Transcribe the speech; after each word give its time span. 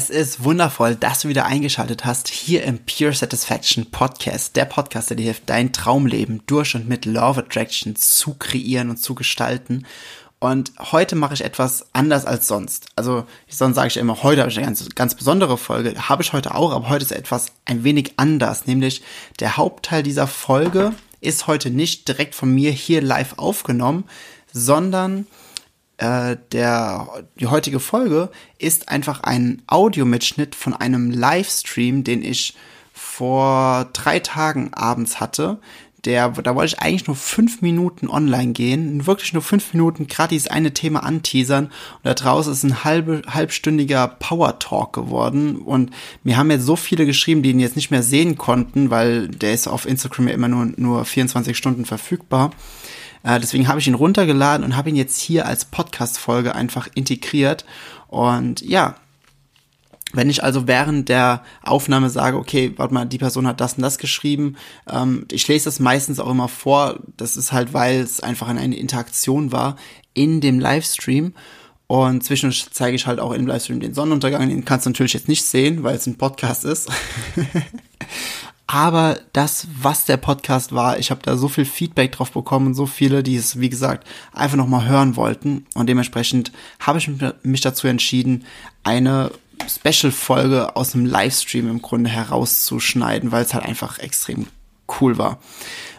Es 0.00 0.08
ist 0.08 0.42
wundervoll, 0.42 0.96
dass 0.96 1.20
du 1.20 1.28
wieder 1.28 1.44
eingeschaltet 1.44 2.06
hast 2.06 2.28
hier 2.28 2.64
im 2.64 2.78
Pure 2.78 3.12
Satisfaction 3.12 3.90
Podcast, 3.90 4.56
der 4.56 4.64
Podcast, 4.64 5.10
der 5.10 5.18
dir 5.18 5.24
hilft, 5.24 5.50
dein 5.50 5.74
Traumleben 5.74 6.40
durch 6.46 6.74
und 6.74 6.88
mit 6.88 7.06
of 7.06 7.36
Attraction 7.36 7.94
zu 7.96 8.32
kreieren 8.32 8.88
und 8.88 8.96
zu 8.96 9.14
gestalten. 9.14 9.84
Und 10.38 10.72
heute 10.78 11.16
mache 11.16 11.34
ich 11.34 11.44
etwas 11.44 11.84
anders 11.92 12.24
als 12.24 12.48
sonst. 12.48 12.86
Also 12.96 13.26
sonst 13.46 13.76
sage 13.76 13.88
ich 13.88 13.98
immer, 13.98 14.22
heute 14.22 14.40
habe 14.40 14.50
ich 14.50 14.56
eine 14.56 14.64
ganz, 14.64 14.88
ganz 14.94 15.14
besondere 15.14 15.58
Folge. 15.58 16.08
Habe 16.08 16.22
ich 16.22 16.32
heute 16.32 16.54
auch, 16.54 16.72
aber 16.72 16.88
heute 16.88 17.04
ist 17.04 17.12
etwas 17.12 17.52
ein 17.66 17.84
wenig 17.84 18.14
anders. 18.16 18.66
Nämlich 18.66 19.02
der 19.38 19.58
Hauptteil 19.58 20.02
dieser 20.02 20.26
Folge 20.26 20.94
ist 21.20 21.46
heute 21.46 21.68
nicht 21.68 22.08
direkt 22.08 22.34
von 22.34 22.54
mir 22.54 22.70
hier 22.72 23.02
live 23.02 23.34
aufgenommen, 23.36 24.04
sondern 24.50 25.26
äh, 26.00 26.38
der, 26.52 27.08
die 27.38 27.48
heutige 27.48 27.78
Folge 27.78 28.30
ist 28.58 28.88
einfach 28.88 29.22
ein 29.22 29.62
Audiomitschnitt 29.66 30.54
von 30.54 30.72
einem 30.72 31.10
Livestream, 31.10 32.04
den 32.04 32.22
ich 32.24 32.54
vor 32.94 33.90
drei 33.92 34.18
Tagen 34.18 34.72
abends 34.72 35.20
hatte. 35.20 35.58
Der, 36.06 36.30
da 36.30 36.54
wollte 36.54 36.74
ich 36.74 36.80
eigentlich 36.80 37.06
nur 37.06 37.16
fünf 37.16 37.60
Minuten 37.60 38.08
online 38.08 38.52
gehen, 38.52 39.06
wirklich 39.06 39.34
nur 39.34 39.42
fünf 39.42 39.74
Minuten 39.74 40.06
gerade 40.06 40.30
dieses 40.30 40.48
eine 40.48 40.72
Thema 40.72 41.02
anteasern. 41.02 41.66
Und 41.66 42.04
da 42.04 42.14
draußen 42.14 42.50
ist 42.50 42.62
ein 42.62 42.82
halbe, 42.82 43.20
halbstündiger 43.28 44.08
Power 44.08 44.58
Talk 44.58 44.94
geworden. 44.94 45.56
Und 45.56 45.90
mir 46.24 46.38
haben 46.38 46.50
jetzt 46.50 46.64
so 46.64 46.76
viele 46.76 47.04
geschrieben, 47.04 47.42
die 47.42 47.50
ihn 47.50 47.60
jetzt 47.60 47.76
nicht 47.76 47.90
mehr 47.90 48.02
sehen 48.02 48.38
konnten, 48.38 48.88
weil 48.88 49.28
der 49.28 49.52
ist 49.52 49.68
auf 49.68 49.84
Instagram 49.84 50.28
ja 50.28 50.34
immer 50.34 50.48
nur, 50.48 50.72
nur 50.76 51.04
24 51.04 51.54
Stunden 51.54 51.84
verfügbar. 51.84 52.52
Äh, 53.22 53.40
deswegen 53.40 53.68
habe 53.68 53.80
ich 53.80 53.88
ihn 53.88 53.94
runtergeladen 53.94 54.64
und 54.64 54.76
habe 54.76 54.88
ihn 54.90 54.96
jetzt 54.96 55.20
hier 55.20 55.46
als 55.46 55.64
Podcast-Folge 55.64 56.54
einfach 56.54 56.88
integriert. 56.94 57.64
Und 58.08 58.62
ja, 58.62 58.96
wenn 60.12 60.30
ich 60.30 60.42
also 60.42 60.66
während 60.66 61.08
der 61.08 61.44
Aufnahme 61.62 62.10
sage, 62.10 62.36
okay, 62.36 62.72
warte 62.76 62.94
mal, 62.94 63.04
die 63.04 63.18
Person 63.18 63.46
hat 63.46 63.60
das 63.60 63.74
und 63.74 63.82
das 63.82 63.98
geschrieben, 63.98 64.56
ähm, 64.90 65.26
ich 65.30 65.46
lese 65.46 65.66
das 65.66 65.78
meistens 65.78 66.18
auch 66.18 66.30
immer 66.30 66.48
vor. 66.48 67.00
Das 67.16 67.36
ist 67.36 67.52
halt, 67.52 67.72
weil 67.72 68.00
es 68.00 68.20
einfach 68.20 68.48
eine 68.48 68.76
Interaktion 68.76 69.52
war 69.52 69.76
in 70.14 70.40
dem 70.40 70.58
Livestream. 70.58 71.34
Und 71.86 72.22
zwischendurch 72.22 72.66
zeige 72.70 72.94
ich 72.94 73.06
halt 73.06 73.18
auch 73.18 73.32
im 73.32 73.46
Livestream 73.46 73.80
den 73.80 73.94
Sonnenuntergang. 73.94 74.48
Den 74.48 74.64
kannst 74.64 74.86
du 74.86 74.90
natürlich 74.90 75.12
jetzt 75.12 75.28
nicht 75.28 75.44
sehen, 75.44 75.82
weil 75.82 75.96
es 75.96 76.06
ein 76.06 76.18
Podcast 76.18 76.64
ist. 76.64 76.88
aber 78.72 79.18
das, 79.32 79.66
was 79.82 80.04
der 80.04 80.16
Podcast 80.16 80.72
war, 80.72 80.96
ich 80.96 81.10
habe 81.10 81.22
da 81.24 81.36
so 81.36 81.48
viel 81.48 81.64
Feedback 81.64 82.12
drauf 82.12 82.30
bekommen, 82.30 82.72
so 82.72 82.86
viele, 82.86 83.24
die 83.24 83.34
es, 83.34 83.58
wie 83.58 83.68
gesagt, 83.68 84.06
einfach 84.32 84.56
nochmal 84.56 84.86
hören 84.86 85.16
wollten. 85.16 85.66
Und 85.74 85.88
dementsprechend 85.88 86.52
habe 86.78 86.98
ich 86.98 87.10
mich 87.42 87.62
dazu 87.62 87.88
entschieden, 87.88 88.44
eine 88.84 89.32
Special-Folge 89.66 90.76
aus 90.76 90.92
dem 90.92 91.04
Livestream 91.04 91.68
im 91.68 91.82
Grunde 91.82 92.10
herauszuschneiden, 92.10 93.32
weil 93.32 93.44
es 93.44 93.54
halt 93.54 93.64
einfach 93.64 93.98
extrem 93.98 94.46
cool 95.00 95.18
war 95.18 95.40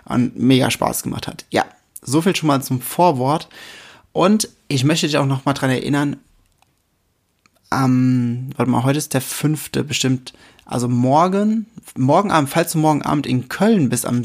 und 0.06 0.40
mega 0.40 0.72
Spaß 0.72 1.04
gemacht 1.04 1.28
hat. 1.28 1.44
Ja, 1.50 1.66
so 2.02 2.22
viel 2.22 2.38
schon 2.38 2.48
mal 2.48 2.64
zum 2.64 2.80
Vorwort. 2.80 3.50
Und 4.14 4.48
ich 4.70 4.86
möchte 4.86 5.08
dich 5.08 5.18
auch 5.18 5.26
noch 5.26 5.44
mal 5.44 5.54
dran 5.54 5.72
erinnern, 5.72 6.22
ähm, 7.72 8.50
warte 8.56 8.72
mal, 8.72 8.84
heute 8.84 8.98
ist 8.98 9.14
der 9.14 9.22
fünfte, 9.22 9.84
bestimmt 9.84 10.34
also 10.66 10.88
morgen, 10.88 11.66
morgen 11.98 12.32
Abend, 12.32 12.50
falls 12.50 12.72
du 12.72 12.78
morgen 12.78 13.02
Abend 13.02 13.28
in 13.28 13.50
Köln 13.50 13.90
bist, 13.90 14.06
am, 14.06 14.22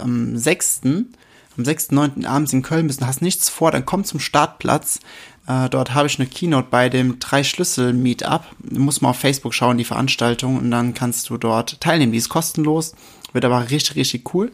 am 0.00 0.36
6., 0.36 0.80
am 0.84 1.64
6., 1.64 1.92
9. 1.92 2.26
abends 2.26 2.52
in 2.52 2.62
Köln 2.62 2.88
bist 2.88 3.00
und 3.00 3.06
hast 3.06 3.22
nichts 3.22 3.48
vor, 3.48 3.70
dann 3.70 3.86
komm 3.86 4.04
zum 4.04 4.18
Startplatz. 4.18 5.00
Äh, 5.46 5.68
dort 5.68 5.94
habe 5.94 6.08
ich 6.08 6.18
eine 6.18 6.28
Keynote 6.28 6.68
bei 6.70 6.88
dem 6.88 7.20
Drei-Schlüssel-Meetup. 7.20 8.42
Du 8.58 8.80
musst 8.80 9.02
mal 9.02 9.10
auf 9.10 9.18
Facebook 9.18 9.54
schauen, 9.54 9.78
die 9.78 9.84
Veranstaltung, 9.84 10.58
und 10.58 10.70
dann 10.70 10.94
kannst 10.94 11.30
du 11.30 11.36
dort 11.36 11.80
teilnehmen. 11.80 12.12
Die 12.12 12.18
ist 12.18 12.28
kostenlos, 12.28 12.94
wird 13.32 13.44
aber 13.44 13.70
richtig, 13.70 13.94
richtig 13.96 14.34
cool. 14.34 14.50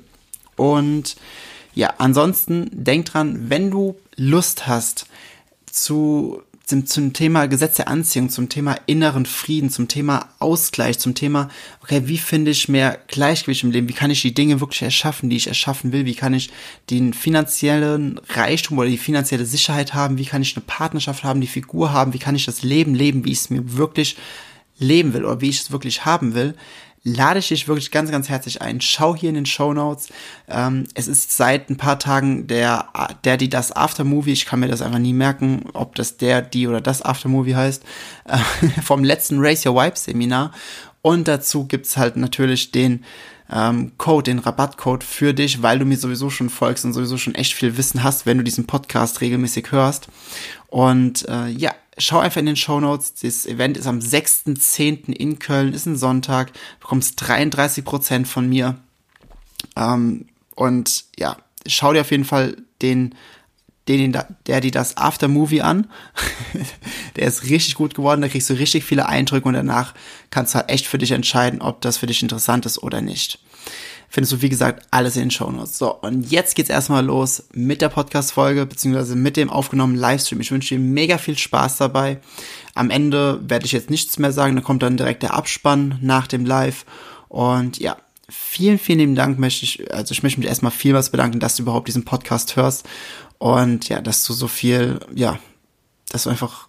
Und 0.56 1.16
ja, 1.74 1.94
ansonsten 1.98 2.68
denk 2.72 3.06
dran, 3.06 3.48
wenn 3.48 3.70
du 3.70 3.96
Lust 4.16 4.66
hast 4.66 5.06
zu 5.64 6.42
zum, 6.70 6.86
zum 6.86 7.12
Thema 7.12 7.46
Gesetz 7.46 7.76
der 7.76 7.88
Anziehung, 7.88 8.30
zum 8.30 8.48
Thema 8.48 8.76
inneren 8.86 9.26
Frieden, 9.26 9.70
zum 9.70 9.88
Thema 9.88 10.28
Ausgleich, 10.38 10.98
zum 11.00 11.14
Thema, 11.14 11.50
okay, 11.82 12.02
wie 12.04 12.16
finde 12.16 12.52
ich 12.52 12.68
mehr 12.68 12.98
Gleichgewicht 13.08 13.64
im 13.64 13.72
Leben? 13.72 13.88
Wie 13.88 13.92
kann 13.92 14.10
ich 14.10 14.22
die 14.22 14.32
Dinge 14.32 14.60
wirklich 14.60 14.82
erschaffen, 14.82 15.28
die 15.28 15.36
ich 15.36 15.48
erschaffen 15.48 15.92
will? 15.92 16.06
Wie 16.06 16.14
kann 16.14 16.32
ich 16.32 16.50
den 16.88 17.12
finanziellen 17.12 18.20
Reichtum 18.30 18.78
oder 18.78 18.88
die 18.88 18.98
finanzielle 18.98 19.44
Sicherheit 19.44 19.94
haben? 19.94 20.16
Wie 20.16 20.24
kann 20.24 20.42
ich 20.42 20.56
eine 20.56 20.64
Partnerschaft 20.64 21.24
haben, 21.24 21.40
die 21.40 21.48
Figur 21.48 21.92
haben? 21.92 22.14
Wie 22.14 22.20
kann 22.20 22.36
ich 22.36 22.46
das 22.46 22.62
Leben 22.62 22.94
leben, 22.94 23.24
wie 23.24 23.32
ich 23.32 23.40
es 23.40 23.50
mir 23.50 23.76
wirklich 23.76 24.16
leben 24.78 25.12
will 25.12 25.24
oder 25.24 25.40
wie 25.40 25.50
ich 25.50 25.60
es 25.60 25.72
wirklich 25.72 26.04
haben 26.04 26.34
will? 26.34 26.54
Lade 27.02 27.38
ich 27.38 27.48
dich 27.48 27.66
wirklich 27.66 27.90
ganz, 27.90 28.10
ganz 28.10 28.28
herzlich 28.28 28.60
ein. 28.60 28.80
Schau 28.80 29.16
hier 29.16 29.30
in 29.30 29.34
den 29.34 29.46
Show 29.46 29.72
Notes. 29.72 30.08
Ähm, 30.48 30.84
es 30.94 31.08
ist 31.08 31.32
seit 31.36 31.70
ein 31.70 31.76
paar 31.76 31.98
Tagen 31.98 32.46
der, 32.46 32.88
der, 33.24 33.36
die 33.36 33.48
das 33.48 33.72
Aftermovie, 33.72 34.32
ich 34.32 34.46
kann 34.46 34.60
mir 34.60 34.68
das 34.68 34.82
einfach 34.82 34.98
nie 34.98 35.14
merken, 35.14 35.64
ob 35.72 35.94
das 35.94 36.18
der, 36.18 36.42
die 36.42 36.66
oder 36.66 36.80
das 36.80 37.02
Aftermovie 37.02 37.54
heißt, 37.54 37.82
äh, 38.26 38.38
vom 38.82 39.04
letzten 39.04 39.40
Raise 39.40 39.68
Your 39.68 39.76
Wife 39.76 39.96
Seminar. 39.96 40.52
Und 41.02 41.28
dazu 41.28 41.64
gibt's 41.66 41.96
halt 41.96 42.16
natürlich 42.16 42.72
den 42.72 43.04
ähm, 43.50 43.92
Code, 43.96 44.24
den 44.24 44.38
Rabattcode 44.38 45.02
für 45.02 45.32
dich, 45.32 45.62
weil 45.62 45.78
du 45.78 45.84
mir 45.84 45.96
sowieso 45.96 46.30
schon 46.30 46.50
folgst 46.50 46.84
und 46.84 46.92
sowieso 46.92 47.16
schon 47.16 47.34
echt 47.34 47.54
viel 47.54 47.76
Wissen 47.76 48.02
hast, 48.02 48.26
wenn 48.26 48.38
du 48.38 48.44
diesen 48.44 48.66
Podcast 48.66 49.22
regelmäßig 49.22 49.72
hörst. 49.72 50.08
Und 50.68 51.26
äh, 51.28 51.48
ja, 51.48 51.72
schau 52.00 52.18
einfach 52.18 52.40
in 52.40 52.46
den 52.46 52.56
Show 52.56 52.80
Notes. 52.80 53.14
Das 53.14 53.46
Event 53.46 53.76
ist 53.76 53.86
am 53.86 53.98
6.10. 53.98 55.12
in 55.12 55.38
Köln, 55.38 55.72
ist 55.72 55.86
ein 55.86 55.96
Sonntag. 55.96 56.52
Du 56.52 56.80
bekommst 56.80 57.14
33 57.26 57.84
Prozent 57.84 58.28
von 58.28 58.48
mir. 58.48 58.78
Ähm, 59.76 60.26
und 60.54 61.04
ja, 61.18 61.36
schau 61.66 61.92
dir 61.92 62.00
auf 62.00 62.10
jeden 62.10 62.24
Fall 62.24 62.56
den, 62.82 63.14
den, 63.88 64.16
der 64.46 64.60
dir 64.60 64.70
das 64.70 64.96
Aftermovie 64.96 65.62
an. 65.62 65.90
der 67.16 67.26
ist 67.26 67.44
richtig 67.44 67.74
gut 67.74 67.94
geworden, 67.94 68.22
da 68.22 68.28
kriegst 68.28 68.50
du 68.50 68.54
richtig 68.54 68.84
viele 68.84 69.06
Eindrücke 69.06 69.48
und 69.48 69.54
danach 69.54 69.94
kannst 70.30 70.54
du 70.54 70.58
halt 70.58 70.70
echt 70.70 70.86
für 70.86 70.98
dich 70.98 71.12
entscheiden, 71.12 71.60
ob 71.60 71.80
das 71.80 71.98
für 71.98 72.06
dich 72.06 72.22
interessant 72.22 72.66
ist 72.66 72.82
oder 72.82 73.00
nicht 73.00 73.38
findest 74.10 74.32
du, 74.32 74.42
wie 74.42 74.48
gesagt, 74.48 74.86
alles 74.90 75.14
in 75.14 75.22
den 75.22 75.30
Show 75.30 75.50
Notes. 75.50 75.78
So, 75.78 75.94
und 75.94 76.30
jetzt 76.30 76.56
geht's 76.56 76.68
erstmal 76.68 77.04
los 77.04 77.44
mit 77.54 77.80
der 77.80 77.88
Podcast-Folge, 77.88 78.66
beziehungsweise 78.66 79.14
mit 79.14 79.36
dem 79.36 79.48
aufgenommenen 79.48 80.00
Livestream. 80.00 80.40
Ich 80.40 80.50
wünsche 80.50 80.74
dir 80.74 80.80
mega 80.80 81.16
viel 81.16 81.38
Spaß 81.38 81.76
dabei. 81.76 82.20
Am 82.74 82.90
Ende 82.90 83.40
werde 83.48 83.66
ich 83.66 83.72
jetzt 83.72 83.88
nichts 83.88 84.18
mehr 84.18 84.32
sagen, 84.32 84.56
da 84.56 84.62
kommt 84.62 84.82
dann 84.82 84.96
direkt 84.96 85.22
der 85.22 85.34
Abspann 85.34 85.98
nach 86.02 86.26
dem 86.26 86.44
Live. 86.44 86.84
Und 87.28 87.78
ja, 87.78 87.96
vielen, 88.28 88.78
vielen 88.80 88.98
lieben 88.98 89.14
Dank 89.14 89.38
möchte 89.38 89.64
ich, 89.64 89.94
also 89.94 90.10
ich 90.10 90.24
möchte 90.24 90.40
mich 90.40 90.48
erstmal 90.48 90.72
vielmals 90.72 91.10
bedanken, 91.10 91.38
dass 91.38 91.54
du 91.54 91.62
überhaupt 91.62 91.86
diesen 91.86 92.04
Podcast 92.04 92.56
hörst. 92.56 92.86
Und 93.38 93.88
ja, 93.88 94.00
dass 94.00 94.24
du 94.24 94.32
so 94.32 94.48
viel, 94.48 94.98
ja, 95.14 95.38
dass 96.10 96.24
du 96.24 96.30
einfach 96.30 96.68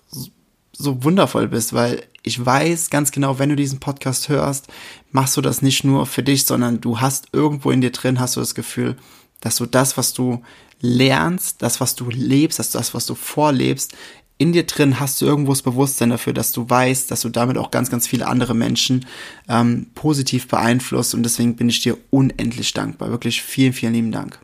so 0.72 1.04
wundervoll 1.04 1.48
bist, 1.48 1.74
weil 1.74 2.04
ich 2.24 2.44
weiß 2.44 2.90
ganz 2.90 3.12
genau, 3.12 3.40
wenn 3.40 3.50
du 3.50 3.56
diesen 3.56 3.80
Podcast 3.80 4.30
hörst, 4.30 4.68
machst 5.12 5.36
du 5.38 5.42
das 5.42 5.62
nicht 5.62 5.84
nur 5.84 6.06
für 6.06 6.24
dich, 6.24 6.46
sondern 6.46 6.82
du 6.82 7.00
hast 7.00 7.28
irgendwo 7.34 7.72
in 7.72 7.82
dir 7.82 7.92
drin, 7.92 8.20
hast 8.20 8.36
du 8.36 8.40
das 8.40 8.56
Gefühl, 8.56 8.96
dass 9.40 9.56
du 9.56 9.66
das, 9.66 9.98
was 9.98 10.14
du 10.14 10.44
lernst, 10.82 11.62
das, 11.62 11.80
was 11.80 11.96
du 11.96 12.10
lebst, 12.10 12.60
dass 12.60 12.72
das, 12.72 12.94
was 12.94 13.06
du 13.06 13.16
vorlebst, 13.16 13.96
in 14.38 14.54
dir 14.54 14.66
drin 14.66 15.00
hast 15.00 15.22
du 15.22 15.28
irgendwo 15.28 15.52
das 15.52 15.62
Bewusstsein 15.62 16.10
dafür, 16.10 16.34
dass 16.34 16.52
du 16.52 16.68
weißt, 16.68 17.12
dass 17.12 17.22
du 17.22 17.30
damit 17.30 17.60
auch 17.60 17.70
ganz, 17.70 17.92
ganz 17.92 18.08
viele 18.08 18.26
andere 18.28 18.56
Menschen 18.56 19.06
ähm, 19.48 19.88
positiv 19.94 20.48
beeinflusst 20.48 21.14
und 21.14 21.22
deswegen 21.22 21.56
bin 21.56 21.70
ich 21.70 21.82
dir 21.82 21.96
unendlich 22.10 22.74
dankbar. 22.74 23.12
Wirklich 23.12 23.44
vielen, 23.44 23.74
vielen 23.74 23.94
lieben 23.94 24.12
Dank. 24.12 24.40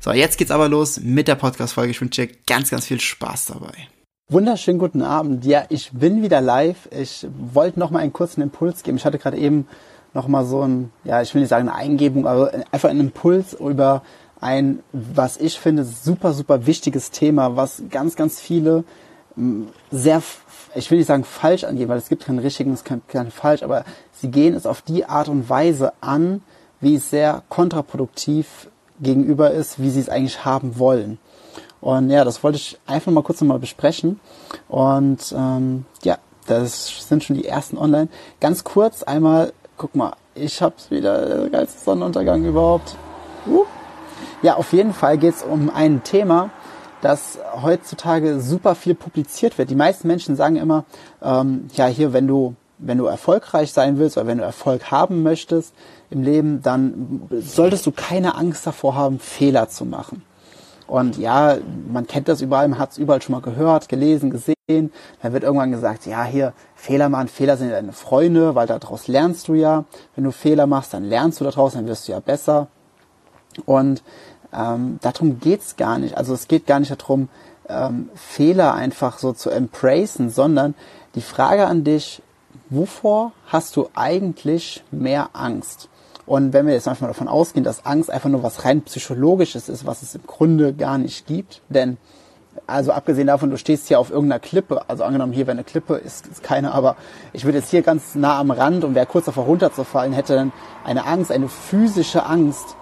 So, 0.00 0.12
jetzt 0.12 0.38
geht's 0.38 0.50
aber 0.50 0.68
los 0.68 0.98
mit 0.98 1.28
der 1.28 1.36
Podcast-Folge. 1.36 1.92
Ich 1.92 2.00
wünsche 2.00 2.26
dir 2.26 2.34
ganz, 2.46 2.70
ganz 2.70 2.86
viel 2.86 3.00
Spaß 3.00 3.46
dabei. 3.46 3.88
Wunderschönen 4.28 4.80
guten 4.80 5.02
Abend. 5.02 5.44
Ja, 5.44 5.66
ich 5.68 5.92
bin 5.92 6.20
wieder 6.20 6.40
live. 6.40 6.88
Ich 6.90 7.28
wollte 7.52 7.78
noch 7.78 7.92
mal 7.92 8.00
einen 8.00 8.12
kurzen 8.12 8.40
Impuls 8.40 8.82
geben. 8.82 8.96
Ich 8.96 9.04
hatte 9.04 9.18
gerade 9.20 9.36
eben 9.36 9.68
noch 10.14 10.26
mal 10.26 10.44
so 10.44 10.62
ein, 10.62 10.90
ja, 11.04 11.22
ich 11.22 11.32
will 11.32 11.42
nicht 11.42 11.50
sagen 11.50 11.68
eine 11.68 11.78
Eingebung, 11.78 12.26
aber 12.26 12.50
einfach 12.72 12.88
einen 12.88 12.98
Impuls 12.98 13.52
über 13.52 14.02
ein, 14.40 14.80
was 14.90 15.36
ich 15.36 15.60
finde, 15.60 15.84
super, 15.84 16.32
super 16.32 16.66
wichtiges 16.66 17.12
Thema, 17.12 17.54
was 17.54 17.84
ganz, 17.88 18.16
ganz 18.16 18.40
viele 18.40 18.82
sehr, 19.92 20.20
ich 20.74 20.90
will 20.90 20.98
nicht 20.98 21.06
sagen 21.06 21.22
falsch 21.22 21.62
angehen, 21.62 21.88
weil 21.88 21.98
es 21.98 22.08
gibt 22.08 22.24
keinen 22.24 22.40
richtigen, 22.40 22.72
es 22.72 22.82
gibt 22.82 23.08
keinen 23.08 23.30
falsch, 23.30 23.62
aber 23.62 23.84
sie 24.10 24.32
gehen 24.32 24.54
es 24.54 24.66
auf 24.66 24.82
die 24.82 25.04
Art 25.04 25.28
und 25.28 25.48
Weise 25.48 25.92
an, 26.00 26.42
wie 26.80 26.96
es 26.96 27.10
sehr 27.10 27.44
kontraproduktiv 27.48 28.70
gegenüber 29.00 29.52
ist, 29.52 29.80
wie 29.80 29.90
sie 29.90 30.00
es 30.00 30.08
eigentlich 30.08 30.44
haben 30.44 30.80
wollen. 30.80 31.18
Und 31.86 32.10
ja, 32.10 32.24
das 32.24 32.42
wollte 32.42 32.56
ich 32.56 32.76
einfach 32.88 33.12
mal 33.12 33.22
kurz 33.22 33.40
nochmal 33.40 33.60
besprechen. 33.60 34.18
Und 34.66 35.32
ähm, 35.38 35.84
ja, 36.02 36.18
das 36.48 37.06
sind 37.08 37.22
schon 37.22 37.36
die 37.36 37.46
ersten 37.46 37.78
online. 37.78 38.08
Ganz 38.40 38.64
kurz 38.64 39.04
einmal, 39.04 39.52
guck 39.76 39.94
mal, 39.94 40.14
ich 40.34 40.60
hab's 40.60 40.90
wieder, 40.90 41.26
der 41.26 41.48
geilste 41.48 41.78
Sonnenuntergang 41.78 42.44
überhaupt. 42.44 42.96
Uh. 43.46 43.66
Ja, 44.42 44.56
auf 44.56 44.72
jeden 44.72 44.92
Fall 44.94 45.16
geht's 45.16 45.44
um 45.44 45.70
ein 45.70 46.02
Thema, 46.02 46.50
das 47.02 47.38
heutzutage 47.62 48.40
super 48.40 48.74
viel 48.74 48.96
publiziert 48.96 49.56
wird. 49.56 49.70
Die 49.70 49.76
meisten 49.76 50.08
Menschen 50.08 50.34
sagen 50.34 50.56
immer, 50.56 50.86
ähm, 51.22 51.68
ja, 51.74 51.86
hier, 51.86 52.12
wenn 52.12 52.26
du, 52.26 52.56
wenn 52.78 52.98
du 52.98 53.06
erfolgreich 53.06 53.70
sein 53.70 54.00
willst 54.00 54.16
oder 54.16 54.26
wenn 54.26 54.38
du 54.38 54.44
Erfolg 54.44 54.90
haben 54.90 55.22
möchtest 55.22 55.72
im 56.10 56.24
Leben, 56.24 56.62
dann 56.62 57.28
solltest 57.30 57.86
du 57.86 57.92
keine 57.92 58.34
Angst 58.34 58.66
davor 58.66 58.96
haben, 58.96 59.20
Fehler 59.20 59.68
zu 59.68 59.84
machen. 59.84 60.24
Und 60.86 61.18
ja, 61.18 61.56
man 61.92 62.06
kennt 62.06 62.28
das 62.28 62.40
überall, 62.40 62.68
man 62.68 62.78
hat 62.78 62.92
es 62.92 62.98
überall 62.98 63.20
schon 63.20 63.32
mal 63.32 63.42
gehört, 63.42 63.88
gelesen, 63.88 64.30
gesehen. 64.30 64.56
Dann 65.22 65.32
wird 65.32 65.42
irgendwann 65.42 65.72
gesagt, 65.72 66.06
ja, 66.06 66.24
hier, 66.24 66.52
Fehler 66.74 67.08
machen, 67.08 67.28
Fehler 67.28 67.56
sind 67.56 67.70
deine 67.70 67.92
Freunde, 67.92 68.54
weil 68.54 68.66
daraus 68.66 69.08
lernst 69.08 69.48
du 69.48 69.54
ja. 69.54 69.84
Wenn 70.14 70.24
du 70.24 70.30
Fehler 70.30 70.66
machst, 70.66 70.94
dann 70.94 71.04
lernst 71.04 71.40
du 71.40 71.44
daraus, 71.44 71.72
dann 71.72 71.86
wirst 71.86 72.06
du 72.06 72.12
ja 72.12 72.20
besser. 72.20 72.68
Und 73.64 74.02
ähm, 74.52 74.98
darum 75.02 75.40
geht's 75.40 75.76
gar 75.76 75.98
nicht. 75.98 76.16
Also 76.16 76.34
es 76.34 76.48
geht 76.48 76.66
gar 76.66 76.80
nicht 76.80 76.90
darum, 76.90 77.28
ähm, 77.68 78.10
Fehler 78.14 78.74
einfach 78.74 79.18
so 79.18 79.32
zu 79.32 79.50
embracen, 79.50 80.30
sondern 80.30 80.74
die 81.14 81.20
Frage 81.20 81.66
an 81.66 81.82
dich, 81.84 82.22
wovor 82.70 83.32
hast 83.46 83.76
du 83.76 83.88
eigentlich 83.94 84.84
mehr 84.90 85.30
Angst? 85.32 85.88
Und 86.26 86.52
wenn 86.52 86.66
wir 86.66 86.74
jetzt 86.74 86.88
einfach 86.88 87.02
mal 87.02 87.08
davon 87.08 87.28
ausgehen, 87.28 87.64
dass 87.64 87.86
Angst 87.86 88.10
einfach 88.10 88.28
nur 88.28 88.42
was 88.42 88.64
rein 88.64 88.82
psychologisches 88.82 89.68
ist, 89.68 89.86
was 89.86 90.02
es 90.02 90.14
im 90.14 90.26
Grunde 90.26 90.74
gar 90.74 90.98
nicht 90.98 91.26
gibt, 91.26 91.62
denn 91.68 91.98
also 92.66 92.90
abgesehen 92.90 93.26
davon, 93.26 93.50
du 93.50 93.58
stehst 93.58 93.86
hier 93.86 94.00
auf 94.00 94.10
irgendeiner 94.10 94.40
Klippe, 94.40 94.88
also 94.88 95.04
angenommen 95.04 95.32
hier 95.32 95.46
wäre 95.46 95.56
eine 95.56 95.64
Klippe, 95.64 95.96
ist, 95.96 96.26
ist 96.26 96.42
keine, 96.42 96.72
aber 96.72 96.96
ich 97.32 97.44
würde 97.44 97.58
jetzt 97.58 97.70
hier 97.70 97.82
ganz 97.82 98.14
nah 98.14 98.38
am 98.40 98.50
Rand 98.50 98.82
und 98.82 98.94
wäre 98.94 99.06
kurz 99.06 99.26
davor 99.26 99.44
runterzufallen, 99.44 100.12
hätte 100.12 100.34
dann 100.34 100.52
eine 100.84 101.06
Angst, 101.06 101.30
eine 101.30 101.48
physische 101.48 102.24
Angst, 102.24 102.76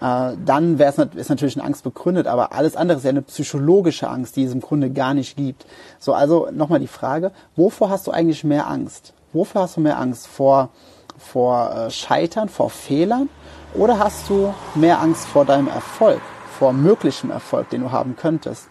äh, 0.00 0.32
dann 0.44 0.78
wäre 0.78 0.90
es 0.90 1.16
ist 1.16 1.28
natürlich 1.28 1.56
eine 1.56 1.66
Angst 1.66 1.84
begründet, 1.84 2.26
aber 2.26 2.52
alles 2.52 2.74
andere 2.74 2.98
ist 2.98 3.04
ja 3.04 3.10
eine 3.10 3.22
psychologische 3.22 4.08
Angst, 4.08 4.36
die 4.36 4.44
es 4.44 4.52
im 4.52 4.60
Grunde 4.60 4.90
gar 4.90 5.14
nicht 5.14 5.36
gibt. 5.36 5.66
So, 5.98 6.14
also 6.14 6.48
nochmal 6.52 6.80
die 6.80 6.86
Frage, 6.86 7.32
wovor 7.54 7.90
hast 7.90 8.06
du 8.06 8.10
eigentlich 8.10 8.44
mehr 8.44 8.68
Angst? 8.68 9.12
Wofür 9.32 9.62
hast 9.62 9.76
du 9.76 9.80
mehr 9.80 9.98
Angst? 9.98 10.26
Vor, 10.26 10.70
vor 11.18 11.74
äh, 11.74 11.90
Scheitern, 11.90 12.48
vor 12.48 12.70
Fehlern? 12.70 13.28
Oder 13.74 13.98
hast 13.98 14.28
du 14.28 14.54
mehr 14.74 15.00
Angst 15.00 15.26
vor 15.26 15.44
deinem 15.44 15.68
Erfolg, 15.68 16.20
vor 16.58 16.72
möglichem 16.72 17.30
Erfolg, 17.30 17.68
den 17.70 17.82
du 17.82 17.92
haben 17.92 18.16
könntest? 18.16 18.68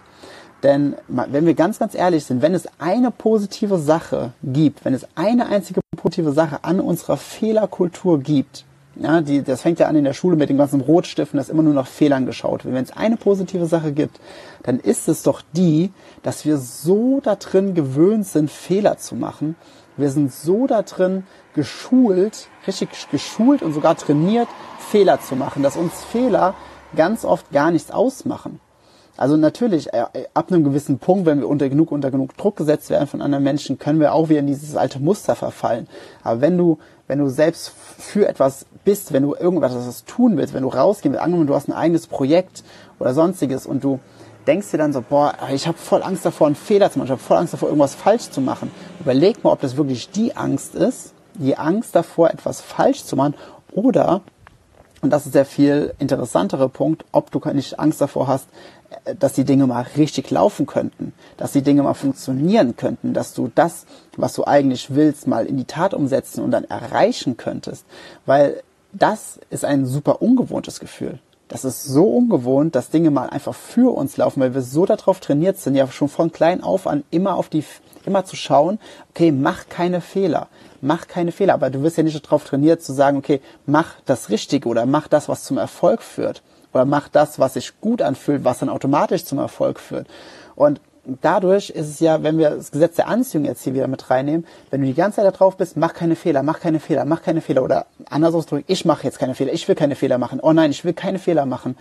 Denn 0.63 0.95
wenn 1.07 1.45
wir 1.45 1.53
ganz, 1.53 1.77
ganz 1.77 1.93
ehrlich 1.93 2.25
sind, 2.25 2.41
wenn 2.41 2.55
es 2.55 2.67
eine 2.79 3.11
positive 3.11 3.77
Sache 3.77 4.33
gibt, 4.41 4.85
wenn 4.85 4.95
es 4.95 5.07
eine 5.15 5.47
einzige 5.47 5.81
positive 5.95 6.31
Sache 6.31 6.63
an 6.63 6.79
unserer 6.79 7.17
Fehlerkultur 7.17 8.19
gibt, 8.19 8.65
ja, 8.99 9.21
die, 9.21 9.43
das 9.43 9.61
fängt 9.61 9.79
ja 9.79 9.87
an 9.87 9.95
in 9.95 10.03
der 10.03 10.13
Schule 10.13 10.35
mit 10.35 10.49
den 10.49 10.57
ganzen 10.57 10.81
Rotstiften, 10.81 11.37
dass 11.37 11.49
immer 11.49 11.61
nur 11.61 11.73
nach 11.73 11.85
Fehlern 11.85 12.25
geschaut 12.25 12.65
wird. 12.65 12.73
Wenn 12.73 12.83
es 12.83 12.95
eine 12.95 13.17
positive 13.17 13.67
Sache 13.67 13.91
gibt, 13.91 14.19
dann 14.63 14.79
ist 14.79 15.07
es 15.07 15.21
doch 15.21 15.43
die, 15.53 15.91
dass 16.23 16.45
wir 16.45 16.57
so 16.57 17.19
da 17.21 17.35
drin 17.35 17.75
gewöhnt 17.75 18.25
sind, 18.25 18.49
Fehler 18.49 18.97
zu 18.97 19.15
machen. 19.15 19.55
Wir 19.97 20.09
sind 20.09 20.33
so 20.33 20.65
da 20.65 20.81
drin 20.81 21.23
geschult, 21.57 22.47
richtig 22.65 22.89
geschult 23.11 23.61
und 23.61 23.73
sogar 23.73 23.97
trainiert, 23.97 24.47
Fehler 24.79 25.19
zu 25.19 25.35
machen, 25.35 25.63
dass 25.63 25.75
uns 25.75 26.05
Fehler 26.05 26.53
ganz 26.95 27.25
oft 27.25 27.51
gar 27.51 27.71
nichts 27.71 27.91
ausmachen. 27.91 28.61
Also 29.17 29.35
natürlich, 29.35 29.91
äh, 29.93 30.05
ab 30.35 30.51
einem 30.51 30.63
gewissen 30.63 30.99
Punkt, 30.99 31.25
wenn 31.25 31.39
wir 31.39 31.47
unter 31.47 31.67
genug, 31.69 31.91
unter 31.91 32.11
genug 32.11 32.37
Druck 32.37 32.55
gesetzt 32.55 32.91
werden 32.91 33.07
von 33.07 33.21
anderen 33.21 33.43
Menschen, 33.43 33.79
können 33.79 33.99
wir 33.99 34.13
auch 34.13 34.29
wieder 34.29 34.41
in 34.41 34.47
dieses 34.47 34.77
alte 34.77 34.99
Muster 34.99 35.35
verfallen. 35.35 35.87
Aber 36.23 36.39
wenn 36.39 36.55
du, 36.55 36.77
wenn 37.07 37.17
du 37.17 37.27
selbst 37.27 37.69
für 37.97 38.27
etwas 38.27 38.67
bist, 38.85 39.13
wenn 39.13 39.23
du 39.23 39.33
irgendwas 39.33 40.05
tun 40.05 40.37
willst, 40.37 40.53
wenn 40.53 40.61
du 40.61 40.69
rausgehen 40.69 41.13
willst, 41.13 41.23
angenommen, 41.23 41.47
du 41.47 41.55
hast 41.55 41.67
ein 41.67 41.73
eigenes 41.73 42.05
Projekt 42.05 42.63
oder 42.99 43.15
sonstiges 43.15 43.65
und 43.65 43.83
du 43.83 43.99
denkst 44.45 44.69
dir 44.69 44.77
dann 44.77 44.93
so, 44.93 45.01
boah, 45.01 45.33
ich 45.51 45.67
habe 45.67 45.77
voll 45.79 46.03
Angst 46.03 46.23
davor, 46.23 46.45
einen 46.45 46.55
Fehler 46.55 46.91
zu 46.91 46.99
machen, 46.99 47.07
ich 47.07 47.11
habe 47.11 47.21
voll 47.21 47.37
Angst 47.37 47.53
davor, 47.53 47.69
irgendwas 47.69 47.95
falsch 47.95 48.29
zu 48.29 48.39
machen. 48.39 48.71
Überleg 48.99 49.43
mal, 49.43 49.51
ob 49.51 49.61
das 49.61 49.77
wirklich 49.77 50.11
die 50.11 50.37
Angst 50.37 50.75
ist, 50.75 51.15
die 51.37 51.57
Angst 51.57 51.95
davor, 51.95 52.31
etwas 52.31 52.61
falsch 52.61 53.03
zu 53.03 53.15
machen 53.15 53.35
oder 53.71 54.21
und 55.01 55.11
das 55.11 55.25
ist 55.27 55.35
der 55.35 55.45
viel 55.45 55.93
interessantere 55.99 56.69
Punkt, 56.69 57.05
ob 57.11 57.29
du 57.31 57.39
nicht 57.53 57.79
Angst 57.79 58.01
davor 58.01 58.27
hast, 58.27 58.47
äh, 59.05 59.15
dass 59.15 59.33
die 59.33 59.45
Dinge 59.45 59.67
mal 59.67 59.85
richtig 59.95 60.31
laufen 60.31 60.65
könnten, 60.65 61.13
dass 61.37 61.51
die 61.51 61.61
Dinge 61.61 61.83
mal 61.83 61.93
funktionieren 61.93 62.75
könnten, 62.75 63.13
dass 63.13 63.33
du 63.33 63.51
das, 63.53 63.85
was 64.15 64.33
du 64.33 64.45
eigentlich 64.45 64.95
willst, 64.95 65.27
mal 65.27 65.45
in 65.45 65.57
die 65.57 65.65
Tat 65.65 65.93
umsetzen 65.93 66.43
und 66.43 66.51
dann 66.51 66.63
erreichen 66.63 67.37
könntest. 67.37 67.85
Weil 68.25 68.63
das 68.91 69.39
ist 69.49 69.65
ein 69.65 69.85
super 69.85 70.21
ungewohntes 70.21 70.79
Gefühl. 70.79 71.19
Das 71.47 71.63
ist 71.63 71.83
so 71.83 72.05
ungewohnt, 72.05 72.75
dass 72.75 72.89
Dinge 72.89 73.09
mal 73.09 73.29
einfach 73.29 73.55
für 73.55 73.95
uns 73.95 74.17
laufen, 74.17 74.41
weil 74.41 74.53
wir 74.53 74.61
so 74.61 74.85
darauf 74.85 75.19
trainiert 75.19 75.57
sind, 75.57 75.75
ja 75.75 75.87
schon 75.87 76.09
von 76.09 76.31
klein 76.31 76.61
auf 76.61 76.87
an 76.87 77.03
immer 77.09 77.35
auf 77.35 77.47
die, 77.47 77.63
immer 78.05 78.25
zu 78.25 78.35
schauen, 78.35 78.79
okay, 79.11 79.31
mach 79.31 79.69
keine 79.69 80.01
Fehler 80.01 80.47
mach 80.81 81.07
keine 81.07 81.31
Fehler. 81.31 81.53
Aber 81.53 81.69
du 81.69 81.81
wirst 81.83 81.97
ja 81.97 82.03
nicht 82.03 82.25
darauf 82.25 82.43
trainiert 82.43 82.81
zu 82.81 82.93
sagen, 82.93 83.17
okay, 83.17 83.41
mach 83.65 83.95
das 84.05 84.29
Richtige 84.29 84.67
oder 84.67 84.85
mach 84.85 85.07
das, 85.07 85.29
was 85.29 85.43
zum 85.43 85.57
Erfolg 85.57 86.01
führt. 86.01 86.41
Oder 86.73 86.85
mach 86.85 87.07
das, 87.07 87.39
was 87.39 87.53
sich 87.53 87.79
gut 87.81 88.01
anfühlt, 88.01 88.43
was 88.43 88.59
dann 88.59 88.69
automatisch 88.69 89.25
zum 89.25 89.39
Erfolg 89.39 89.79
führt. 89.79 90.07
Und 90.55 90.81
dadurch 91.21 91.69
ist 91.69 91.87
es 91.87 91.99
ja, 91.99 92.23
wenn 92.23 92.37
wir 92.37 92.51
das 92.51 92.71
Gesetz 92.71 92.95
der 92.95 93.07
Anziehung 93.07 93.45
jetzt 93.45 93.63
hier 93.63 93.73
wieder 93.73 93.87
mit 93.87 94.09
reinnehmen, 94.09 94.45
wenn 94.69 94.81
du 94.81 94.87
die 94.87 94.93
ganze 94.93 95.17
Zeit 95.17 95.25
da 95.25 95.31
drauf 95.31 95.57
bist, 95.57 95.77
mach 95.77 95.93
keine 95.93 96.15
Fehler, 96.15 96.43
mach 96.43 96.59
keine 96.59 96.79
Fehler, 96.79 97.05
mach 97.05 97.21
keine 97.21 97.41
Fehler. 97.41 97.63
Oder 97.63 97.85
anders 98.09 98.33
ausgedrückt, 98.33 98.65
ich 98.67 98.85
mache 98.85 99.03
jetzt 99.03 99.19
keine 99.19 99.35
Fehler, 99.35 99.53
ich 99.53 99.67
will 99.67 99.75
keine 99.75 99.95
Fehler 99.95 100.17
machen. 100.17 100.39
Oh 100.41 100.53
nein, 100.53 100.71
ich 100.71 100.83
will 100.83 100.93
keine 100.93 101.19
Fehler 101.19 101.45
machen. 101.45 101.77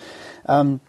Ähm, 0.48 0.80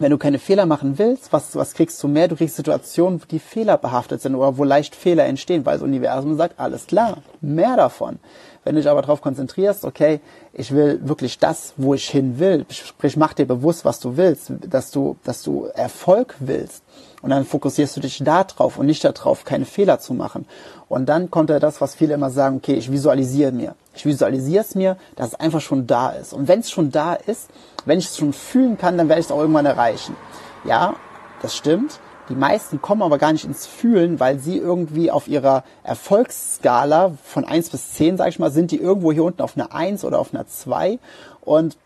wenn 0.00 0.10
du 0.10 0.18
keine 0.18 0.38
Fehler 0.38 0.64
machen 0.64 0.98
willst, 0.98 1.30
was, 1.32 1.54
was 1.54 1.74
kriegst 1.74 2.02
du 2.02 2.08
mehr? 2.08 2.26
Du 2.26 2.34
kriegst 2.34 2.56
Situationen, 2.56 3.20
die 3.30 3.38
fehlerbehaftet 3.38 4.22
sind 4.22 4.34
oder 4.34 4.56
wo 4.56 4.64
leicht 4.64 4.96
Fehler 4.96 5.26
entstehen, 5.26 5.66
weil 5.66 5.74
das 5.74 5.82
Universum 5.82 6.38
sagt, 6.38 6.58
alles 6.58 6.86
klar, 6.86 7.18
mehr 7.42 7.76
davon. 7.76 8.18
Wenn 8.64 8.74
du 8.74 8.80
dich 8.80 8.90
aber 8.90 9.02
darauf 9.02 9.20
konzentrierst, 9.20 9.84
okay, 9.84 10.20
ich 10.52 10.72
will 10.72 11.00
wirklich 11.02 11.38
das, 11.38 11.74
wo 11.76 11.94
ich 11.94 12.08
hin 12.08 12.38
will, 12.38 12.66
sprich, 12.70 13.16
mach 13.16 13.34
dir 13.34 13.46
bewusst, 13.46 13.84
was 13.84 14.00
du 14.00 14.16
willst, 14.16 14.52
dass 14.68 14.90
du, 14.90 15.16
dass 15.24 15.42
du 15.42 15.68
Erfolg 15.74 16.34
willst. 16.40 16.82
Und 17.22 17.30
dann 17.30 17.44
fokussierst 17.44 17.96
du 17.96 18.00
dich 18.00 18.18
da 18.24 18.44
drauf 18.44 18.78
und 18.78 18.86
nicht 18.86 19.04
darauf, 19.04 19.44
keine 19.44 19.66
Fehler 19.66 20.00
zu 20.00 20.14
machen. 20.14 20.46
Und 20.88 21.06
dann 21.08 21.30
kommt 21.30 21.50
ja 21.50 21.60
das, 21.60 21.80
was 21.80 21.94
viele 21.94 22.14
immer 22.14 22.30
sagen, 22.30 22.56
okay, 22.56 22.74
ich 22.74 22.90
visualisiere 22.90 23.52
mir. 23.52 23.74
Ich 23.94 24.06
visualisiere 24.06 24.64
es 24.64 24.74
mir, 24.74 24.96
dass 25.16 25.28
es 25.28 25.34
einfach 25.34 25.60
schon 25.60 25.86
da 25.86 26.10
ist. 26.10 26.32
Und 26.32 26.48
wenn 26.48 26.60
es 26.60 26.70
schon 26.70 26.90
da 26.90 27.14
ist, 27.14 27.50
wenn 27.84 27.98
ich 27.98 28.06
es 28.06 28.16
schon 28.16 28.32
fühlen 28.32 28.78
kann, 28.78 28.98
dann 28.98 29.08
werde 29.08 29.20
ich 29.20 29.26
es 29.26 29.32
auch 29.32 29.40
irgendwann 29.40 29.66
erreichen. 29.66 30.16
Ja, 30.64 30.94
das 31.42 31.54
stimmt. 31.54 32.00
Die 32.30 32.36
meisten 32.36 32.80
kommen 32.80 33.02
aber 33.02 33.18
gar 33.18 33.32
nicht 33.32 33.44
ins 33.44 33.66
Fühlen, 33.66 34.20
weil 34.20 34.38
sie 34.38 34.56
irgendwie 34.56 35.10
auf 35.10 35.26
ihrer 35.26 35.64
Erfolgsskala 35.82 37.14
von 37.24 37.44
1 37.44 37.70
bis 37.70 37.92
10, 37.94 38.16
sag 38.16 38.28
ich 38.28 38.38
mal, 38.38 38.52
sind 38.52 38.70
die 38.70 38.78
irgendwo 38.78 39.10
hier 39.10 39.24
unten 39.24 39.42
auf 39.42 39.56
einer 39.56 39.74
1 39.74 40.04
oder 40.04 40.20
auf 40.20 40.32
einer 40.32 40.46
2 40.46 41.00
und 41.40 41.76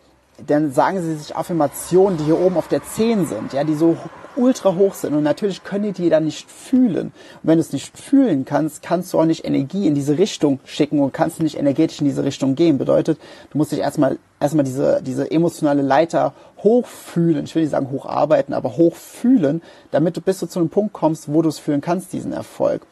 dann 0.47 0.73
sagen 0.73 1.01
sie 1.01 1.15
sich 1.15 1.35
Affirmationen, 1.35 2.19
die 2.19 2.25
hier 2.25 2.39
oben 2.39 2.57
auf 2.57 2.69
der 2.69 2.83
10 2.83 3.27
sind, 3.27 3.53
ja, 3.53 3.65
die 3.65 3.75
so 3.75 3.97
ultra 4.37 4.75
hoch 4.75 4.95
sind. 4.95 5.15
Und 5.15 5.23
natürlich 5.23 5.63
können 5.63 5.85
die 5.85 5.93
die 5.93 6.11
dann 6.11 6.25
nicht 6.25 6.51
fühlen. 6.51 7.07
Und 7.07 7.41
wenn 7.45 7.57
du 7.57 7.61
es 7.61 7.73
nicht 7.73 7.97
fühlen 7.97 8.45
kannst, 8.45 8.83
kannst 8.83 9.13
du 9.13 9.21
auch 9.21 9.25
nicht 9.25 9.45
Energie 9.45 9.87
in 9.87 9.95
diese 9.95 10.19
Richtung 10.19 10.59
schicken 10.65 10.99
und 10.99 11.13
kannst 11.13 11.41
nicht 11.41 11.57
energetisch 11.57 12.01
in 12.01 12.07
diese 12.07 12.25
Richtung 12.25 12.57
gehen. 12.57 12.79
Bedeutet, 12.79 13.19
du 13.53 13.59
musst 13.59 13.73
dich 13.73 13.79
erstmal, 13.79 14.19
erstmal 14.41 14.65
diese, 14.65 15.01
diese 15.03 15.31
emotionale 15.31 15.83
Leiter 15.83 16.33
hochfühlen. 16.65 17.45
Ich 17.45 17.55
will 17.55 17.63
nicht 17.63 17.71
sagen 17.71 17.91
hocharbeiten, 17.91 18.55
aber 18.55 18.77
hochfühlen, 18.77 19.63
damit 19.91 20.17
du 20.17 20.21
bis 20.21 20.41
du 20.41 20.47
zu 20.47 20.59
einem 20.59 20.71
Punkt 20.71 20.93
kommst, 20.93 21.33
wo 21.33 21.43
du 21.43 21.49
es 21.49 21.59
fühlen 21.59 21.81
kannst, 21.81 22.13
diesen 22.13 22.33
Erfolg. 22.33 22.83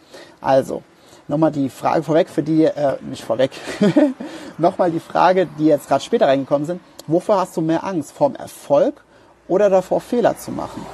Also, 0.41 0.83
nochmal 1.27 1.51
die 1.51 1.71
Frage 1.71 2.05
vorweg 2.05 2.29
für 2.29 2.43
die, 2.43 2.65
äh, 2.65 2.97
nicht 3.01 3.25
vorweg, 3.25 3.51
nochmal 4.59 4.91
die 4.91 5.01
Frage, 5.01 5.49
die 5.59 5.67
jetzt 5.67 5.89
gerade 5.89 6.05
später 6.05 6.29
reingekommen 6.29 6.67
sind 6.67 6.81
Wovor 7.07 7.41
hast 7.41 7.57
du 7.57 7.61
mehr 7.61 7.83
Angst? 7.85 8.13
Vorm 8.13 8.37
Erfolg 8.37 9.03
oder 9.49 9.69
davor, 9.69 10.01
Fehler 10.01 10.39
zu 10.39 10.53
machen? 10.53 10.87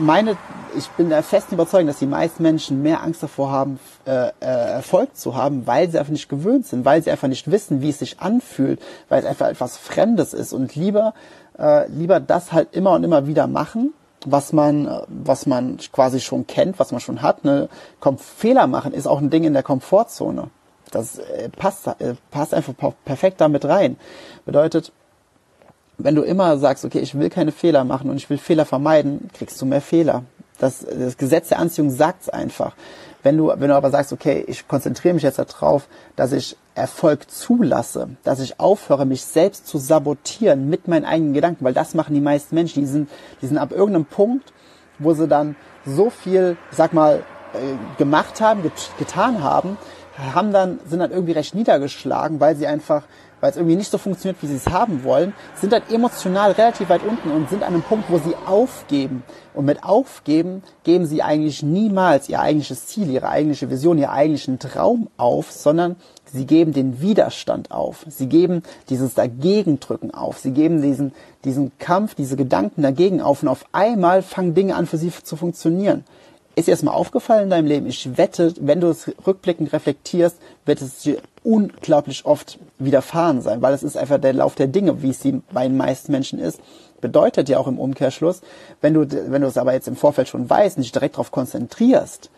Meine, 0.00 0.36
ich 0.76 0.88
bin 0.90 1.08
der 1.08 1.24
festen 1.24 1.54
Überzeugung, 1.54 1.88
dass 1.88 1.98
die 1.98 2.06
meisten 2.06 2.40
Menschen 2.44 2.82
mehr 2.82 3.02
Angst 3.02 3.20
davor 3.20 3.50
haben, 3.50 3.80
äh, 4.06 4.28
äh, 4.28 4.32
Erfolg 4.40 5.16
zu 5.16 5.34
haben, 5.34 5.66
weil 5.66 5.90
sie 5.90 5.98
einfach 5.98 6.12
nicht 6.12 6.28
gewöhnt 6.28 6.66
sind, 6.66 6.84
weil 6.84 7.02
sie 7.02 7.10
einfach 7.10 7.26
nicht 7.26 7.50
wissen, 7.50 7.82
wie 7.82 7.88
es 7.88 7.98
sich 7.98 8.20
anfühlt, 8.20 8.80
weil 9.08 9.18
es 9.18 9.26
einfach 9.26 9.48
etwas 9.48 9.76
Fremdes 9.76 10.34
ist 10.34 10.52
und 10.52 10.76
lieber, 10.76 11.14
äh, 11.58 11.88
lieber 11.88 12.20
das 12.20 12.52
halt 12.52 12.76
immer 12.76 12.92
und 12.92 13.02
immer 13.02 13.26
wieder 13.26 13.48
machen, 13.48 13.92
was 14.24 14.52
man, 14.52 14.88
was 15.08 15.46
man 15.46 15.78
quasi 15.92 16.20
schon 16.20 16.46
kennt, 16.46 16.78
was 16.78 16.92
man 16.92 17.00
schon 17.00 17.20
hat. 17.20 17.44
Ne? 17.44 17.68
Fehler 18.18 18.68
machen 18.68 18.92
ist 18.92 19.08
auch 19.08 19.18
ein 19.18 19.30
Ding 19.30 19.42
in 19.42 19.52
der 19.52 19.64
Komfortzone. 19.64 20.48
Das 20.92 21.18
äh, 21.18 21.48
passt, 21.48 21.88
äh, 21.88 22.14
passt 22.30 22.54
einfach 22.54 22.74
perfekt 23.04 23.40
damit 23.40 23.64
rein. 23.64 23.96
Bedeutet, 24.46 24.92
wenn 25.98 26.14
du 26.14 26.22
immer 26.22 26.56
sagst, 26.58 26.84
okay, 26.84 27.00
ich 27.00 27.18
will 27.18 27.28
keine 27.28 27.52
Fehler 27.52 27.84
machen 27.84 28.08
und 28.08 28.16
ich 28.16 28.30
will 28.30 28.38
Fehler 28.38 28.64
vermeiden, 28.64 29.30
kriegst 29.34 29.60
du 29.60 29.66
mehr 29.66 29.80
Fehler. 29.80 30.22
Das, 30.58 30.86
das 30.86 31.16
Gesetz 31.16 31.48
der 31.48 31.58
Anziehung 31.58 31.90
sagt's 31.90 32.28
einfach. 32.28 32.74
Wenn 33.22 33.36
du, 33.36 33.48
wenn 33.48 33.68
du 33.68 33.74
aber 33.74 33.90
sagst, 33.90 34.12
okay, 34.12 34.44
ich 34.46 34.68
konzentriere 34.68 35.14
mich 35.14 35.24
jetzt 35.24 35.38
darauf, 35.38 35.88
dass 36.14 36.32
ich 36.32 36.56
Erfolg 36.76 37.28
zulasse, 37.28 38.10
dass 38.22 38.38
ich 38.38 38.60
aufhöre, 38.60 39.06
mich 39.06 39.24
selbst 39.24 39.66
zu 39.66 39.78
sabotieren 39.78 40.70
mit 40.70 40.86
meinen 40.86 41.04
eigenen 41.04 41.34
Gedanken, 41.34 41.64
weil 41.64 41.74
das 41.74 41.94
machen 41.94 42.14
die 42.14 42.20
meisten 42.20 42.54
Menschen. 42.54 42.80
Die 42.80 42.86
sind, 42.86 43.10
die 43.42 43.46
sind 43.46 43.58
ab 43.58 43.72
irgendeinem 43.72 44.06
Punkt, 44.06 44.52
wo 45.00 45.14
sie 45.14 45.26
dann 45.26 45.56
so 45.84 46.10
viel, 46.10 46.56
sag 46.70 46.92
mal, 46.92 47.24
äh, 47.54 47.98
gemacht 47.98 48.40
haben, 48.40 48.62
get 48.62 48.72
getan 48.98 49.42
haben, 49.42 49.76
haben 50.32 50.52
dann, 50.52 50.78
sind 50.88 51.00
dann 51.00 51.10
irgendwie 51.10 51.32
recht 51.32 51.54
niedergeschlagen, 51.54 52.40
weil 52.40 52.56
sie 52.56 52.66
einfach 52.66 53.02
weil 53.40 53.50
es 53.50 53.56
irgendwie 53.56 53.76
nicht 53.76 53.90
so 53.90 53.98
funktioniert, 53.98 54.42
wie 54.42 54.46
sie 54.46 54.56
es 54.56 54.68
haben 54.68 55.04
wollen, 55.04 55.32
sind 55.54 55.72
dann 55.72 55.82
emotional 55.90 56.52
relativ 56.52 56.88
weit 56.88 57.02
unten 57.02 57.30
und 57.30 57.48
sind 57.48 57.62
an 57.62 57.74
einem 57.74 57.82
Punkt, 57.82 58.10
wo 58.10 58.18
sie 58.18 58.34
aufgeben. 58.46 59.22
Und 59.54 59.64
mit 59.64 59.82
aufgeben 59.82 60.62
geben 60.84 61.06
sie 61.06 61.22
eigentlich 61.22 61.62
niemals 61.62 62.28
ihr 62.28 62.40
eigentliches 62.40 62.86
Ziel, 62.86 63.10
ihre 63.10 63.28
eigentliche 63.28 63.70
Vision, 63.70 63.98
ihren 63.98 64.10
eigentlichen 64.10 64.58
Traum 64.58 65.08
auf, 65.16 65.50
sondern 65.50 65.96
sie 66.32 66.46
geben 66.46 66.72
den 66.72 67.00
Widerstand 67.00 67.70
auf. 67.70 68.04
Sie 68.08 68.28
geben 68.28 68.62
dieses 68.88 69.14
Dagegendrücken 69.14 70.12
auf. 70.12 70.38
Sie 70.38 70.52
geben 70.52 70.82
diesen, 70.82 71.12
diesen 71.44 71.76
Kampf, 71.78 72.14
diese 72.14 72.36
Gedanken 72.36 72.82
dagegen 72.82 73.20
auf 73.20 73.42
und 73.42 73.48
auf 73.48 73.64
einmal 73.72 74.22
fangen 74.22 74.54
Dinge 74.54 74.76
an 74.76 74.86
für 74.86 74.98
sie 74.98 75.10
zu 75.10 75.36
funktionieren. 75.36 76.04
Ist 76.58 76.66
dir 76.66 76.72
erstmal 76.72 76.96
aufgefallen 76.96 77.44
in 77.44 77.50
deinem 77.50 77.66
Leben? 77.66 77.86
Ich 77.86 78.18
wette, 78.18 78.52
wenn 78.58 78.80
du 78.80 78.88
es 78.88 79.08
rückblickend 79.24 79.72
reflektierst, 79.72 80.38
wird 80.66 80.82
es 80.82 80.98
dir 80.98 81.18
unglaublich 81.44 82.26
oft 82.26 82.58
widerfahren 82.80 83.42
sein, 83.42 83.62
weil 83.62 83.74
es 83.74 83.84
ist 83.84 83.96
einfach 83.96 84.18
der 84.18 84.32
Lauf 84.32 84.56
der 84.56 84.66
Dinge, 84.66 85.00
wie 85.00 85.10
es 85.10 85.20
die 85.20 85.40
bei 85.52 85.68
den 85.68 85.76
meisten 85.76 86.10
Menschen 86.10 86.40
ist. 86.40 86.58
Bedeutet 87.00 87.48
ja 87.48 87.58
auch 87.58 87.68
im 87.68 87.78
Umkehrschluss, 87.78 88.40
wenn 88.80 88.94
du, 88.94 89.08
wenn 89.30 89.42
du 89.42 89.46
es 89.46 89.56
aber 89.56 89.72
jetzt 89.72 89.86
im 89.86 89.94
Vorfeld 89.94 90.26
schon 90.26 90.50
weißt 90.50 90.78
und 90.78 90.82
dich 90.82 90.90
direkt 90.90 91.14
darauf 91.14 91.30
konzentrierst, 91.30 92.28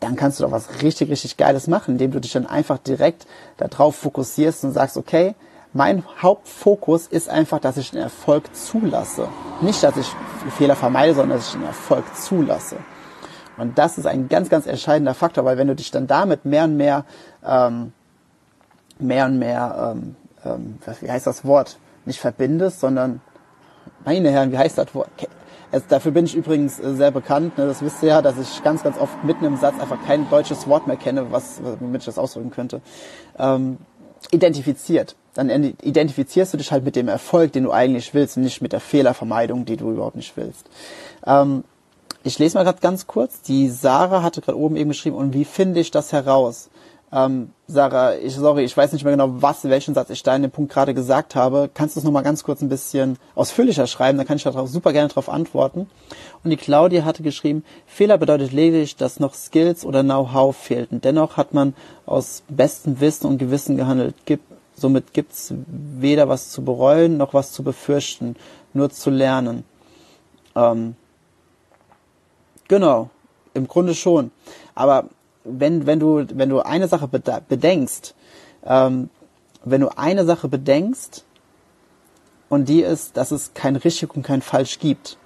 dann 0.00 0.16
kannst 0.16 0.40
du 0.40 0.44
doch 0.44 0.50
was 0.50 0.80
richtig, 0.80 1.10
richtig 1.10 1.36
Geiles 1.36 1.66
machen, 1.66 1.96
indem 1.96 2.12
du 2.12 2.22
dich 2.22 2.32
dann 2.32 2.46
einfach 2.46 2.78
direkt 2.78 3.26
darauf 3.58 3.94
fokussierst 3.96 4.64
und 4.64 4.72
sagst, 4.72 4.96
okay, 4.96 5.34
mein 5.74 6.02
Hauptfokus 6.22 7.08
ist 7.08 7.28
einfach, 7.28 7.58
dass 7.58 7.76
ich 7.76 7.90
den 7.90 8.00
Erfolg 8.00 8.44
zulasse. 8.56 9.28
Nicht, 9.60 9.82
dass 9.82 9.98
ich 9.98 10.06
Fehler 10.56 10.76
vermeide, 10.76 11.14
sondern 11.14 11.36
dass 11.36 11.48
ich 11.48 11.52
den 11.52 11.66
Erfolg 11.66 12.04
zulasse. 12.16 12.76
Und 13.56 13.78
das 13.78 13.98
ist 13.98 14.06
ein 14.06 14.28
ganz, 14.28 14.48
ganz 14.48 14.66
entscheidender 14.66 15.14
Faktor, 15.14 15.44
weil 15.44 15.58
wenn 15.58 15.68
du 15.68 15.74
dich 15.74 15.90
dann 15.90 16.06
damit 16.06 16.44
mehr 16.44 16.64
und 16.64 16.76
mehr, 16.76 17.04
ähm, 17.46 17.92
mehr 18.98 19.26
und 19.26 19.38
mehr, 19.38 19.94
ähm, 19.96 20.16
ähm, 20.44 20.78
wie 21.00 21.10
heißt 21.10 21.26
das 21.26 21.44
Wort, 21.44 21.78
nicht 22.04 22.20
verbindest, 22.20 22.80
sondern, 22.80 23.20
meine 24.04 24.30
Herren, 24.30 24.52
wie 24.52 24.58
heißt 24.58 24.78
das 24.78 24.94
Wort? 24.94 25.08
Es, 25.70 25.86
dafür 25.86 26.12
bin 26.12 26.24
ich 26.24 26.34
übrigens 26.36 26.78
äh, 26.78 26.94
sehr 26.94 27.10
bekannt. 27.10 27.58
Ne? 27.58 27.66
Das 27.66 27.82
wisst 27.82 28.02
ihr 28.02 28.10
ja, 28.10 28.22
dass 28.22 28.38
ich 28.38 28.62
ganz, 28.62 28.82
ganz 28.82 28.98
oft 28.98 29.24
mitten 29.24 29.44
im 29.44 29.56
Satz 29.56 29.80
einfach 29.80 29.98
kein 30.06 30.28
deutsches 30.30 30.68
Wort 30.68 30.86
mehr 30.86 30.96
kenne, 30.96 31.32
was, 31.32 31.60
womit 31.80 32.02
ich 32.02 32.06
das 32.06 32.18
ausdrücken 32.18 32.50
könnte. 32.50 32.80
Ähm, 33.38 33.78
identifiziert. 34.30 35.16
Dann 35.34 35.50
identifizierst 35.50 36.54
du 36.54 36.58
dich 36.58 36.70
halt 36.70 36.84
mit 36.84 36.94
dem 36.94 37.08
Erfolg, 37.08 37.52
den 37.52 37.64
du 37.64 37.72
eigentlich 37.72 38.14
willst, 38.14 38.36
und 38.36 38.44
nicht 38.44 38.62
mit 38.62 38.72
der 38.72 38.78
Fehlervermeidung, 38.80 39.64
die 39.64 39.76
du 39.76 39.90
überhaupt 39.90 40.14
nicht 40.14 40.36
willst. 40.36 40.68
Ähm, 41.26 41.64
ich 42.24 42.38
lese 42.38 42.56
mal 42.56 42.64
gerade 42.64 42.80
ganz 42.80 43.06
kurz. 43.06 43.42
Die 43.42 43.68
Sarah 43.68 44.22
hatte 44.22 44.40
gerade 44.40 44.58
oben 44.58 44.76
eben 44.76 44.90
geschrieben, 44.90 45.16
und 45.16 45.34
wie 45.34 45.44
finde 45.44 45.80
ich 45.80 45.90
das 45.90 46.12
heraus? 46.12 46.70
Ähm, 47.12 47.50
Sarah, 47.68 48.16
ich, 48.16 48.34
sorry, 48.34 48.64
ich 48.64 48.76
weiß 48.76 48.92
nicht 48.92 49.04
mehr 49.04 49.12
genau, 49.12 49.40
was, 49.40 49.62
welchen 49.64 49.94
Satz 49.94 50.10
ich 50.10 50.22
da 50.22 50.34
in 50.34 50.42
dem 50.42 50.50
Punkt 50.50 50.72
gerade 50.72 50.94
gesagt 50.94 51.36
habe. 51.36 51.70
Kannst 51.72 51.94
du 51.94 52.00
es 52.00 52.04
nochmal 52.04 52.24
ganz 52.24 52.42
kurz 52.42 52.60
ein 52.62 52.68
bisschen 52.68 53.18
ausführlicher 53.34 53.86
schreiben? 53.86 54.18
Dann 54.18 54.26
kann 54.26 54.38
ich 54.38 54.42
darauf 54.42 54.68
super 54.68 54.92
gerne 54.92 55.08
darauf 55.08 55.28
antworten. 55.28 55.86
Und 56.42 56.50
die 56.50 56.56
Claudia 56.56 57.04
hatte 57.04 57.22
geschrieben, 57.22 57.62
Fehler 57.86 58.18
bedeutet 58.18 58.52
lediglich, 58.52 58.96
dass 58.96 59.20
noch 59.20 59.34
Skills 59.34 59.84
oder 59.84 60.02
Know-how 60.02 60.56
fehlten. 60.56 61.00
Dennoch 61.02 61.36
hat 61.36 61.54
man 61.54 61.74
aus 62.04 62.42
bestem 62.48 63.00
Wissen 63.00 63.26
und 63.26 63.38
Gewissen 63.38 63.76
gehandelt. 63.76 64.16
Gibt, 64.24 64.44
somit 64.74 65.12
gibt's 65.12 65.54
weder 65.68 66.28
was 66.28 66.50
zu 66.50 66.64
bereuen, 66.64 67.16
noch 67.16 67.32
was 67.34 67.52
zu 67.52 67.62
befürchten, 67.62 68.34
nur 68.72 68.90
zu 68.90 69.10
lernen. 69.10 69.64
Ähm, 70.56 70.96
Genau, 72.68 73.10
im 73.52 73.68
Grunde 73.68 73.94
schon. 73.94 74.30
Aber 74.74 75.08
wenn, 75.44 75.86
wenn, 75.86 76.00
du, 76.00 76.26
wenn 76.34 76.48
du 76.48 76.60
eine 76.60 76.88
Sache 76.88 77.08
bedenkst, 77.08 78.14
ähm, 78.64 79.10
wenn 79.64 79.80
du 79.80 79.88
eine 79.96 80.24
Sache 80.24 80.48
bedenkst, 80.48 81.24
und 82.48 82.68
die 82.68 82.82
ist, 82.82 83.16
dass 83.16 83.30
es 83.30 83.52
kein 83.54 83.76
richtig 83.76 84.14
und 84.14 84.22
kein 84.22 84.42
falsch 84.42 84.78
gibt. 84.78 85.16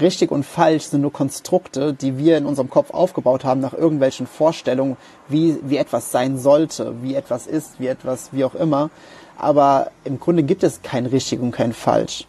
Richtig 0.00 0.30
und 0.30 0.44
falsch 0.44 0.84
sind 0.84 1.00
nur 1.00 1.12
Konstrukte, 1.12 1.92
die 1.92 2.16
wir 2.16 2.38
in 2.38 2.46
unserem 2.46 2.70
Kopf 2.70 2.90
aufgebaut 2.92 3.44
haben 3.44 3.60
nach 3.60 3.74
irgendwelchen 3.74 4.26
Vorstellungen, 4.26 4.96
wie, 5.28 5.58
wie 5.62 5.76
etwas 5.76 6.12
sein 6.12 6.38
sollte, 6.38 7.02
wie 7.02 7.14
etwas 7.14 7.46
ist, 7.46 7.80
wie 7.80 7.88
etwas, 7.88 8.32
wie 8.32 8.44
auch 8.44 8.54
immer. 8.54 8.90
Aber 9.36 9.90
im 10.04 10.20
Grunde 10.20 10.44
gibt 10.44 10.62
es 10.62 10.80
kein 10.82 11.06
richtig 11.06 11.40
und 11.40 11.50
kein 11.50 11.72
falsch. 11.72 12.26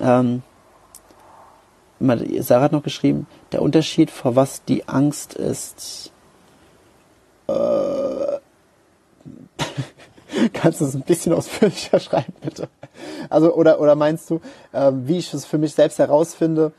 Ähm, 0.00 0.42
Sarah 2.00 2.62
hat 2.62 2.72
noch 2.72 2.82
geschrieben, 2.82 3.26
der 3.52 3.62
Unterschied, 3.62 4.10
vor 4.10 4.36
was 4.36 4.64
die 4.64 4.88
Angst 4.88 5.34
ist. 5.34 6.12
Äh, 7.48 7.52
kannst 10.52 10.80
du 10.80 10.84
es 10.84 10.94
ein 10.94 11.02
bisschen 11.02 11.32
ausführlicher 11.32 12.00
schreiben, 12.00 12.34
bitte? 12.40 12.68
Also, 13.30 13.54
oder, 13.54 13.80
oder 13.80 13.94
meinst 13.94 14.30
du, 14.30 14.40
äh, 14.72 14.90
wie 14.92 15.18
ich 15.18 15.32
es 15.34 15.44
für 15.44 15.58
mich 15.58 15.74
selbst 15.74 15.98
herausfinde, 15.98 16.72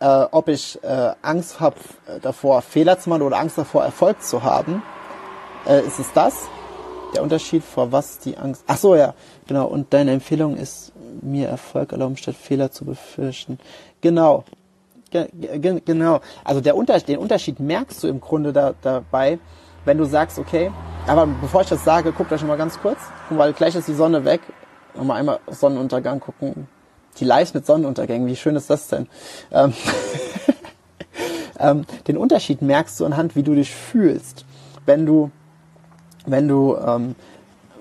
äh, 0.00 0.24
ob 0.30 0.48
ich 0.48 0.82
äh, 0.82 1.12
Angst 1.22 1.60
habe 1.60 1.76
davor, 2.22 2.62
Fehler 2.62 2.98
zu 2.98 3.10
machen 3.10 3.22
oder 3.22 3.38
Angst 3.38 3.58
davor, 3.58 3.84
Erfolg 3.84 4.22
zu 4.22 4.42
haben? 4.42 4.82
Äh, 5.66 5.86
ist 5.86 5.98
es 5.98 6.12
das? 6.12 6.48
Der 7.14 7.22
Unterschied, 7.22 7.64
vor 7.64 7.90
was 7.90 8.20
die 8.20 8.36
Angst. 8.36 8.62
Ach 8.66 8.76
so, 8.76 8.94
ja, 8.94 9.14
genau. 9.46 9.66
Und 9.66 9.92
deine 9.92 10.12
Empfehlung 10.12 10.56
ist, 10.56 10.92
mir 11.22 11.48
Erfolg 11.48 11.92
erlauben, 11.92 12.16
statt 12.16 12.36
Fehler 12.36 12.70
zu 12.70 12.84
befürchten. 12.84 13.58
Genau, 14.00 14.44
Genau. 15.10 16.20
Also 16.44 16.60
der 16.60 16.76
Unterschied, 16.76 17.08
den 17.08 17.18
Unterschied 17.18 17.60
merkst 17.60 18.02
du 18.02 18.08
im 18.08 18.20
Grunde 18.20 18.52
da, 18.52 18.74
dabei, 18.80 19.38
wenn 19.84 19.98
du 19.98 20.04
sagst, 20.04 20.38
okay, 20.38 20.70
aber 21.06 21.26
bevor 21.26 21.62
ich 21.62 21.68
das 21.68 21.84
sage, 21.84 22.12
guckt 22.12 22.32
euch 22.32 22.42
mal 22.44 22.56
ganz 22.56 22.78
kurz, 22.80 22.98
weil 23.30 23.52
gleich 23.52 23.74
ist 23.74 23.88
die 23.88 23.94
Sonne 23.94 24.24
weg. 24.24 24.40
Mal 24.94 25.16
einmal 25.16 25.40
Sonnenuntergang 25.48 26.20
gucken. 26.20 26.68
Die 27.18 27.24
Live 27.24 27.54
mit 27.54 27.66
Sonnenuntergängen, 27.66 28.28
wie 28.28 28.36
schön 28.36 28.56
ist 28.56 28.70
das 28.70 28.88
denn? 28.88 29.08
Ähm, 29.50 29.72
ähm, 31.58 31.84
den 32.06 32.16
Unterschied 32.16 32.62
merkst 32.62 33.00
du 33.00 33.06
anhand, 33.06 33.36
wie 33.36 33.42
du 33.42 33.54
dich 33.54 33.74
fühlst. 33.74 34.44
Wenn 34.86 35.06
du, 35.06 35.30
wenn 36.26 36.48
du 36.48 36.76
ähm, 36.76 37.14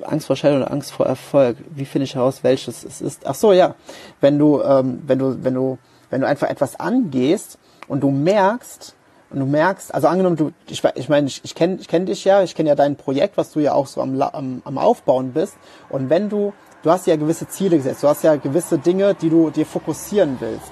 Angst 0.04 0.28
vor 0.28 0.36
Scheidung 0.36 0.62
oder 0.62 0.72
Angst 0.72 0.92
vor 0.92 1.06
Erfolg, 1.06 1.58
wie 1.70 1.86
finde 1.86 2.06
ich 2.06 2.16
heraus, 2.16 2.44
welches 2.44 2.84
es 2.84 3.02
ist? 3.02 3.28
Ach 3.28 3.36
so, 3.36 3.54
ja. 3.54 3.76
Wenn 4.22 4.40
du, 4.40 4.62
ähm, 4.62 5.02
wenn 5.06 5.20
du, 5.20 5.44
wenn 5.44 5.54
du 5.54 5.78
wenn 6.10 6.22
du 6.22 6.28
einfach 6.28 6.50
etwas 6.50 6.80
angehst 6.80 7.58
und 7.88 8.02
du 8.02 8.12
merkst, 8.12 8.96
und 9.32 9.40
du 9.40 9.46
merkst, 9.46 9.94
also 9.94 10.08
angenommen, 10.08 10.38
du, 10.38 10.52
ich, 10.68 10.84
ich 10.96 11.10
meine, 11.10 11.28
ich, 11.28 11.42
ich 11.44 11.54
kenne 11.54 11.78
ich 11.80 11.88
kenn 11.88 12.06
dich 12.06 12.26
ja, 12.26 12.42
ich 12.42 12.56
kenne 12.56 12.70
ja 12.70 12.76
dein 12.76 12.96
Projekt, 12.96 13.38
was 13.38 13.52
du 13.52 13.60
ja 13.60 13.74
auch 13.74 13.86
so 13.86 14.02
am, 14.02 14.20
am, 14.22 14.62
am 14.66 14.78
Aufbauen 14.78 15.34
bist. 15.34 15.56
Und 15.90 16.10
wenn 16.10 16.30
du, 16.30 16.54
du 16.82 16.90
hast 16.90 17.06
ja 17.06 17.16
gewisse 17.16 17.48
Ziele 17.48 17.78
gesetzt, 17.78 18.02
du 18.02 18.08
hast 18.08 18.24
ja 18.24 18.36
gewisse 18.38 18.80
Dinge, 18.80 19.14
die 19.14 19.30
du 19.30 19.52
dir 19.52 19.68
fokussieren 19.68 20.38
willst. 20.40 20.72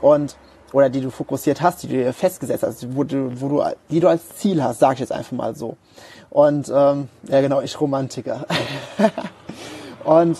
Und, 0.00 0.36
oder 0.72 0.90
die 0.90 1.00
du 1.00 1.10
fokussiert 1.10 1.62
hast, 1.62 1.84
die 1.84 1.86
du 1.86 1.94
dir 1.94 2.12
festgesetzt 2.12 2.64
hast, 2.64 2.96
wo 2.96 3.04
du, 3.04 3.40
wo 3.40 3.48
du, 3.48 3.62
die 3.90 4.00
du 4.00 4.08
als 4.08 4.28
Ziel 4.36 4.62
hast, 4.62 4.80
sag 4.80 4.94
ich 4.94 5.00
jetzt 5.00 5.12
einfach 5.12 5.32
mal 5.32 5.54
so. 5.54 5.76
Und, 6.30 6.68
ähm, 6.74 7.08
ja 7.28 7.40
genau, 7.40 7.60
ich 7.60 7.80
Romantiker. 7.80 8.44
und 10.04 10.36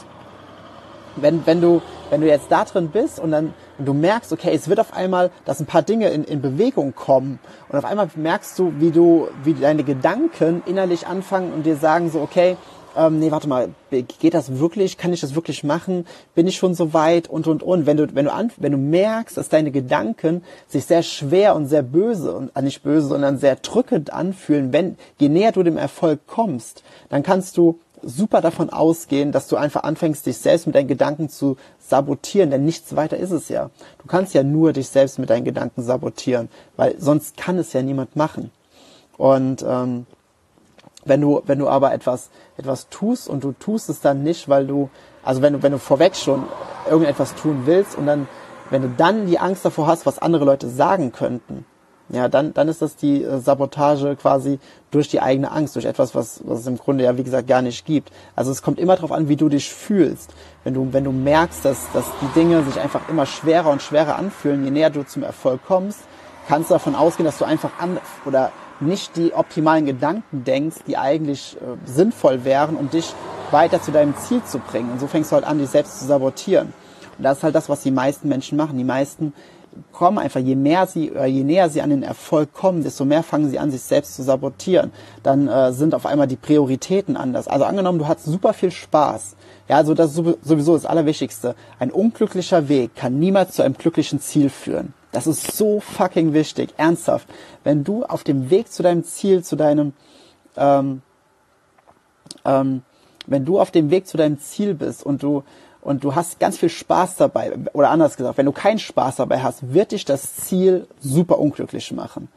wenn, 1.15 1.47
wenn 1.47 1.61
du, 1.61 1.83
wenn 2.11 2.21
du 2.21 2.27
jetzt 2.27 2.47
da 2.51 2.65
drin 2.65 2.89
bist 2.89 3.21
und 3.21 3.31
dann 3.31 3.55
und 3.79 3.87
du 3.87 3.95
merkst, 3.95 4.33
okay, 4.33 4.53
es 4.55 4.69
wird 4.69 4.81
auf 4.81 4.93
einmal, 4.93 5.31
dass 5.45 5.61
ein 5.61 5.67
paar 5.67 5.83
Dinge 5.83 6.09
in, 6.11 6.25
in 6.25 6.41
Bewegung 6.41 6.95
kommen 6.95 7.39
und 7.69 7.79
auf 7.79 7.85
einmal 7.85 8.09
merkst 8.15 8.59
du, 8.59 8.73
wie 8.79 8.91
du, 8.91 9.29
wie 9.43 9.55
deine 9.55 9.85
Gedanken 9.85 10.63
innerlich 10.67 11.07
anfangen 11.07 11.53
und 11.53 11.65
dir 11.65 11.77
sagen 11.77 12.11
so, 12.11 12.21
okay, 12.21 12.57
ähm, 12.97 13.19
nee, 13.19 13.31
warte 13.31 13.49
mal, 13.49 13.71
geht 13.91 14.35
das 14.35 14.59
wirklich? 14.59 14.99
Kann 14.99 15.13
ich 15.13 15.21
das 15.21 15.35
wirklich 15.35 15.65
machen? 15.65 16.07
Bin 16.35 16.47
ich 16.47 16.57
schon 16.57 16.75
so 16.75 16.93
weit? 16.93 17.29
Und, 17.29 17.47
und, 17.47 17.63
und. 17.63 17.87
Wenn 17.87 17.97
du, 17.97 18.15
wenn 18.15 18.27
du, 18.27 18.33
an, 18.33 18.53
wenn 18.57 18.73
du 18.73 18.79
merkst, 18.79 19.37
dass 19.37 19.49
deine 19.49 19.71
Gedanken 19.71 20.45
sich 20.69 20.85
sehr 20.85 21.03
schwer 21.03 21.57
und 21.57 21.67
sehr 21.67 21.83
böse 21.83 22.35
und 22.35 22.51
äh, 22.55 22.63
nicht 22.63 22.83
böse, 22.83 23.09
sondern 23.09 23.39
sehr 23.39 23.57
drückend 23.57 24.13
anfühlen, 24.13 24.73
wenn, 24.73 24.97
je 25.19 25.29
näher 25.29 25.53
du 25.53 25.63
dem 25.63 25.77
Erfolg 25.77 26.21
kommst, 26.27 26.83
dann 27.09 27.23
kannst 27.23 27.57
du 27.57 27.81
super 28.07 28.41
davon 28.41 28.71
ausgehen, 28.71 29.33
dass 29.33 29.49
du 29.49 29.57
einfach 29.57 29.83
anfängst, 29.83 30.27
dich 30.27 30.39
selbst 30.39 30.67
mit 30.67 30.75
deinen 30.75 30.89
Gedanken 30.89 31.29
zu 31.29 31.57
sabotieren, 31.79 32.51
denn 32.51 32.65
nichts 32.65 32.97
weiter 32.97 33.17
ist 33.17 33.31
es 33.31 33.49
ja. 33.49 33.71
Du 33.99 34.07
kannst 34.07 34.35
ja 34.35 34.43
nur 34.43 34.73
dich 34.73 34.89
selbst 34.89 35.19
mit 35.19 35.31
deinen 35.31 35.45
Gedanken 35.45 35.83
sabotieren, 35.83 36.49
weil 36.77 36.95
sonst 36.99 37.37
kann 37.37 37.59
es 37.59 37.73
ja 37.73 37.83
niemand 37.83 38.17
machen. 38.17 38.51
Und 39.17 39.65
ähm, 39.67 40.07
wenn 41.05 41.21
du, 41.21 41.43
wenn 41.47 41.59
du 41.59 41.69
aber 41.69 41.93
etwas, 41.93 42.31
etwas 42.57 42.89
tust 42.89 43.29
und 43.29 43.45
du 43.45 43.53
tust 43.53 43.89
es 43.89 44.01
dann 44.01 44.23
nicht, 44.23 44.49
weil 44.49 44.67
du, 44.67 44.91
also 45.23 45.43
wenn 45.43 45.55
du, 45.55 45.63
wenn 45.63 45.73
du 45.73 45.79
vorweg 45.79 46.17
schon 46.17 46.45
irgendetwas 46.89 47.35
tun 47.35 47.63
willst 47.67 47.97
und 47.97 48.07
dann, 48.07 48.29
wenn 48.71 48.83
du 48.83 48.89
dann 48.89 49.27
die 49.27 49.39
Angst 49.39 49.65
davor 49.65 49.87
hast, 49.87 50.07
was 50.07 50.19
andere 50.19 50.45
Leute 50.45 50.69
sagen 50.69 51.13
könnten, 51.13 51.67
ja, 52.11 52.29
dann, 52.29 52.53
dann 52.53 52.69
ist 52.69 52.83
das 52.83 52.97
die 52.97 53.23
äh, 53.23 53.39
Sabotage 53.39 54.17
quasi 54.17 54.59
durch 54.91 55.09
die 55.09 55.21
eigene 55.21 55.51
Angst, 55.51 55.75
durch 55.75 55.87
etwas, 55.87 56.15
was, 56.15 56.41
was 56.45 56.61
es 56.61 56.67
im 56.67 56.77
Grunde 56.77 57.05
ja, 57.05 57.17
wie 57.17 57.25
gesagt, 57.25 57.49
gar 57.49 57.63
nicht 57.63 57.87
gibt. 57.87 58.13
Also 58.37 58.51
es 58.51 58.63
kommt 58.63 58.79
immer 58.79 58.95
darauf 58.95 59.13
an, 59.13 59.29
wie 59.29 59.37
du 59.37 59.49
dich 59.49 59.73
fühlst. 59.73 60.33
Wenn 60.65 60.75
du, 60.75 60.93
wenn 60.93 61.05
du 61.05 61.13
merkst, 61.13 61.65
dass, 61.65 61.91
dass 61.93 62.05
die 62.21 62.39
Dinge 62.39 62.63
sich 62.65 62.79
einfach 62.79 63.09
immer 63.09 63.27
schwerer 63.27 63.71
und 63.71 63.81
schwerer 63.81 64.17
anfühlen, 64.17 64.65
je 64.65 64.71
näher 64.71 64.91
du 64.91 65.05
zum 65.05 65.23
Erfolg 65.23 65.61
kommst, 65.67 66.01
kannst 66.47 66.71
du 66.71 66.75
davon 66.75 66.95
ausgehen, 66.95 67.25
dass 67.25 67.39
du 67.39 67.47
einfach 67.47 67.79
an, 67.79 67.99
oder 68.27 68.53
nicht 68.81 69.17
die 69.17 69.33
optimalen 69.33 69.87
Gedanken 69.87 70.45
denkst, 70.45 70.79
die 70.87 70.99
eigentlich 70.99 71.57
äh, 71.57 71.77
sinnvoll 71.87 72.45
wären, 72.45 72.77
um 72.77 72.91
dich 72.91 73.15
weiter 73.51 73.81
zu 73.81 73.93
deinem 73.93 74.15
Ziel 74.17 74.43
zu 74.45 74.59
bringen. 74.59 74.93
Und 74.93 75.01
so 75.01 75.07
fängst 75.07 75.31
du 75.31 75.37
halt 75.37 75.45
an, 75.45 75.59
dich 75.59 75.71
selbst 75.71 76.01
zu 76.01 76.05
sabotieren. 76.05 76.75
Und 77.17 77.25
das 77.25 77.39
ist 77.39 77.45
halt 77.45 77.55
das, 77.55 77.69
was 77.69 77.83
die 77.83 77.91
meisten 77.91 78.29
Menschen 78.29 78.59
machen. 78.59 78.77
Die 78.77 78.85
meisten 78.85 79.33
kommen 79.93 80.19
einfach, 80.19 80.41
je 80.41 80.55
mehr 80.55 80.87
sie, 80.87 81.13
je 81.27 81.45
näher 81.45 81.71
sie 81.71 81.83
an 81.83 81.91
den 81.91 82.03
Erfolg 82.03 82.53
kommen, 82.53 82.83
desto 82.83 83.05
mehr 83.05 83.23
fangen 83.23 83.51
sie 83.51 83.59
an, 83.59 83.71
sich 83.71 83.83
selbst 83.83 84.15
zu 84.15 84.23
sabotieren. 84.23 84.93
Dann 85.23 85.49
äh, 85.49 85.73
sind 85.73 85.95
auf 85.95 86.07
einmal 86.07 86.27
die 86.27 86.37
Prioritäten 86.37 87.17
anders. 87.17 87.49
Also 87.49 87.65
angenommen, 87.65 87.99
du 87.99 88.09
hast 88.09 88.25
super 88.25 88.53
viel 88.53 88.71
Spaß. 88.71 89.37
Ja, 89.69 89.77
also 89.77 89.95
das 89.95 90.17
ist 90.17 90.39
sowieso 90.43 90.75
das 90.75 90.87
Allerwichtigste. 90.87 91.55
Ein 91.79 91.91
unglücklicher 91.91 92.69
Weg 92.69 92.95
kann 92.95 93.19
niemals 93.19 93.53
zu 93.53 93.63
einem 93.63 93.75
glücklichen 93.75 94.21
Ziel 94.21 94.51
führen. 94.51 94.93
Das 95.13 95.27
ist 95.27 95.57
so 95.57 95.81
fucking 95.81 96.33
wichtig, 96.33 96.75
ernsthaft. 96.77 97.29
Wenn 97.63 97.85
du 97.85 98.05
auf 98.05 98.25
dem 98.25 98.51
Weg 98.51 98.71
zu 98.73 98.83
deinem 98.83 99.05
Ziel, 99.05 99.45
zu 99.45 99.57
deinem, 99.57 99.93
ähm, 100.57 101.03
ähm, 102.45 102.83
wenn 103.27 103.45
du 103.45 103.61
auf 103.61 103.71
dem 103.71 103.91
Weg 103.91 104.07
zu 104.07 104.17
deinem 104.17 104.39
Ziel 104.41 104.75
bist 104.75 105.07
und 105.07 105.23
du 105.23 105.45
und 105.85 106.03
du 106.03 106.15
hast 106.15 106.41
ganz 106.41 106.59
viel 106.59 106.69
Spaß 106.69 107.17
dabei, 107.17 107.53
oder 107.73 107.91
anders 107.91 108.17
gesagt, 108.17 108.39
wenn 108.39 108.47
du 108.47 108.53
keinen 108.53 108.79
Spaß 108.79 109.17
dabei 109.17 109.43
hast, 109.43 109.73
wird 109.73 109.93
dich 109.93 110.05
das 110.05 110.35
Ziel 110.37 110.89
super 111.01 111.39
unglücklich 111.39 111.93
machen. 111.93 112.29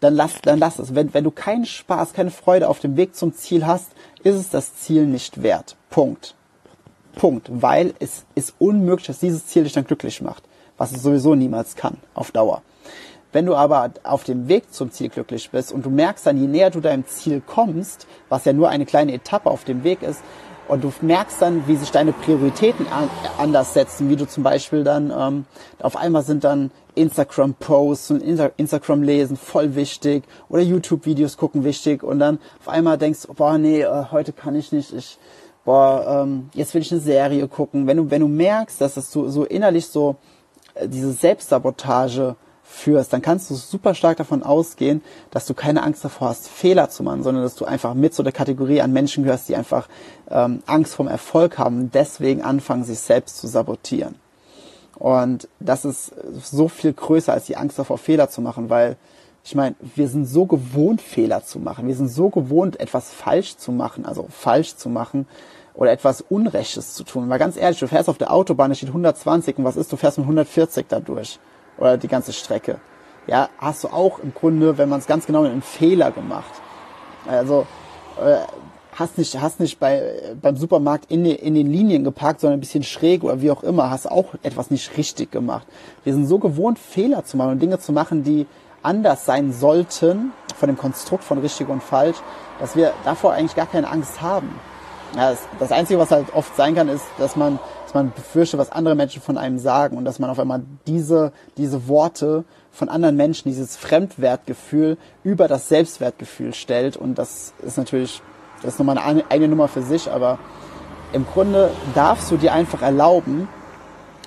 Dann 0.00 0.14
lass, 0.14 0.42
dann 0.42 0.58
lass 0.58 0.78
es. 0.78 0.94
Wenn, 0.94 1.14
wenn 1.14 1.24
du 1.24 1.30
keinen 1.30 1.64
Spaß, 1.64 2.12
keine 2.12 2.30
Freude 2.30 2.68
auf 2.68 2.80
dem 2.80 2.96
Weg 2.98 3.16
zum 3.16 3.32
Ziel 3.32 3.66
hast, 3.66 3.92
ist 4.22 4.34
es 4.34 4.50
das 4.50 4.76
Ziel 4.76 5.06
nicht 5.06 5.42
wert. 5.42 5.76
Punkt. 5.88 6.34
Punkt. 7.14 7.48
Weil 7.50 7.94
es 7.98 8.26
ist 8.34 8.54
unmöglich, 8.58 9.06
dass 9.06 9.20
dieses 9.20 9.46
Ziel 9.46 9.64
dich 9.64 9.72
dann 9.72 9.86
glücklich 9.86 10.20
macht 10.20 10.42
was 10.78 10.92
es 10.92 11.02
sowieso 11.02 11.34
niemals 11.34 11.76
kann, 11.76 11.98
auf 12.14 12.30
Dauer. 12.30 12.62
Wenn 13.32 13.46
du 13.46 13.54
aber 13.54 13.90
auf 14.02 14.24
dem 14.24 14.48
Weg 14.48 14.72
zum 14.72 14.90
Ziel 14.90 15.08
glücklich 15.08 15.50
bist 15.50 15.72
und 15.72 15.84
du 15.84 15.90
merkst 15.90 16.26
dann, 16.26 16.40
je 16.40 16.46
näher 16.46 16.70
du 16.70 16.80
deinem 16.80 17.06
Ziel 17.06 17.42
kommst, 17.44 18.06
was 18.28 18.44
ja 18.44 18.52
nur 18.52 18.68
eine 18.68 18.86
kleine 18.86 19.12
Etappe 19.12 19.50
auf 19.50 19.64
dem 19.64 19.84
Weg 19.84 20.02
ist, 20.02 20.20
und 20.68 20.84
du 20.84 20.92
merkst 21.00 21.40
dann, 21.40 21.66
wie 21.66 21.76
sich 21.76 21.90
deine 21.90 22.12
Prioritäten 22.12 22.86
an, 22.88 23.08
anders 23.38 23.74
setzen, 23.74 24.08
wie 24.08 24.16
du 24.16 24.26
zum 24.26 24.42
Beispiel 24.42 24.84
dann, 24.84 25.12
ähm, 25.16 25.44
auf 25.80 25.96
einmal 25.96 26.22
sind 26.22 26.44
dann 26.44 26.70
Instagram-Posts 26.94 28.10
und 28.12 28.22
Instagram-Lesen 28.56 29.36
voll 29.36 29.74
wichtig 29.74 30.24
oder 30.48 30.62
YouTube-Videos 30.62 31.36
gucken 31.36 31.64
wichtig 31.64 32.02
und 32.02 32.18
dann 32.18 32.38
auf 32.60 32.68
einmal 32.68 32.98
denkst, 32.98 33.26
boah, 33.36 33.58
nee, 33.58 33.82
äh, 33.82 34.04
heute 34.10 34.32
kann 34.32 34.54
ich 34.56 34.72
nicht, 34.72 34.92
ich, 34.92 35.18
boah, 35.64 36.22
ähm, 36.22 36.48
jetzt 36.54 36.74
will 36.74 36.82
ich 36.82 36.92
eine 36.92 37.00
Serie 37.00 37.46
gucken. 37.48 37.86
Wenn 37.86 37.98
du, 37.98 38.10
wenn 38.10 38.20
du 38.20 38.28
merkst, 38.28 38.80
dass 38.80 38.94
das 38.94 39.12
so, 39.12 39.28
so 39.28 39.44
innerlich 39.44 39.86
so, 39.86 40.16
diese 40.84 41.12
Selbstsabotage 41.12 42.36
führst, 42.68 43.12
dann 43.12 43.22
kannst 43.22 43.50
du 43.50 43.54
super 43.54 43.94
stark 43.94 44.16
davon 44.18 44.42
ausgehen, 44.42 45.02
dass 45.30 45.46
du 45.46 45.54
keine 45.54 45.82
Angst 45.82 46.04
davor 46.04 46.28
hast, 46.28 46.48
Fehler 46.48 46.90
zu 46.90 47.02
machen, 47.02 47.22
sondern 47.22 47.42
dass 47.42 47.54
du 47.54 47.64
einfach 47.64 47.94
mit 47.94 48.14
so 48.14 48.22
der 48.22 48.32
Kategorie 48.32 48.80
an 48.80 48.92
Menschen 48.92 49.24
gehörst, 49.24 49.48
die 49.48 49.56
einfach 49.56 49.88
ähm, 50.30 50.62
Angst 50.66 50.94
vorm 50.94 51.08
Erfolg 51.08 51.58
haben 51.58 51.80
und 51.80 51.94
deswegen 51.94 52.42
anfangen, 52.42 52.84
sich 52.84 52.98
selbst 52.98 53.38
zu 53.38 53.46
sabotieren. 53.46 54.16
Und 54.98 55.48
das 55.60 55.84
ist 55.84 56.12
so 56.42 56.68
viel 56.68 56.92
größer 56.92 57.32
als 57.32 57.46
die 57.46 57.56
Angst 57.56 57.78
davor, 57.78 57.98
Fehler 57.98 58.30
zu 58.30 58.40
machen, 58.40 58.70
weil 58.70 58.96
ich 59.44 59.54
meine, 59.54 59.76
wir 59.94 60.08
sind 60.08 60.24
so 60.24 60.46
gewohnt, 60.46 61.00
Fehler 61.00 61.44
zu 61.44 61.60
machen. 61.60 61.86
Wir 61.86 61.94
sind 61.94 62.08
so 62.08 62.30
gewohnt, 62.30 62.80
etwas 62.80 63.12
falsch 63.12 63.56
zu 63.56 63.70
machen, 63.70 64.04
also 64.04 64.26
falsch 64.28 64.74
zu 64.74 64.88
machen, 64.88 65.26
oder 65.76 65.92
etwas 65.92 66.22
Unrechtes 66.22 66.94
zu 66.94 67.04
tun. 67.04 67.28
Weil 67.28 67.38
ganz 67.38 67.56
ehrlich, 67.56 67.78
du 67.78 67.86
fährst 67.86 68.08
auf 68.08 68.18
der 68.18 68.32
Autobahn, 68.32 68.70
da 68.70 68.74
steht 68.74 68.88
120 68.88 69.58
und 69.58 69.64
was 69.64 69.76
ist, 69.76 69.92
du 69.92 69.96
fährst 69.96 70.18
mit 70.18 70.24
140 70.24 70.86
da 70.88 71.00
durch. 71.00 71.38
Oder 71.78 71.96
die 71.98 72.08
ganze 72.08 72.32
Strecke. 72.32 72.78
Ja, 73.26 73.48
hast 73.58 73.84
du 73.84 73.88
auch 73.88 74.18
im 74.20 74.32
Grunde, 74.32 74.78
wenn 74.78 74.88
man 74.88 75.00
es 75.00 75.06
ganz 75.06 75.26
genau 75.26 75.42
nimmt, 75.42 75.52
einen 75.52 75.62
Fehler 75.62 76.10
gemacht. 76.10 76.50
Also, 77.26 77.66
äh, 78.22 78.38
hast 78.98 79.18
nicht, 79.18 79.40
hast 79.40 79.60
nicht 79.60 79.78
bei, 79.78 80.34
beim 80.40 80.56
Supermarkt 80.56 81.10
in, 81.10 81.24
in 81.24 81.54
den 81.54 81.70
Linien 81.70 82.04
geparkt, 82.04 82.40
sondern 82.40 82.58
ein 82.58 82.60
bisschen 82.60 82.82
schräg 82.82 83.24
oder 83.24 83.42
wie 83.42 83.50
auch 83.50 83.62
immer, 83.62 83.90
hast 83.90 84.10
auch 84.10 84.34
etwas 84.42 84.70
nicht 84.70 84.96
richtig 84.96 85.30
gemacht. 85.30 85.66
Wir 86.04 86.14
sind 86.14 86.26
so 86.26 86.38
gewohnt, 86.38 86.78
Fehler 86.78 87.24
zu 87.24 87.36
machen 87.36 87.52
und 87.52 87.62
Dinge 87.62 87.78
zu 87.78 87.92
machen, 87.92 88.24
die 88.24 88.46
anders 88.82 89.26
sein 89.26 89.52
sollten, 89.52 90.32
von 90.56 90.68
dem 90.68 90.78
Konstrukt 90.78 91.24
von 91.24 91.38
richtig 91.38 91.68
und 91.68 91.82
falsch, 91.82 92.16
dass 92.60 92.76
wir 92.76 92.92
davor 93.04 93.32
eigentlich 93.32 93.56
gar 93.56 93.66
keine 93.66 93.90
Angst 93.90 94.22
haben. 94.22 94.48
Ja, 95.14 95.30
das, 95.30 95.40
das 95.58 95.72
Einzige, 95.72 95.98
was 95.98 96.10
halt 96.10 96.34
oft 96.34 96.54
sein 96.56 96.74
kann, 96.74 96.88
ist, 96.88 97.04
dass 97.18 97.36
man, 97.36 97.58
dass 97.84 97.94
man 97.94 98.12
befürchtet, 98.12 98.58
was 98.58 98.72
andere 98.72 98.94
Menschen 98.94 99.22
von 99.22 99.38
einem 99.38 99.58
sagen 99.58 99.96
und 99.96 100.04
dass 100.04 100.18
man 100.18 100.30
auf 100.30 100.38
einmal 100.38 100.62
diese, 100.86 101.32
diese 101.56 101.88
Worte 101.88 102.44
von 102.70 102.88
anderen 102.88 103.16
Menschen, 103.16 103.48
dieses 103.48 103.76
Fremdwertgefühl 103.76 104.98
über 105.24 105.48
das 105.48 105.68
Selbstwertgefühl 105.68 106.52
stellt 106.52 106.96
und 106.96 107.16
das 107.16 107.54
ist 107.64 107.78
natürlich, 107.78 108.20
das 108.62 108.74
ist 108.74 108.78
nochmal 108.78 108.98
eine 108.98 109.24
eigene 109.30 109.48
Nummer 109.48 109.68
für 109.68 109.82
sich, 109.82 110.10
aber 110.10 110.38
im 111.12 111.24
Grunde 111.24 111.70
darfst 111.94 112.30
du 112.30 112.36
dir 112.36 112.52
einfach 112.52 112.82
erlauben, 112.82 113.48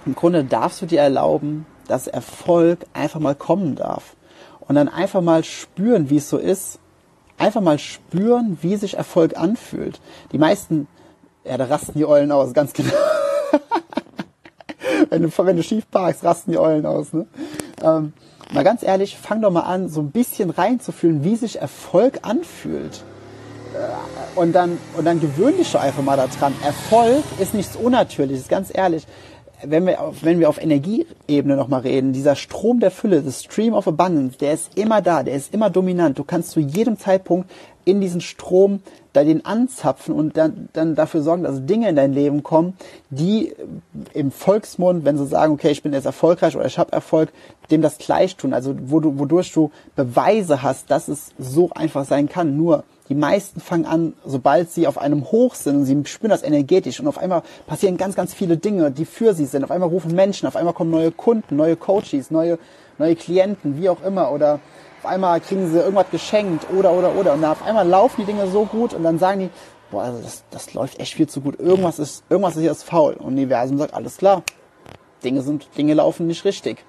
im 0.06 0.16
Grunde 0.16 0.44
darfst 0.44 0.82
du 0.82 0.86
dir 0.86 1.02
erlauben, 1.02 1.66
dass 1.88 2.08
Erfolg 2.08 2.86
einfach 2.94 3.20
mal 3.20 3.36
kommen 3.36 3.76
darf 3.76 4.16
und 4.62 4.76
dann 4.76 4.88
einfach 4.88 5.22
mal 5.22 5.44
spüren, 5.44 6.10
wie 6.10 6.18
es 6.18 6.30
so 6.30 6.38
ist, 6.38 6.80
einfach 7.40 7.62
mal 7.62 7.80
spüren, 7.80 8.58
wie 8.62 8.76
sich 8.76 8.98
Erfolg 8.98 9.38
anfühlt. 9.38 10.00
Die 10.32 10.38
meisten, 10.38 10.88
ja, 11.44 11.58
da 11.58 11.66
rasten 11.66 11.98
die 11.98 12.06
Eulen 12.06 12.32
aus, 12.32 12.54
ganz 12.54 12.74
genau. 12.74 12.94
wenn, 15.10 15.24
du, 15.24 15.32
wenn 15.38 15.58
du 15.58 15.64
schief 15.64 15.90
parkst, 15.90 16.24
rasten 16.24 16.52
die 16.52 16.58
Eulen 16.60 16.86
aus. 16.86 17.14
Ne? 17.14 17.26
Ähm, 17.84 18.14
mal 18.52 18.64
ganz 18.64 18.84
ehrlich, 18.84 19.18
fang 19.18 19.42
doch 19.42 19.52
mal 19.52 19.62
an, 19.62 19.90
so 19.90 20.02
ein 20.02 20.12
bisschen 20.12 20.50
reinzufühlen, 20.50 21.24
wie 21.24 21.36
sich 21.36 21.60
Erfolg 21.60 22.20
anfühlt. 22.24 23.04
Äh, 23.74 24.40
und 24.40 24.54
dann, 24.54 24.78
und 24.98 25.06
dann 25.06 25.20
gewöhn 25.20 25.58
dich 25.58 25.72
doch 25.72 25.82
einfach 25.82 26.04
mal 26.04 26.18
daran. 26.18 26.54
Erfolg 26.64 27.24
ist 27.40 27.54
nichts 27.54 27.76
Unnatürliches, 27.76 28.48
ganz 28.48 28.70
ehrlich 28.74 29.06
wenn 29.64 29.86
wir 29.86 30.02
auf, 30.02 30.24
wenn 30.24 30.40
wir 30.40 30.50
auf 30.50 30.62
Energieebene 30.62 31.56
nochmal 31.56 31.82
reden, 31.82 32.14
dieser 32.14 32.36
Strom 32.36 32.80
der 32.80 32.92
Fülle, 32.92 33.22
the 33.22 33.32
Stream 33.32 33.74
of 33.74 33.88
Abundance, 33.88 34.38
der 34.38 34.54
ist 34.54 34.78
immer 34.78 35.02
da, 35.02 35.24
der 35.24 35.36
ist 35.36 35.54
immer 35.54 35.70
dominant. 35.70 36.18
Du 36.18 36.24
kannst 36.24 36.52
zu 36.52 36.60
jedem 36.60 36.98
Zeitpunkt 36.98 37.50
in 37.86 38.02
diesen 38.02 38.22
Strom 38.22 38.82
da 39.20 39.26
den 39.26 39.46
anzapfen 39.46 40.14
und 40.16 40.38
dann, 40.38 40.70
dann 40.74 40.96
dafür 40.96 41.22
sorgen, 41.22 41.44
dass 41.44 41.66
Dinge 41.66 41.90
in 41.90 41.96
dein 41.96 42.14
Leben 42.14 42.44
kommen, 42.44 42.74
die 43.10 43.54
im 44.14 44.32
Volksmund, 44.32 45.06
wenn 45.06 45.18
sie 45.18 45.26
sagen, 45.26 45.54
okay, 45.54 45.70
ich 45.70 45.84
bin 45.84 45.94
jetzt 45.94 46.06
erfolgreich 46.06 46.56
oder 46.56 46.66
ich 46.66 46.78
habe 46.78 46.94
Erfolg, 46.94 47.30
dem 47.72 47.82
das 47.82 47.98
gleich 47.98 48.36
tun. 48.36 48.54
Also 48.54 48.76
wo 48.86 49.00
du, 49.00 49.20
wodurch 49.20 49.52
du 49.52 49.72
Beweise 49.96 50.64
hast, 50.64 50.90
dass 50.92 51.08
es 51.08 51.32
so 51.38 51.70
einfach 51.72 52.06
sein 52.06 52.30
kann. 52.30 52.58
Nur 52.58 52.84
die 53.10 53.16
meisten 53.16 53.60
fangen 53.60 53.86
an, 53.86 54.14
sobald 54.24 54.72
sie 54.72 54.88
auf 54.88 55.00
einem 55.00 55.32
Hoch 55.32 55.56
sind 55.56 55.86
sie 55.86 56.00
spüren 56.06 56.30
das 56.30 56.44
energetisch 56.44 57.00
und 57.00 57.08
auf 57.08 57.18
einmal 57.18 57.42
passieren 57.66 57.98
ganz, 57.98 58.16
ganz 58.16 58.34
viele 58.34 58.58
Dinge, 58.58 58.92
die 58.92 59.06
für 59.06 59.34
sie 59.34 59.46
sind. 59.46 59.64
Auf 59.64 59.72
einmal 59.72 59.90
rufen 59.90 60.14
Menschen, 60.14 60.48
auf 60.48 60.56
einmal 60.56 60.74
kommen 60.74 60.92
neue 60.92 61.12
Kunden, 61.12 61.56
neue 61.56 61.76
Coaches, 61.76 62.30
neue, 62.30 62.60
neue 63.00 63.16
Klienten, 63.16 63.82
wie 63.82 63.90
auch 63.90 64.04
immer. 64.04 64.32
Oder 64.32 64.60
auf 65.00 65.06
einmal 65.06 65.40
kriegen 65.40 65.72
sie 65.72 65.80
irgendwas 65.80 66.10
geschenkt 66.12 66.66
oder, 66.76 66.92
oder, 66.92 67.16
oder. 67.16 67.34
Und 67.34 67.42
dann 67.42 67.52
auf 67.52 67.64
einmal 67.66 67.88
laufen 67.88 68.22
die 68.22 68.26
Dinge 68.26 68.48
so 68.48 68.66
gut 68.66 68.94
und 68.94 69.04
dann 69.04 69.18
sagen 69.18 69.40
die, 69.40 69.50
boah, 69.92 70.04
also 70.04 70.22
das, 70.22 70.44
das 70.52 70.74
läuft 70.74 71.00
echt 71.00 71.14
viel 71.14 71.28
zu 71.28 71.42
gut. 71.42 71.60
Irgendwas 71.60 72.00
ist, 72.00 72.24
irgendwas 72.30 72.56
ist 72.56 72.62
hier 72.62 72.72
ist 72.72 72.84
faul. 72.84 73.14
Und 73.14 73.26
Universum 73.26 73.78
sagt, 73.78 73.94
alles 73.94 74.18
klar. 74.18 74.44
Dinge 75.24 75.42
sind, 75.42 75.68
Dinge 75.78 75.94
laufen 75.94 76.28
nicht 76.28 76.46
richtig. 76.46 76.84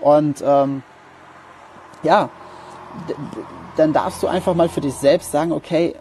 Und, 0.00 0.42
ähm, 0.44 0.82
ja, 2.02 2.28
dann 3.76 3.92
darfst 3.92 4.22
du 4.22 4.26
einfach 4.26 4.54
mal 4.54 4.68
für 4.68 4.80
dich 4.80 4.94
selbst 4.94 5.32
sagen, 5.32 5.52
okay, 5.52 5.94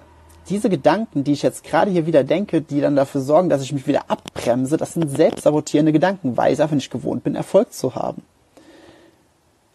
diese 0.50 0.70
Gedanken, 0.70 1.24
die 1.24 1.32
ich 1.32 1.42
jetzt 1.42 1.64
gerade 1.64 1.90
hier 1.90 2.06
wieder 2.06 2.24
denke, 2.24 2.62
die 2.62 2.82
dann 2.82 2.96
dafür 2.96 3.22
sorgen, 3.22 3.50
dass 3.50 3.62
ich 3.62 3.72
mich 3.72 3.88
wieder 3.88 4.10
abbremse, 4.10 4.78
das 4.78 4.94
sind 4.94 5.10
selbstsabotierende 5.10 5.94
Gedanken, 5.94 6.36
weil 6.36 6.54
ich 6.54 6.62
einfach 6.62 6.76
nicht 6.76 6.92
gewohnt 6.92 7.24
bin, 7.24 7.36
Erfolg 7.36 7.74
zu 7.74 7.96
haben. 7.96 8.24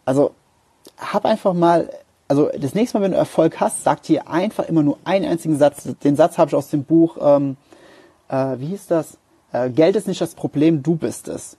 Also 0.05 0.33
hab 0.99 1.25
einfach 1.25 1.55
mal, 1.55 1.91
also 2.29 2.51
das 2.59 2.75
nächste 2.75 2.99
Mal, 2.99 3.05
wenn 3.05 3.13
du 3.13 3.19
Erfolg 3.19 3.61
hast, 3.61 3.85
sag 3.85 4.03
dir 4.03 4.29
einfach 4.29 4.69
immer 4.69 4.83
nur 4.83 4.99
einen 5.05 5.25
einzigen 5.25 5.57
Satz. 5.57 5.89
Den 6.05 6.17
Satz 6.17 6.39
habe 6.39 6.49
ich 6.51 6.55
aus 6.55 6.69
dem 6.69 6.85
Buch 6.85 7.17
ähm, 7.21 7.57
äh, 8.29 8.59
wie 8.59 8.67
hieß 8.67 8.87
das? 8.87 9.19
Äh, 9.53 9.71
Geld 9.71 9.97
ist 9.97 10.07
nicht 10.07 10.21
das 10.21 10.35
Problem, 10.35 10.83
du 10.83 10.97
bist 10.97 11.29
es. 11.29 11.57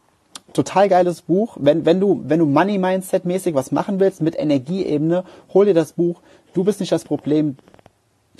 Total 0.53 0.89
geiles 0.89 1.21
Buch. 1.21 1.57
Wenn, 1.59 1.85
wenn 1.85 1.99
du, 1.99 2.21
wenn 2.25 2.39
du 2.39 2.45
Money 2.45 2.77
Mindset 2.77 3.25
mäßig 3.25 3.53
was 3.53 3.71
machen 3.71 3.99
willst 3.99 4.21
mit 4.21 4.37
Energieebene, 4.37 5.23
hol 5.53 5.65
dir 5.65 5.73
das 5.73 5.93
Buch. 5.93 6.21
Du 6.53 6.63
bist 6.63 6.79
nicht 6.79 6.91
das 6.91 7.03
Problem, 7.03 7.57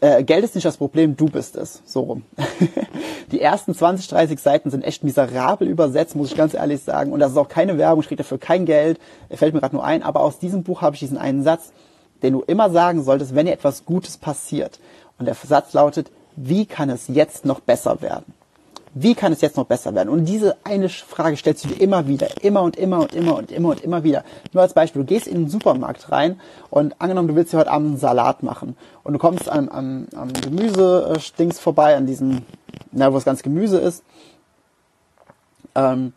äh, 0.02 0.24
Geld 0.24 0.44
ist 0.44 0.56
nicht 0.56 0.66
das 0.66 0.78
Problem, 0.78 1.18
du 1.18 1.26
bist 1.26 1.56
es. 1.56 1.82
So 1.86 2.02
rum. 2.02 2.24
die 3.32 3.42
ersten 3.42 3.74
20, 3.74 4.08
30 4.08 4.40
Seiten 4.40 4.70
sind 4.70 4.84
echt 4.84 5.04
miserabel 5.04 5.68
übersetzt, 5.68 6.16
muss 6.16 6.32
ich 6.32 6.38
ganz 6.38 6.54
ehrlich 6.54 6.82
sagen. 6.82 7.12
Und 7.12 7.20
das 7.20 7.32
ist 7.32 7.38
auch 7.38 7.50
keine 7.50 7.78
Werbung, 7.78 8.02
ich 8.02 8.08
kriege 8.08 8.24
dafür 8.24 8.38
kein 8.38 8.66
Geld. 8.66 9.00
Fällt 9.30 9.54
mir 9.54 9.60
gerade 9.60 9.76
nur 9.76 9.84
ein. 9.84 10.04
Aber 10.04 10.22
aus 10.22 10.40
diesem 10.40 10.64
Buch 10.64 10.82
habe 10.82 10.96
ich 10.96 11.00
diesen 11.00 11.18
einen 11.18 11.44
Satz, 11.44 11.72
den 12.24 12.34
du 12.34 12.42
immer 12.42 12.70
sagen 12.70 13.04
solltest, 13.04 13.36
wenn 13.36 13.46
dir 13.46 13.54
etwas 13.54 13.86
Gutes 13.86 14.18
passiert. 14.18 14.80
Und 15.18 15.26
der 15.26 15.36
Satz 15.36 15.74
lautet, 15.74 16.12
wie 16.36 16.66
kann 16.66 16.90
es 16.90 17.08
jetzt 17.08 17.46
noch 17.46 17.60
besser 17.60 18.02
werden? 18.02 18.34
Wie 18.94 19.14
kann 19.14 19.32
es 19.32 19.42
jetzt 19.42 19.58
noch 19.58 19.66
besser 19.66 19.94
werden? 19.94 20.10
Und 20.10 20.26
diese 20.26 20.58
eine 20.64 20.90
Frage 20.90 21.38
stellst 21.38 21.64
du 21.64 21.70
dir 21.70 21.82
immer 21.82 22.08
wieder, 22.08 22.44
immer 22.44 22.64
und 22.64 22.76
immer 22.76 23.00
und 23.00 23.14
immer 23.14 23.36
und 23.36 23.52
immer 23.52 23.70
und 23.70 23.82
immer 23.82 24.04
wieder. 24.04 24.24
Nur 24.52 24.64
als 24.64 24.74
Beispiel, 24.74 25.04
du 25.04 25.06
gehst 25.06 25.28
in 25.28 25.44
den 25.44 25.50
Supermarkt 25.50 26.12
rein 26.12 26.40
und 26.70 27.00
angenommen, 27.00 27.28
du 27.28 27.36
willst 27.36 27.54
dir 27.54 27.60
heute 27.60 27.72
Abend 27.72 27.90
einen 27.90 27.98
Salat 27.98 28.42
machen 28.42 28.76
und 29.04 29.14
du 29.14 29.20
kommst 29.20 29.48
am, 29.50 29.70
am, 29.70 30.08
am 30.16 30.34
Gemüse-Dings 30.34 31.60
vorbei, 31.60 31.96
an 31.96 32.08
diesem, 32.08 32.42
na, 32.92 33.12
wo 33.12 33.16
das 33.16 33.26
ganze 33.26 33.44
Gemüse 33.44 33.78
ist. 33.78 34.04
Ähm, 35.76 36.14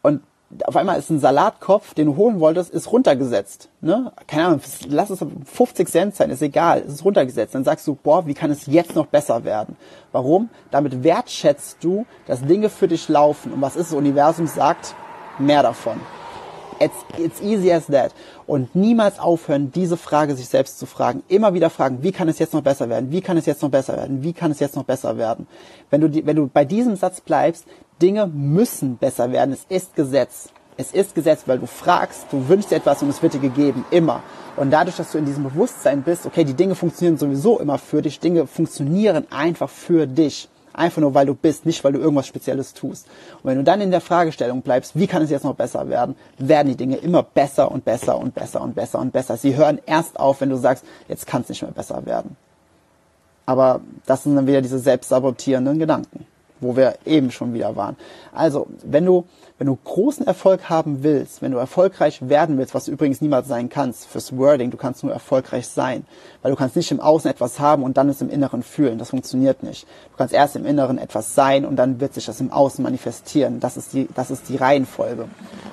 und 0.00 0.22
auf 0.64 0.76
einmal 0.76 0.98
ist 0.98 1.10
ein 1.10 1.20
Salatkopf, 1.20 1.94
den 1.94 2.06
du 2.06 2.16
holen 2.16 2.40
wolltest, 2.40 2.70
ist 2.70 2.92
runtergesetzt. 2.92 3.68
Ne? 3.80 4.12
Keine 4.26 4.46
Ahnung, 4.46 4.60
lass 4.88 5.10
es 5.10 5.24
50 5.44 5.88
Cent 5.88 6.16
sein, 6.16 6.30
ist 6.30 6.42
egal, 6.42 6.82
es 6.86 6.94
ist 6.94 7.04
runtergesetzt. 7.04 7.54
Dann 7.54 7.64
sagst 7.64 7.86
du, 7.86 7.94
boah, 7.94 8.26
wie 8.26 8.34
kann 8.34 8.50
es 8.50 8.66
jetzt 8.66 8.94
noch 8.94 9.06
besser 9.06 9.44
werden? 9.44 9.76
Warum? 10.12 10.50
Damit 10.70 11.02
wertschätzt 11.02 11.78
du, 11.80 12.06
dass 12.26 12.42
Dinge 12.42 12.68
für 12.68 12.88
dich 12.88 13.08
laufen. 13.08 13.52
Und 13.52 13.62
was 13.62 13.76
ist 13.76 13.92
das 13.92 13.98
Universum 13.98 14.46
sagt? 14.46 14.94
Mehr 15.38 15.62
davon. 15.62 16.00
It's, 16.82 16.96
it's 17.16 17.40
easy 17.40 17.70
as 17.72 17.86
that. 17.86 18.12
Und 18.46 18.74
niemals 18.74 19.20
aufhören, 19.20 19.70
diese 19.70 19.96
Frage 19.96 20.34
sich 20.34 20.48
selbst 20.48 20.80
zu 20.80 20.86
fragen. 20.86 21.22
Immer 21.28 21.54
wieder 21.54 21.70
fragen, 21.70 22.02
wie 22.02 22.10
kann 22.10 22.28
es 22.28 22.40
jetzt 22.40 22.54
noch 22.54 22.62
besser 22.62 22.88
werden? 22.88 23.12
Wie 23.12 23.20
kann 23.20 23.36
es 23.36 23.46
jetzt 23.46 23.62
noch 23.62 23.70
besser 23.70 23.96
werden? 23.96 24.22
Wie 24.24 24.32
kann 24.32 24.50
es 24.50 24.58
jetzt 24.58 24.74
noch 24.74 24.84
besser 24.84 25.16
werden? 25.16 25.46
Wenn 25.90 26.00
du, 26.00 26.08
die, 26.08 26.26
wenn 26.26 26.36
du 26.36 26.48
bei 26.48 26.64
diesem 26.64 26.96
Satz 26.96 27.20
bleibst, 27.20 27.66
Dinge 28.00 28.26
müssen 28.26 28.96
besser 28.96 29.30
werden. 29.30 29.54
Es 29.54 29.64
ist 29.68 29.94
Gesetz. 29.94 30.48
Es 30.76 30.92
ist 30.92 31.14
Gesetz, 31.14 31.42
weil 31.46 31.60
du 31.60 31.66
fragst, 31.66 32.26
du 32.32 32.48
wünschst 32.48 32.72
dir 32.72 32.76
etwas 32.76 33.02
und 33.02 33.10
es 33.10 33.22
wird 33.22 33.34
dir 33.34 33.40
gegeben. 33.40 33.84
Immer. 33.90 34.22
Und 34.56 34.70
dadurch, 34.70 34.96
dass 34.96 35.12
du 35.12 35.18
in 35.18 35.24
diesem 35.24 35.44
Bewusstsein 35.44 36.02
bist, 36.02 36.26
okay, 36.26 36.44
die 36.44 36.54
Dinge 36.54 36.74
funktionieren 36.74 37.16
sowieso 37.16 37.60
immer 37.60 37.78
für 37.78 38.02
dich. 38.02 38.18
Dinge 38.18 38.46
funktionieren 38.46 39.26
einfach 39.30 39.70
für 39.70 40.06
dich. 40.08 40.48
Einfach 40.72 41.00
nur, 41.00 41.14
weil 41.14 41.26
du 41.26 41.34
bist, 41.34 41.66
nicht 41.66 41.82
weil 41.84 41.92
du 41.92 41.98
irgendwas 41.98 42.26
Spezielles 42.26 42.74
tust. 42.74 43.06
Und 43.42 43.50
wenn 43.50 43.58
du 43.58 43.64
dann 43.64 43.80
in 43.80 43.90
der 43.90 44.00
Fragestellung 44.00 44.62
bleibst, 44.62 44.98
wie 44.98 45.06
kann 45.06 45.22
es 45.22 45.30
jetzt 45.30 45.44
noch 45.44 45.54
besser 45.54 45.88
werden, 45.88 46.16
werden 46.38 46.68
die 46.68 46.76
Dinge 46.76 46.96
immer 46.96 47.22
besser 47.22 47.70
und 47.70 47.84
besser 47.84 48.18
und 48.18 48.34
besser 48.34 48.60
und 48.60 48.74
besser 48.74 48.98
und 48.98 49.12
besser. 49.12 49.36
Sie 49.36 49.56
hören 49.56 49.80
erst 49.86 50.18
auf, 50.18 50.40
wenn 50.40 50.50
du 50.50 50.56
sagst, 50.56 50.84
jetzt 51.08 51.26
kann 51.26 51.42
es 51.42 51.48
nicht 51.48 51.62
mehr 51.62 51.72
besser 51.72 52.04
werden. 52.06 52.36
Aber 53.44 53.80
das 54.06 54.22
sind 54.22 54.36
dann 54.36 54.46
wieder 54.46 54.62
diese 54.62 54.78
selbstsabotierenden 54.78 55.78
Gedanken 55.78 56.26
wo 56.62 56.76
wir 56.76 56.94
eben 57.04 57.30
schon 57.30 57.52
wieder 57.54 57.76
waren. 57.76 57.96
Also, 58.32 58.66
wenn 58.82 59.04
du, 59.04 59.24
wenn 59.58 59.66
du 59.66 59.76
großen 59.76 60.26
Erfolg 60.26 60.68
haben 60.70 61.02
willst, 61.02 61.42
wenn 61.42 61.52
du 61.52 61.58
erfolgreich 61.58 62.28
werden 62.28 62.58
willst, 62.58 62.74
was 62.74 62.86
du 62.86 62.92
übrigens 62.92 63.20
niemals 63.20 63.48
sein 63.48 63.68
kannst 63.68 64.06
fürs 64.06 64.36
Wording, 64.36 64.70
du 64.70 64.76
kannst 64.76 65.02
nur 65.02 65.12
erfolgreich 65.12 65.66
sein, 65.66 66.06
weil 66.40 66.52
du 66.52 66.56
kannst 66.56 66.76
nicht 66.76 66.90
im 66.90 67.00
Außen 67.00 67.30
etwas 67.30 67.60
haben 67.60 67.82
und 67.82 67.96
dann 67.96 68.08
es 68.08 68.20
im 68.22 68.30
Inneren 68.30 68.62
fühlen. 68.62 68.98
Das 68.98 69.10
funktioniert 69.10 69.62
nicht. 69.62 69.86
Du 70.12 70.16
kannst 70.16 70.34
erst 70.34 70.56
im 70.56 70.64
Inneren 70.64 70.98
etwas 70.98 71.34
sein 71.34 71.64
und 71.64 71.76
dann 71.76 72.00
wird 72.00 72.14
sich 72.14 72.26
das 72.26 72.40
im 72.40 72.52
Außen 72.52 72.82
manifestieren. 72.82 73.60
Das 73.60 73.76
ist 73.76 73.92
die, 73.92 74.08
das 74.14 74.30
ist 74.30 74.48
die 74.48 74.56
Reihenfolge. 74.56 75.26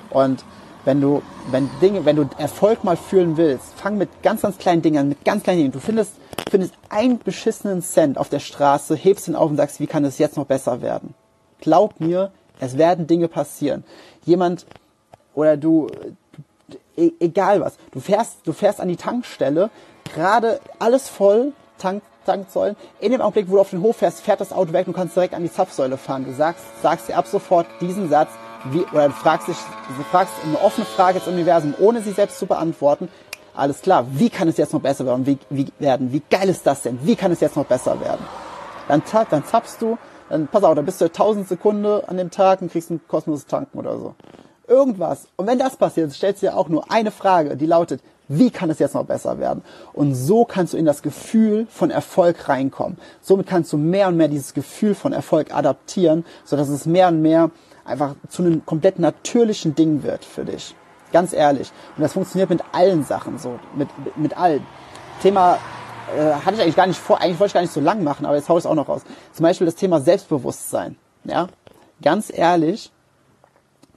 Und 0.09 0.43
wenn 0.85 1.01
du, 1.01 1.21
wenn 1.51 1.69
Dinge, 1.81 2.05
wenn 2.05 2.15
du 2.15 2.29
Erfolg 2.37 2.83
mal 2.83 2.97
fühlen 2.97 3.37
willst, 3.37 3.73
fang 3.75 3.97
mit 3.97 4.23
ganz, 4.23 4.41
ganz 4.41 4.57
kleinen 4.57 4.81
Dingen 4.81 5.09
mit 5.09 5.23
ganz 5.25 5.43
kleinen 5.43 5.59
Dingen. 5.59 5.71
Du 5.71 5.79
findest 5.79 6.13
findest 6.49 6.73
einen 6.89 7.19
beschissenen 7.19 7.81
Cent 7.81 8.17
auf 8.17 8.29
der 8.29 8.39
Straße, 8.39 8.95
hebst 8.95 9.27
ihn 9.27 9.35
auf 9.35 9.49
und 9.49 9.57
sagst, 9.57 9.79
wie 9.79 9.87
kann 9.87 10.03
es 10.03 10.17
jetzt 10.17 10.37
noch 10.37 10.45
besser 10.45 10.81
werden? 10.81 11.13
Glaub 11.61 11.99
mir, 11.99 12.31
es 12.59 12.77
werden 12.77 13.07
Dinge 13.07 13.27
passieren. 13.27 13.83
Jemand 14.25 14.65
oder 15.33 15.57
du, 15.57 15.87
e 16.97 17.11
egal 17.19 17.61
was, 17.61 17.77
du 17.91 17.99
fährst, 17.99 18.39
du 18.45 18.53
fährst 18.53 18.81
an 18.81 18.87
die 18.87 18.97
Tankstelle, 18.97 19.69
gerade 20.13 20.59
alles 20.79 21.07
voll, 21.07 21.53
Tank, 21.77 22.03
Tanksäulen. 22.25 22.75
In 22.99 23.11
dem 23.11 23.21
Augenblick, 23.21 23.49
wo 23.49 23.55
du 23.55 23.61
auf 23.61 23.69
den 23.69 23.81
Hof 23.81 23.97
fährst, 23.97 24.21
fährt 24.21 24.41
das 24.41 24.51
Auto 24.51 24.73
weg 24.73 24.87
und 24.87 24.93
kannst 24.93 25.15
direkt 25.15 25.33
an 25.33 25.43
die 25.43 25.51
Zapfsäule 25.51 25.97
fahren. 25.97 26.25
Du 26.25 26.33
sagst, 26.33 26.63
sagst 26.81 27.07
dir 27.07 27.17
ab 27.17 27.27
sofort 27.27 27.67
diesen 27.79 28.09
Satz, 28.09 28.29
wie, 28.65 28.81
oder 28.91 29.07
du 29.07 29.13
fragst 29.13 29.47
dich, 29.47 29.57
du 29.97 30.03
fragst 30.11 30.33
eine 30.45 30.59
offene 30.61 30.85
Frage 30.85 31.19
ins 31.19 31.27
Universum, 31.27 31.73
ohne 31.79 32.01
sie 32.01 32.11
selbst 32.11 32.39
zu 32.39 32.45
beantworten 32.45 33.09
alles 33.59 33.81
klar, 33.81 34.05
wie 34.11 34.29
kann 34.29 34.47
es 34.47 34.57
jetzt 34.57 34.73
noch 34.73 34.81
besser 34.81 35.05
werden? 35.05 35.25
Wie, 35.25 35.37
wie 35.49 35.67
werden? 35.79 36.11
Wie 36.11 36.21
geil 36.29 36.49
ist 36.49 36.65
das 36.65 36.83
denn? 36.83 36.99
Wie 37.03 37.15
kann 37.15 37.31
es 37.31 37.41
jetzt 37.41 37.55
noch 37.55 37.65
besser 37.65 37.99
werden? 37.99 38.25
Dann, 38.87 39.03
dann 39.29 39.45
zappst 39.45 39.81
du, 39.81 39.97
dann 40.29 40.47
pass 40.47 40.63
auf, 40.63 40.75
dann 40.75 40.85
bist 40.85 41.01
du 41.01 41.05
1000 41.05 41.47
Sekunde 41.47 42.03
an 42.07 42.17
dem 42.17 42.31
Tag 42.31 42.61
und 42.61 42.71
kriegst 42.71 42.89
ein 42.89 43.01
kostenloses 43.07 43.45
Tanken 43.45 43.77
oder 43.77 43.97
so. 43.97 44.15
Irgendwas. 44.67 45.27
Und 45.35 45.47
wenn 45.47 45.59
das 45.59 45.75
passiert, 45.75 46.11
stellst 46.11 46.41
du 46.41 46.47
dir 46.47 46.57
auch 46.57 46.69
nur 46.69 46.91
eine 46.91 47.11
Frage, 47.11 47.57
die 47.57 47.65
lautet, 47.65 48.01
wie 48.27 48.51
kann 48.51 48.69
es 48.69 48.77
jetzt 48.77 48.93
noch 48.93 49.05
besser 49.05 49.39
werden? 49.39 49.63
Und 49.93 50.13
so 50.13 50.45
kannst 50.45 50.73
du 50.73 50.77
in 50.77 50.85
das 50.85 51.01
Gefühl 51.01 51.65
von 51.69 51.89
Erfolg 51.89 52.47
reinkommen. 52.47 52.99
Somit 53.21 53.47
kannst 53.47 53.73
du 53.73 53.77
mehr 53.77 54.07
und 54.07 54.17
mehr 54.17 54.27
dieses 54.27 54.53
Gefühl 54.53 54.93
von 54.93 55.13
Erfolg 55.13 55.53
adaptieren, 55.53 56.23
sodass 56.45 56.69
es 56.69 56.85
mehr 56.85 57.07
und 57.07 57.23
mehr 57.23 57.49
einfach 57.89 58.15
zu 58.29 58.43
einem 58.43 58.65
komplett 58.65 58.99
natürlichen 58.99 59.75
Ding 59.75 60.03
wird 60.03 60.23
für 60.23 60.45
dich. 60.45 60.75
Ganz 61.11 61.33
ehrlich. 61.33 61.71
Und 61.97 62.03
das 62.03 62.13
funktioniert 62.13 62.49
mit 62.49 62.61
allen 62.71 63.03
Sachen 63.03 63.37
so. 63.37 63.59
Mit, 63.75 63.89
mit, 64.15 64.37
allen. 64.37 64.65
Thema 65.21 65.57
äh, 66.15 66.33
hatte 66.33 66.55
ich 66.55 66.61
eigentlich 66.61 66.75
gar 66.75 66.87
nicht 66.87 66.99
vor, 66.99 67.19
eigentlich 67.19 67.39
wollte 67.39 67.49
ich 67.49 67.53
gar 67.53 67.61
nicht 67.61 67.73
so 67.73 67.81
lang 67.81 68.03
machen, 68.03 68.25
aber 68.25 68.35
jetzt 68.35 68.47
hau 68.47 68.57
ich 68.57 68.63
es 68.63 68.65
auch 68.65 68.75
noch 68.75 68.87
raus. 68.87 69.01
Zum 69.33 69.43
Beispiel 69.43 69.65
das 69.65 69.75
Thema 69.75 69.99
Selbstbewusstsein. 69.99 70.95
Ja, 71.23 71.47
ganz 72.01 72.31
ehrlich, 72.33 72.91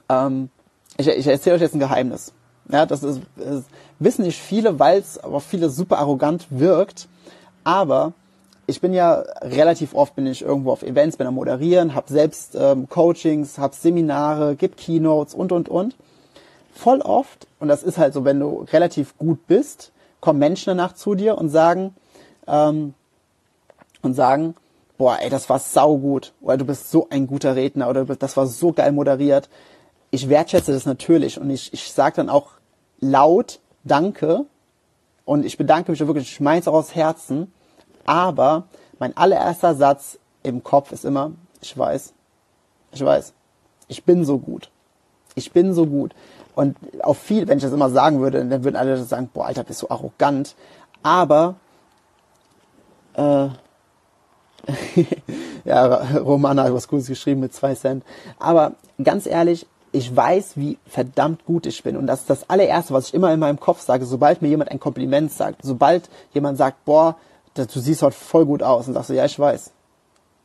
ähm, 0.09 0.49
ich, 0.97 1.07
ich 1.07 1.27
erzähle 1.27 1.55
euch 1.55 1.61
jetzt 1.61 1.75
ein 1.75 1.79
Geheimnis. 1.79 2.33
Ja, 2.69 2.85
das 2.85 3.03
ist, 3.03 3.21
ist 3.37 3.65
wissen 3.99 4.23
nicht 4.23 4.41
viele, 4.41 4.79
weil 4.79 4.99
es 4.99 5.17
aber 5.17 5.39
viele 5.39 5.69
super 5.69 5.99
arrogant 5.99 6.47
wirkt. 6.49 7.07
Aber 7.63 8.13
ich 8.65 8.81
bin 8.81 8.93
ja 8.93 9.23
relativ 9.41 9.93
oft 9.93 10.15
bin 10.15 10.25
ich 10.25 10.41
irgendwo 10.41 10.71
auf 10.71 10.83
Events, 10.83 11.17
bin 11.17 11.27
am 11.27 11.35
moderieren, 11.35 11.95
habe 11.95 12.11
selbst 12.11 12.55
ähm, 12.55 12.87
Coachings, 12.89 13.57
habe 13.57 13.75
Seminare, 13.75 14.55
gib 14.55 14.77
Keynotes 14.77 15.33
und 15.33 15.51
und 15.51 15.69
und 15.69 15.95
voll 16.73 17.01
oft, 17.01 17.47
und 17.59 17.67
das 17.67 17.83
ist 17.83 17.97
halt 17.97 18.13
so, 18.13 18.25
wenn 18.25 18.39
du 18.39 18.65
relativ 18.71 19.17
gut 19.17 19.47
bist, 19.47 19.91
kommen 20.19 20.39
Menschen 20.39 20.65
danach 20.67 20.93
zu 20.93 21.15
dir 21.15 21.37
und 21.37 21.49
sagen, 21.49 21.95
ähm, 22.47 22.93
und 24.01 24.15
sagen, 24.15 24.55
boah, 24.97 25.17
ey, 25.21 25.29
das 25.29 25.49
war 25.49 25.59
saugut, 25.59 26.33
oder 26.41 26.57
du 26.57 26.65
bist 26.65 26.91
so 26.91 27.07
ein 27.09 27.27
guter 27.27 27.55
Redner, 27.55 27.89
oder 27.89 28.05
das 28.05 28.37
war 28.37 28.47
so 28.47 28.73
geil 28.73 28.91
moderiert. 28.91 29.49
Ich 30.11 30.29
wertschätze 30.29 30.71
das 30.73 30.85
natürlich 30.85 31.39
und 31.39 31.49
ich, 31.49 31.73
ich 31.73 31.91
sage 31.91 32.17
dann 32.17 32.29
auch 32.29 32.51
laut 32.99 33.59
Danke 33.83 34.45
und 35.25 35.45
ich 35.45 35.57
bedanke 35.57 35.91
mich 35.91 35.99
wirklich, 35.99 36.31
ich 36.31 36.39
meine 36.39 36.61
es 36.61 36.67
auch 36.67 36.73
aus 36.73 36.95
Herzen, 36.95 37.51
aber 38.05 38.63
mein 38.99 39.15
allererster 39.17 39.75
Satz 39.75 40.17
im 40.43 40.63
Kopf 40.63 40.91
ist 40.91 41.05
immer, 41.05 41.31
ich 41.61 41.77
weiß, 41.77 42.13
ich 42.91 43.03
weiß, 43.03 43.33
ich 43.87 44.03
bin 44.03 44.25
so 44.25 44.37
gut. 44.39 44.69
Ich 45.35 45.51
bin 45.51 45.73
so 45.73 45.85
gut. 45.85 46.13
Und 46.55 46.77
auf 47.01 47.17
viel, 47.17 47.47
wenn 47.47 47.57
ich 47.57 47.63
das 47.63 47.73
immer 47.73 47.89
sagen 47.89 48.19
würde, 48.19 48.45
dann 48.45 48.63
würden 48.63 48.75
alle 48.75 49.01
sagen, 49.03 49.29
boah, 49.33 49.47
Alter, 49.47 49.63
bist 49.63 49.81
du 49.81 49.89
arrogant. 49.89 50.55
Aber 51.01 51.55
äh, 53.15 53.47
ja, 55.65 55.85
Romana 56.17 56.63
hat 56.63 56.73
was 56.73 56.87
Gutes 56.87 57.07
geschrieben 57.07 57.41
mit 57.41 57.53
zwei 57.53 57.73
Cent. 57.75 58.03
Aber 58.39 58.73
ganz 59.03 59.25
ehrlich, 59.25 59.65
ich 59.91 60.15
weiß, 60.15 60.57
wie 60.57 60.77
verdammt 60.87 61.45
gut 61.45 61.65
ich 61.65 61.83
bin. 61.83 61.97
Und 61.97 62.07
das 62.07 62.21
ist 62.21 62.29
das 62.29 62.49
allererste, 62.49 62.93
was 62.93 63.07
ich 63.07 63.13
immer 63.13 63.31
in 63.33 63.39
meinem 63.39 63.59
Kopf 63.59 63.81
sage, 63.81 64.05
sobald 64.05 64.41
mir 64.41 64.47
jemand 64.49 64.71
ein 64.71 64.79
Kompliment 64.79 65.31
sagt, 65.31 65.61
sobald 65.63 66.09
jemand 66.33 66.57
sagt, 66.57 66.83
boah, 66.85 67.15
du 67.55 67.79
siehst 67.79 68.01
heute 68.01 68.15
voll 68.15 68.45
gut 68.45 68.63
aus, 68.63 68.87
und 68.87 68.93
sagst 68.93 69.09
du, 69.09 69.13
ja, 69.13 69.25
ich 69.25 69.37
weiß. 69.37 69.71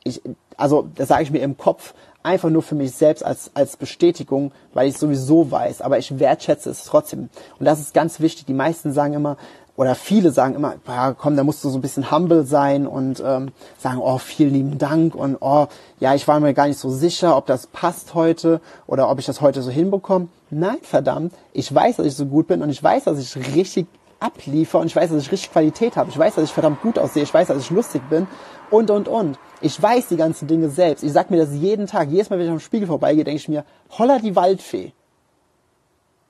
Ich, 0.05 0.23
also, 0.57 0.89
das 0.95 1.09
sage 1.09 1.23
ich 1.23 1.31
mir 1.31 1.41
im 1.41 1.57
Kopf, 1.57 1.95
einfach 2.23 2.51
nur 2.51 2.63
für 2.63 2.75
mich 2.75 2.93
selbst 2.93 3.25
als, 3.25 3.51
als 3.55 3.77
Bestätigung, 3.77 4.53
weil 4.75 4.89
ich 4.89 4.99
sowieso 4.99 5.51
weiß, 5.51 5.81
aber 5.81 5.99
ich 5.99 6.19
wertschätze 6.19 6.71
es 6.71 6.85
trotzdem. 6.85 7.29
Und 7.59 7.65
das 7.65 7.81
ist 7.81 7.95
ganz 7.95 8.21
wichtig. 8.21 8.47
Die 8.47 8.55
meisten 8.55 8.93
sagen 8.93 9.15
immer, 9.15 9.37
oder 9.79 9.95
viele 9.95 10.33
sagen 10.33 10.57
immer, 10.57 10.75
ja, 10.89 11.15
komm, 11.15 11.37
da 11.37 11.45
musst 11.45 11.63
du 11.63 11.69
so 11.69 11.79
ein 11.79 11.81
bisschen 11.81 12.11
humble 12.11 12.45
sein 12.45 12.89
und 12.89 13.23
ähm, 13.25 13.53
sagen, 13.79 13.99
oh, 14.03 14.19
vielen 14.19 14.53
lieben 14.53 14.79
Dank 14.79 15.15
und 15.15 15.37
oh, 15.41 15.69
ja, 16.01 16.17
ich 16.17 16.27
war 16.27 16.41
mir 16.41 16.53
gar 16.53 16.67
nicht 16.67 16.81
so 16.81 16.91
sicher, 16.91 17.37
ob 17.37 17.47
das 17.47 17.69
passt 17.69 18.15
heute 18.15 18.61
oder 18.89 19.09
ob 19.09 19.21
ich 19.21 19.27
das 19.27 19.41
heute 19.41 19.63
so 19.63 19.71
hinbekomme. 19.71 20.27
Nein, 20.51 20.79
verdammt, 20.83 21.33
ich 21.53 21.73
weiß, 21.73 21.97
dass 21.97 22.07
ich 22.07 22.17
so 22.17 22.27
gut 22.27 22.49
bin 22.49 22.61
und 22.61 22.71
ich 22.71 22.83
weiß, 22.83 23.05
dass 23.05 23.21
ich 23.21 23.55
richtig 23.55 23.87
abliefere 24.21 24.81
und 24.81 24.89
ich 24.89 24.97
weiß, 24.97 25.11
dass 25.11 25.23
ich 25.23 25.33
richtig 25.33 25.53
Qualität 25.53 25.97
habe. 25.97 26.11
Ich 26.11 26.19
weiß, 26.19 26.35
dass 26.35 26.45
ich 26.45 26.53
verdammt 26.53 26.83
gut 26.83 26.99
aussehe. 26.99 27.23
Ich 27.23 27.33
weiß, 27.33 27.49
dass 27.49 27.59
ich 27.59 27.71
lustig 27.71 28.03
bin 28.11 28.27
und, 28.71 28.91
und, 28.91 29.09
und. 29.09 29.39
Ich 29.61 29.81
weiß 29.81 30.09
die 30.09 30.17
ganzen 30.17 30.49
Dinge 30.49 30.69
selbst. 30.69 31.05
Ich 31.05 31.13
sag 31.13 31.31
mir 31.31 31.39
das 31.39 31.53
jeden 31.53 31.87
Tag. 31.87 32.09
Jedes 32.09 32.31
Mal, 32.31 32.39
wenn 32.39 32.47
ich 32.47 32.53
am 32.53 32.61
Spiegel 32.61 32.87
vorbeigehe, 32.87 33.25
denke 33.25 33.39
ich 33.39 33.49
mir, 33.49 33.65
holla 33.91 34.19
die 34.19 34.35
Waldfee. 34.35 34.93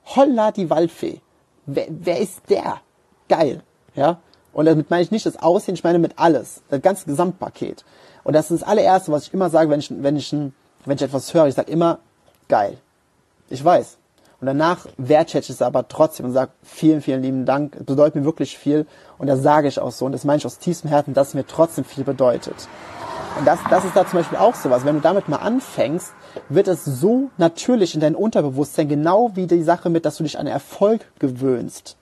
Holla 0.05 0.53
die 0.53 0.70
Waldfee. 0.70 1.20
Wer, 1.66 1.87
wer 1.88 2.18
ist 2.18 2.40
der? 2.48 2.81
Geil. 3.29 3.62
Ja? 3.94 4.20
Und 4.53 4.64
damit 4.64 4.90
meine 4.90 5.03
ich 5.03 5.11
nicht 5.11 5.27
das 5.27 5.37
Aussehen, 5.37 5.74
ich 5.74 5.85
meine 5.85 5.98
mit 5.98 6.18
alles. 6.18 6.62
Das 6.70 6.81
ganze 6.81 7.07
Gesamtpaket. 7.07 7.85
Und 8.24 8.33
das 8.35 8.51
ist 8.51 8.62
das 8.62 8.68
allererste, 8.68 9.12
was 9.12 9.27
ich 9.27 9.35
immer 9.35 9.51
sage, 9.51 9.70
wenn 9.70 9.81
ich, 9.81 9.90
wenn 9.90 10.16
ich, 10.16 10.33
wenn 10.33 10.96
ich 10.96 11.03
etwas 11.03 11.33
höre. 11.33 11.46
Ich 11.46 11.55
sage 11.55 11.70
immer, 11.70 11.98
geil. 12.48 12.79
Ich 13.51 13.64
weiß. 13.64 13.98
Und 14.40 14.46
danach 14.46 14.87
wertschätze 14.96 15.51
ich 15.51 15.57
es 15.57 15.62
aber 15.62 15.88
trotzdem 15.88 16.27
und 16.27 16.33
sage 16.33 16.53
vielen, 16.62 17.03
vielen 17.03 17.22
lieben 17.22 17.44
Dank. 17.44 17.74
Es 17.74 17.85
bedeutet 17.85 18.14
mir 18.14 18.24
wirklich 18.24 18.57
viel. 18.57 18.87
Und 19.18 19.27
das 19.27 19.42
sage 19.42 19.66
ich 19.66 19.81
auch 19.81 19.90
so. 19.90 20.07
Und 20.07 20.12
das 20.12 20.24
meine 20.24 20.38
ich 20.38 20.46
aus 20.46 20.59
tiefstem 20.59 20.90
Herzen, 20.90 21.12
dass 21.12 21.29
es 21.29 21.35
mir 21.35 21.46
trotzdem 21.46 21.85
viel 21.85 22.05
bedeutet. 22.05 22.68
Und 23.38 23.46
das, 23.46 23.59
das 23.68 23.85
ist 23.85 23.96
da 23.96 24.07
zum 24.07 24.20
Beispiel 24.20 24.38
auch 24.38 24.55
sowas. 24.55 24.85
Wenn 24.85 24.96
du 24.96 25.01
damit 25.01 25.29
mal 25.29 25.37
anfängst, 25.37 26.12
wird 26.48 26.68
es 26.68 26.85
so 26.85 27.31
natürlich 27.37 27.94
in 27.94 28.01
dein 28.01 28.14
Unterbewusstsein, 28.14 28.88
genau 28.88 29.33
wie 29.35 29.46
die 29.46 29.62
Sache 29.62 29.90
mit, 29.90 30.05
dass 30.05 30.16
du 30.16 30.22
dich 30.22 30.38
an 30.38 30.46
Erfolg 30.46 31.07
gewöhnst. 31.18 31.96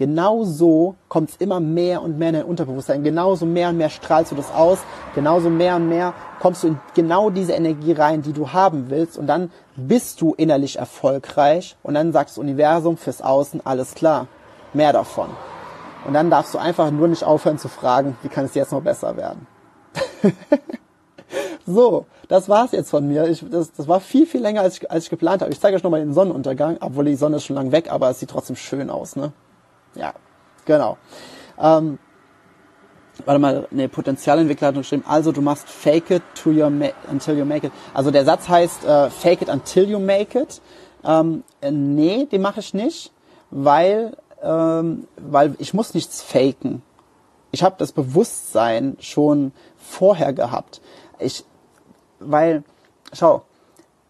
Genau 0.00 0.44
so 0.44 0.94
kommt 1.10 1.28
es 1.28 1.36
immer 1.36 1.60
mehr 1.60 2.00
und 2.00 2.18
mehr 2.18 2.30
in 2.30 2.34
dein 2.36 2.44
Unterbewusstsein. 2.46 3.04
Genauso 3.04 3.44
mehr 3.44 3.68
und 3.68 3.76
mehr 3.76 3.90
strahlst 3.90 4.32
du 4.32 4.34
das 4.34 4.50
aus. 4.50 4.78
Genauso 5.14 5.50
mehr 5.50 5.76
und 5.76 5.90
mehr 5.90 6.14
kommst 6.40 6.62
du 6.62 6.68
in 6.68 6.78
genau 6.94 7.28
diese 7.28 7.52
Energie 7.52 7.92
rein, 7.92 8.22
die 8.22 8.32
du 8.32 8.50
haben 8.50 8.88
willst. 8.88 9.18
Und 9.18 9.26
dann 9.26 9.50
bist 9.76 10.22
du 10.22 10.32
innerlich 10.32 10.78
erfolgreich. 10.78 11.76
Und 11.82 11.92
dann 11.92 12.12
sagt 12.12 12.30
das 12.30 12.38
Universum 12.38 12.96
fürs 12.96 13.20
Außen, 13.20 13.60
alles 13.66 13.92
klar. 13.94 14.26
Mehr 14.72 14.94
davon. 14.94 15.28
Und 16.06 16.14
dann 16.14 16.30
darfst 16.30 16.54
du 16.54 16.58
einfach 16.58 16.90
nur 16.90 17.08
nicht 17.08 17.22
aufhören 17.22 17.58
zu 17.58 17.68
fragen, 17.68 18.16
wie 18.22 18.30
kann 18.30 18.46
es 18.46 18.54
jetzt 18.54 18.72
noch 18.72 18.80
besser 18.80 19.18
werden. 19.18 19.46
so, 21.66 22.06
das 22.28 22.48
war's 22.48 22.72
jetzt 22.72 22.88
von 22.88 23.06
mir. 23.06 23.28
Ich, 23.28 23.44
das, 23.50 23.70
das 23.72 23.86
war 23.86 24.00
viel, 24.00 24.24
viel 24.24 24.40
länger, 24.40 24.62
als 24.62 24.78
ich, 24.78 24.90
als 24.90 25.04
ich 25.04 25.10
geplant 25.10 25.42
habe. 25.42 25.52
Ich 25.52 25.60
zeige 25.60 25.76
euch 25.76 25.82
nochmal 25.82 26.00
den 26.00 26.14
Sonnenuntergang, 26.14 26.78
obwohl 26.80 27.04
die 27.04 27.16
Sonne 27.16 27.36
ist 27.36 27.44
schon 27.44 27.56
lang 27.56 27.70
weg, 27.70 27.92
aber 27.92 28.08
es 28.08 28.18
sieht 28.18 28.30
trotzdem 28.30 28.56
schön 28.56 28.88
aus, 28.88 29.14
ne? 29.14 29.34
Ja, 29.94 30.14
genau. 30.64 30.98
Ähm, 31.58 31.98
warte 33.24 33.38
mal, 33.38 33.68
ne, 33.70 33.88
Potenzialentwickler 33.88 34.68
hat 34.68 34.74
geschrieben, 34.74 35.04
also 35.06 35.32
du 35.32 35.42
machst 35.42 35.68
fake 35.68 36.10
it 36.10 36.22
to 36.34 36.50
your 36.50 36.70
until 37.10 37.36
you 37.36 37.44
make 37.44 37.66
it. 37.66 37.72
Also 37.94 38.10
der 38.10 38.24
Satz 38.24 38.48
heißt 38.48 38.84
äh, 38.84 39.10
fake 39.10 39.42
it 39.42 39.48
until 39.48 39.88
you 39.88 39.98
make 39.98 40.38
it. 40.38 40.60
Ähm, 41.04 41.44
äh, 41.60 41.70
nee, 41.70 42.26
den 42.26 42.42
mache 42.42 42.60
ich 42.60 42.74
nicht, 42.74 43.12
weil, 43.50 44.16
ähm, 44.42 45.06
weil 45.16 45.54
ich 45.58 45.74
muss 45.74 45.94
nichts 45.94 46.22
faken. 46.22 46.82
Ich 47.52 47.62
habe 47.62 47.76
das 47.78 47.92
Bewusstsein 47.92 48.96
schon 49.00 49.52
vorher 49.76 50.32
gehabt. 50.32 50.80
Ich, 51.18 51.44
weil, 52.20 52.62
schau, 53.12 53.42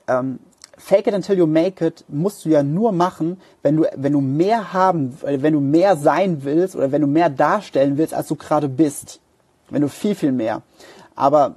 ähm, 0.08 0.40
Fake 0.80 1.06
it 1.06 1.14
until 1.14 1.36
you 1.36 1.46
make 1.46 1.84
it 1.84 2.04
musst 2.08 2.44
du 2.44 2.48
ja 2.48 2.62
nur 2.62 2.90
machen, 2.92 3.40
wenn 3.62 3.76
du, 3.76 3.86
wenn 3.96 4.12
du 4.12 4.20
mehr 4.20 4.72
haben, 4.72 5.16
wenn 5.20 5.52
du 5.52 5.60
mehr 5.60 5.96
sein 5.96 6.42
willst 6.42 6.74
oder 6.74 6.90
wenn 6.90 7.02
du 7.02 7.06
mehr 7.06 7.28
darstellen 7.28 7.98
willst, 7.98 8.14
als 8.14 8.28
du 8.28 8.36
gerade 8.36 8.68
bist. 8.68 9.20
Wenn 9.68 9.82
du 9.82 9.88
viel, 9.88 10.14
viel 10.14 10.32
mehr. 10.32 10.62
Aber, 11.14 11.56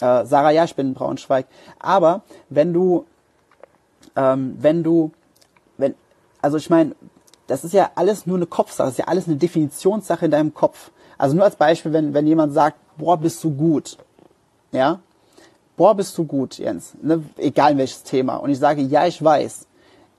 äh, 0.00 0.24
Sarah, 0.24 0.50
ja, 0.50 0.64
ich 0.64 0.74
bin 0.74 0.88
in 0.88 0.94
Braunschweig. 0.94 1.46
Aber 1.78 2.22
wenn 2.50 2.72
du, 2.72 3.06
ähm, 4.16 4.56
wenn 4.58 4.82
du, 4.82 5.12
wenn, 5.78 5.94
also 6.42 6.56
ich 6.56 6.68
meine, 6.68 6.96
das 7.46 7.64
ist 7.64 7.72
ja 7.72 7.90
alles 7.94 8.26
nur 8.26 8.36
eine 8.36 8.46
Kopfsache, 8.46 8.86
das 8.86 8.94
ist 8.94 8.98
ja 8.98 9.06
alles 9.06 9.28
eine 9.28 9.36
Definitionssache 9.36 10.24
in 10.24 10.32
deinem 10.32 10.54
Kopf. 10.54 10.90
Also 11.18 11.36
nur 11.36 11.44
als 11.44 11.56
Beispiel, 11.56 11.92
wenn, 11.92 12.14
wenn 12.14 12.26
jemand 12.26 12.52
sagt, 12.52 12.78
boah, 12.98 13.16
bist 13.16 13.42
du 13.44 13.54
gut. 13.54 13.96
Ja? 14.72 15.00
Boah, 15.76 15.94
bist 15.94 16.16
du 16.18 16.24
gut, 16.24 16.58
Jens, 16.58 16.94
ne? 17.02 17.22
egal 17.36 17.76
welches 17.76 18.02
Thema. 18.02 18.36
Und 18.36 18.50
ich 18.50 18.58
sage, 18.58 18.82
ja, 18.82 19.06
ich 19.06 19.22
weiß. 19.22 19.66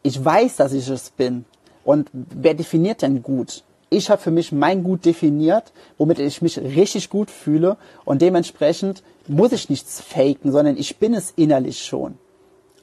Ich 0.04 0.24
weiß, 0.24 0.56
dass 0.58 0.74
ich 0.74 0.88
es 0.90 1.10
bin. 1.10 1.46
Und 1.84 2.10
wer 2.14 2.54
definiert 2.54 3.02
denn 3.02 3.24
gut? 3.24 3.64
Ich 3.90 4.10
habe 4.10 4.22
für 4.22 4.32
mich 4.32 4.52
mein 4.52 4.84
Gut 4.84 5.06
definiert, 5.06 5.72
womit 5.98 6.20
ich 6.20 6.42
mich 6.42 6.58
richtig 6.58 7.10
gut 7.10 7.32
fühle. 7.32 7.78
Und 8.04 8.22
dementsprechend 8.22 9.02
muss 9.28 9.54
ich 9.54 9.70
nichts 9.70 10.02
faken, 10.02 10.52
sondern 10.52 10.78
ich 10.78 10.98
bin 10.98 11.14
es 11.14 11.32
innerlich 11.38 11.84
schon. 11.86 12.18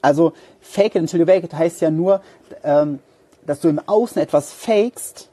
Also 0.01 0.33
fake 0.61 0.95
it 0.95 1.01
until 1.01 1.19
you 1.19 1.25
make 1.25 1.45
it 1.45 1.53
heißt 1.53 1.81
ja 1.81 1.91
nur, 1.91 2.21
ähm, 2.63 2.99
dass 3.45 3.59
du 3.59 3.69
im 3.69 3.79
Außen 3.79 4.21
etwas 4.21 4.51
fakest, 4.51 5.29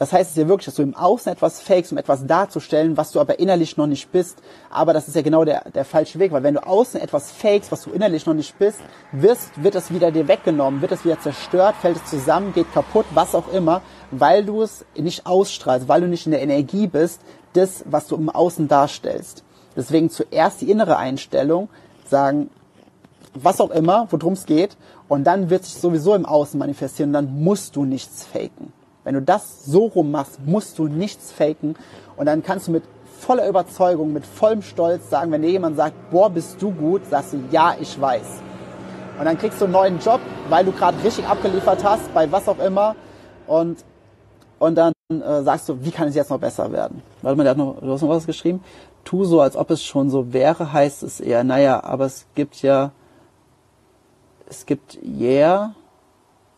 das 0.00 0.14
heißt 0.14 0.30
es 0.30 0.36
ja 0.38 0.48
wirklich, 0.48 0.64
dass 0.64 0.76
du 0.76 0.82
im 0.82 0.96
Außen 0.96 1.30
etwas 1.30 1.60
fakest, 1.60 1.92
um 1.92 1.98
etwas 1.98 2.26
darzustellen, 2.26 2.96
was 2.96 3.12
du 3.12 3.20
aber 3.20 3.38
innerlich 3.38 3.76
noch 3.76 3.86
nicht 3.86 4.10
bist. 4.10 4.38
Aber 4.70 4.94
das 4.94 5.08
ist 5.08 5.14
ja 5.14 5.20
genau 5.20 5.44
der, 5.44 5.68
der 5.74 5.84
falsche 5.84 6.18
Weg, 6.18 6.32
weil 6.32 6.42
wenn 6.42 6.54
du 6.54 6.66
außen 6.66 6.98
etwas 6.98 7.30
fakest, 7.30 7.70
was 7.70 7.82
du 7.82 7.90
innerlich 7.90 8.24
noch 8.24 8.32
nicht 8.32 8.58
bist, 8.58 8.78
wirst, 9.12 9.62
wird 9.62 9.74
es 9.74 9.92
wieder 9.92 10.10
dir 10.10 10.26
weggenommen, 10.26 10.80
wird 10.80 10.92
es 10.92 11.04
wieder 11.04 11.20
zerstört, 11.20 11.74
fällt 11.82 11.98
es 11.98 12.06
zusammen, 12.06 12.54
geht 12.54 12.72
kaputt, 12.72 13.04
was 13.12 13.34
auch 13.34 13.52
immer, 13.52 13.82
weil 14.10 14.42
du 14.42 14.62
es 14.62 14.86
nicht 14.96 15.26
ausstrahlst, 15.26 15.86
weil 15.86 16.00
du 16.00 16.08
nicht 16.08 16.24
in 16.24 16.32
der 16.32 16.40
Energie 16.40 16.86
bist, 16.86 17.20
das, 17.52 17.84
was 17.84 18.06
du 18.06 18.16
im 18.16 18.30
Außen 18.30 18.68
darstellst. 18.68 19.44
Deswegen 19.76 20.08
zuerst 20.08 20.62
die 20.62 20.70
innere 20.70 20.96
Einstellung, 20.96 21.68
sagen, 22.06 22.48
was 23.34 23.60
auch 23.60 23.70
immer, 23.70 24.08
worum 24.10 24.32
es 24.32 24.46
geht, 24.46 24.78
und 25.08 25.24
dann 25.24 25.50
wird 25.50 25.66
sich 25.66 25.74
sowieso 25.74 26.14
im 26.14 26.24
Außen 26.24 26.58
manifestieren, 26.58 27.12
dann 27.12 27.42
musst 27.42 27.76
du 27.76 27.84
nichts 27.84 28.24
faken. 28.24 28.72
Wenn 29.04 29.14
du 29.14 29.22
das 29.22 29.64
so 29.64 29.86
rum 29.86 30.10
machst, 30.10 30.40
musst 30.44 30.78
du 30.78 30.86
nichts 30.86 31.32
faken 31.32 31.74
und 32.16 32.26
dann 32.26 32.42
kannst 32.42 32.68
du 32.68 32.72
mit 32.72 32.84
voller 33.20 33.48
Überzeugung, 33.48 34.12
mit 34.12 34.26
vollem 34.26 34.62
Stolz 34.62 35.10
sagen, 35.10 35.30
wenn 35.30 35.42
dir 35.42 35.50
jemand 35.50 35.76
sagt, 35.76 36.10
boah, 36.10 36.30
bist 36.30 36.60
du 36.60 36.70
gut, 36.70 37.02
sagst 37.08 37.34
du, 37.34 37.42
ja, 37.50 37.74
ich 37.78 38.00
weiß. 38.00 38.42
Und 39.18 39.26
dann 39.26 39.36
kriegst 39.36 39.60
du 39.60 39.66
einen 39.66 39.72
neuen 39.72 39.98
Job, 39.98 40.20
weil 40.48 40.64
du 40.64 40.72
gerade 40.72 41.02
richtig 41.04 41.26
abgeliefert 41.26 41.84
hast, 41.84 42.12
bei 42.14 42.30
was 42.32 42.48
auch 42.48 42.58
immer. 42.58 42.96
Und, 43.46 43.84
und 44.58 44.74
dann 44.76 44.92
äh, 45.10 45.42
sagst 45.42 45.68
du, 45.68 45.84
wie 45.84 45.90
kann 45.90 46.08
es 46.08 46.14
jetzt 46.14 46.30
noch 46.30 46.40
besser 46.40 46.72
werden? 46.72 47.02
Warte 47.20 47.36
mal, 47.36 47.42
der 47.42 47.50
hat 47.50 47.58
noch, 47.58 47.80
du 47.80 47.92
hast 47.92 48.00
noch 48.00 48.08
was 48.08 48.26
geschrieben. 48.26 48.64
Tu 49.04 49.24
so, 49.24 49.40
als 49.40 49.56
ob 49.56 49.70
es 49.70 49.82
schon 49.82 50.08
so 50.08 50.32
wäre, 50.32 50.72
heißt 50.72 51.02
es 51.02 51.20
eher, 51.20 51.44
naja, 51.44 51.82
aber 51.84 52.06
es 52.06 52.26
gibt 52.34 52.62
ja, 52.62 52.92
es 54.48 54.66
gibt 54.66 54.98
yeah, 55.02 55.74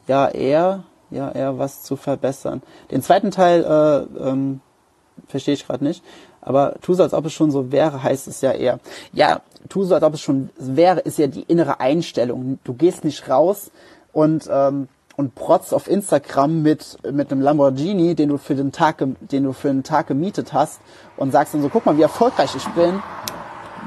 ja, 0.06 0.28
eher, 0.28 0.84
ja 1.12 1.30
eher 1.30 1.58
was 1.58 1.82
zu 1.82 1.96
verbessern. 1.96 2.62
Den 2.90 3.02
zweiten 3.02 3.30
Teil 3.30 3.64
äh, 3.64 4.28
ähm, 4.28 4.60
verstehe 5.28 5.54
ich 5.54 5.66
gerade 5.66 5.84
nicht. 5.84 6.02
Aber 6.40 6.74
tu 6.80 6.94
so, 6.94 7.02
als 7.02 7.14
ob 7.14 7.26
es 7.26 7.32
schon 7.32 7.50
so 7.50 7.70
wäre, 7.70 8.02
heißt 8.02 8.26
es 8.26 8.40
ja 8.40 8.52
eher. 8.52 8.80
Ja, 9.12 9.42
tu 9.68 9.84
so, 9.84 9.94
als 9.94 10.02
ob 10.02 10.14
es 10.14 10.20
schon 10.20 10.50
wäre, 10.56 11.00
ist 11.00 11.18
ja 11.18 11.28
die 11.28 11.42
innere 11.42 11.80
Einstellung. 11.80 12.58
Du 12.64 12.74
gehst 12.74 13.04
nicht 13.04 13.28
raus 13.28 13.70
und 14.12 14.48
ähm, 14.50 14.88
und 15.14 15.34
protzt 15.34 15.74
auf 15.74 15.88
Instagram 15.88 16.62
mit 16.62 16.98
mit 17.10 17.30
einem 17.30 17.42
Lamborghini, 17.42 18.14
den 18.14 18.30
du 18.30 18.38
für 18.38 18.54
den 18.54 18.72
Tag 18.72 19.04
den 19.20 19.44
du 19.44 19.52
für 19.52 19.70
einen 19.70 19.84
Tag 19.84 20.08
gemietet 20.08 20.52
hast 20.52 20.80
und 21.16 21.30
sagst 21.30 21.54
dann 21.54 21.62
so, 21.62 21.68
guck 21.68 21.86
mal, 21.86 21.96
wie 21.96 22.02
erfolgreich 22.02 22.54
ich 22.56 22.66
bin. 22.68 23.02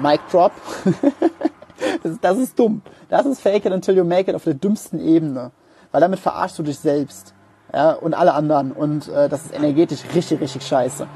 Mic 0.02 0.20
drop. 0.32 0.52
das, 2.04 2.20
das 2.22 2.38
ist 2.38 2.60
dumm. 2.60 2.82
Das 3.10 3.26
ist 3.26 3.42
fake 3.42 3.66
it 3.66 3.74
until 3.74 3.96
you 3.98 4.04
make 4.04 4.30
it 4.30 4.36
auf 4.36 4.44
der 4.44 4.54
dümmsten 4.54 5.00
Ebene 5.00 5.52
weil 5.96 6.02
damit 6.02 6.20
verarschst 6.20 6.60
du 6.60 6.64
dich 6.64 6.78
selbst 6.78 7.34
ja, 7.74 7.94
und 7.94 8.14
alle 8.14 8.34
anderen 8.34 8.74
und 8.74 9.08
äh, 9.08 9.30
das 9.30 9.46
ist 9.46 9.56
energetisch 9.56 10.02
richtig, 10.14 10.42
richtig 10.42 10.68
scheiße. 10.68 11.08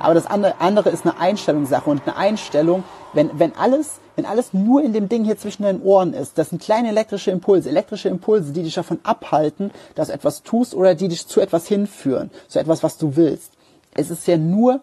Aber 0.00 0.14
das 0.14 0.26
andere, 0.26 0.54
andere 0.58 0.90
ist 0.90 1.06
eine 1.06 1.20
Einstellungssache 1.20 1.88
und 1.88 2.02
eine 2.04 2.16
Einstellung, 2.16 2.82
wenn, 3.12 3.30
wenn 3.38 3.54
alles, 3.54 4.00
wenn 4.16 4.26
alles 4.26 4.52
nur 4.52 4.82
in 4.82 4.92
dem 4.92 5.08
Ding 5.08 5.24
hier 5.24 5.38
zwischen 5.38 5.62
deinen 5.62 5.80
Ohren 5.82 6.14
ist, 6.14 6.36
das 6.36 6.50
sind 6.50 6.60
kleine 6.60 6.88
elektrische 6.88 7.30
Impulse, 7.30 7.68
elektrische 7.68 8.08
Impulse, 8.08 8.52
die 8.52 8.64
dich 8.64 8.74
davon 8.74 8.98
abhalten, 9.04 9.70
dass 9.94 10.08
du 10.08 10.14
etwas 10.14 10.42
tust 10.42 10.74
oder 10.74 10.96
die 10.96 11.06
dich 11.06 11.28
zu 11.28 11.40
etwas 11.40 11.68
hinführen, 11.68 12.32
zu 12.48 12.58
etwas, 12.58 12.82
was 12.82 12.98
du 12.98 13.14
willst. 13.14 13.52
Es 13.94 14.10
ist 14.10 14.26
ja 14.26 14.36
nur 14.36 14.80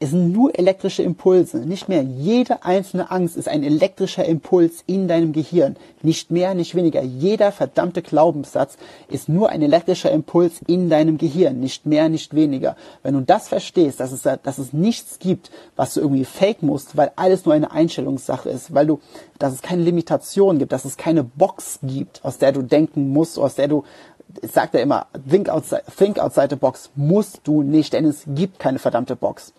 es 0.00 0.10
sind 0.10 0.32
nur 0.32 0.58
elektrische 0.58 1.04
Impulse, 1.04 1.58
nicht 1.58 1.88
mehr. 1.88 2.02
Jede 2.02 2.64
einzelne 2.64 3.12
Angst 3.12 3.36
ist 3.36 3.48
ein 3.48 3.62
elektrischer 3.62 4.24
Impuls 4.24 4.82
in 4.86 5.06
deinem 5.06 5.32
Gehirn. 5.32 5.76
Nicht 6.02 6.32
mehr, 6.32 6.54
nicht 6.54 6.74
weniger. 6.74 7.02
Jeder 7.02 7.52
verdammte 7.52 8.02
Glaubenssatz 8.02 8.76
ist 9.08 9.28
nur 9.28 9.50
ein 9.50 9.62
elektrischer 9.62 10.10
Impuls 10.10 10.60
in 10.66 10.90
deinem 10.90 11.16
Gehirn. 11.16 11.60
Nicht 11.60 11.86
mehr, 11.86 12.08
nicht 12.08 12.34
weniger. 12.34 12.76
Wenn 13.04 13.14
du 13.14 13.20
das 13.20 13.48
verstehst, 13.48 14.00
dass 14.00 14.10
es, 14.10 14.22
dass 14.22 14.58
es 14.58 14.72
nichts 14.72 15.20
gibt, 15.20 15.50
was 15.76 15.94
du 15.94 16.00
irgendwie 16.00 16.24
fake 16.24 16.62
musst, 16.62 16.96
weil 16.96 17.12
alles 17.14 17.44
nur 17.44 17.54
eine 17.54 17.70
Einstellungssache 17.70 18.50
ist, 18.50 18.74
weil 18.74 18.86
du, 18.86 19.00
dass 19.38 19.54
es 19.54 19.62
keine 19.62 19.84
Limitation 19.84 20.58
gibt, 20.58 20.72
dass 20.72 20.84
es 20.84 20.96
keine 20.96 21.22
Box 21.22 21.78
gibt, 21.82 22.24
aus 22.24 22.38
der 22.38 22.50
du 22.50 22.62
denken 22.62 23.10
musst, 23.10 23.38
aus 23.38 23.54
der 23.54 23.68
du 23.68 23.84
ich 24.42 24.52
sag 24.52 24.72
dir 24.72 24.80
immer, 24.80 25.06
think 25.28 25.48
outside, 25.48 25.84
think 25.96 26.18
outside 26.18 26.48
the 26.50 26.56
box 26.56 26.90
musst 26.94 27.40
du 27.44 27.62
nicht, 27.62 27.92
denn 27.92 28.04
es 28.04 28.24
gibt 28.26 28.58
keine 28.58 28.78
verdammte 28.78 29.16
Box 29.16 29.52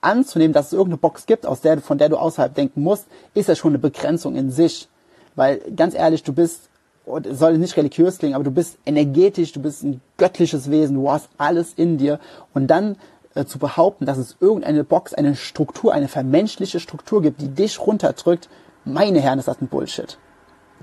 anzunehmen, 0.00 0.52
dass 0.52 0.66
es 0.66 0.72
irgendeine 0.72 0.98
Box 0.98 1.26
gibt, 1.26 1.46
aus 1.46 1.60
der, 1.60 1.80
von 1.80 1.98
der 1.98 2.08
du 2.08 2.16
außerhalb 2.16 2.54
denken 2.54 2.82
musst, 2.82 3.06
ist 3.34 3.48
ja 3.48 3.54
schon 3.54 3.72
eine 3.72 3.78
Begrenzung 3.78 4.34
in 4.34 4.50
sich. 4.50 4.88
Weil, 5.34 5.60
ganz 5.76 5.94
ehrlich, 5.94 6.22
du 6.22 6.32
bist 6.32 6.68
und 7.04 7.26
es 7.26 7.38
soll 7.38 7.56
nicht 7.58 7.76
religiös 7.76 8.18
klingen, 8.18 8.34
aber 8.34 8.44
du 8.44 8.50
bist 8.50 8.78
energetisch, 8.84 9.52
du 9.52 9.62
bist 9.62 9.82
ein 9.82 10.00
göttliches 10.18 10.70
Wesen, 10.70 10.96
du 10.96 11.10
hast 11.10 11.28
alles 11.38 11.72
in 11.74 11.96
dir 11.96 12.20
und 12.52 12.66
dann 12.66 12.96
äh, 13.34 13.44
zu 13.46 13.58
behaupten, 13.58 14.04
dass 14.04 14.18
es 14.18 14.36
irgendeine 14.40 14.84
Box, 14.84 15.14
eine 15.14 15.34
Struktur, 15.34 15.94
eine 15.94 16.08
vermenschliche 16.08 16.80
Struktur 16.80 17.22
gibt, 17.22 17.40
die 17.40 17.48
dich 17.48 17.80
runterdrückt, 17.80 18.48
meine 18.84 19.20
Herren, 19.20 19.38
ist 19.38 19.48
das 19.48 19.60
ein 19.60 19.68
Bullshit. 19.68 20.18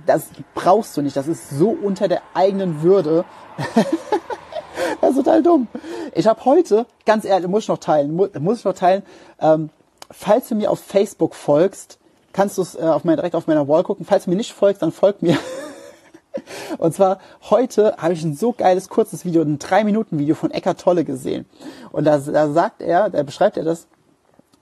Das 0.05 0.29
brauchst 0.53 0.95
du 0.97 1.01
nicht, 1.01 1.15
das 1.15 1.27
ist 1.27 1.49
so 1.49 1.69
unter 1.69 2.07
der 2.07 2.21
eigenen 2.33 2.81
Würde. 2.81 3.25
das 5.01 5.11
ist 5.11 5.17
total 5.17 5.41
dumm. 5.41 5.67
Ich 6.13 6.27
habe 6.27 6.43
heute, 6.45 6.85
ganz 7.05 7.25
ehrlich, 7.25 7.47
muss 7.47 7.63
ich 7.63 7.69
noch 7.69 7.77
teilen, 7.77 8.15
muss, 8.15 8.59
ich 8.59 8.65
noch 8.65 8.73
teilen, 8.73 9.03
ähm, 9.39 9.69
falls 10.11 10.49
du 10.49 10.55
mir 10.55 10.71
auf 10.71 10.79
Facebook 10.79 11.35
folgst, 11.35 11.99
kannst 12.33 12.57
du 12.57 12.61
es 12.61 12.75
äh, 12.75 12.81
auf 12.81 13.03
mein, 13.03 13.15
direkt 13.15 13.35
auf 13.35 13.47
meiner 13.47 13.67
Wall 13.67 13.83
gucken. 13.83 14.05
Falls 14.05 14.25
du 14.25 14.29
mir 14.29 14.35
nicht 14.35 14.53
folgst, 14.53 14.81
dann 14.81 14.91
folg 14.91 15.21
mir. 15.21 15.37
Und 16.77 16.93
zwar 16.93 17.19
heute 17.49 17.95
habe 17.97 18.13
ich 18.13 18.23
ein 18.23 18.35
so 18.35 18.51
geiles 18.51 18.89
kurzes 18.89 19.23
Video, 19.23 19.41
ein 19.41 19.57
3-Minuten-Video 19.57 20.35
von 20.35 20.51
Eckart 20.51 20.81
Tolle 20.81 21.05
gesehen. 21.05 21.45
Und 21.91 22.03
da, 22.03 22.17
da 22.17 22.49
sagt 22.49 22.81
er, 22.81 23.09
da 23.09 23.23
beschreibt 23.23 23.55
er 23.55 23.63
das, 23.63 23.87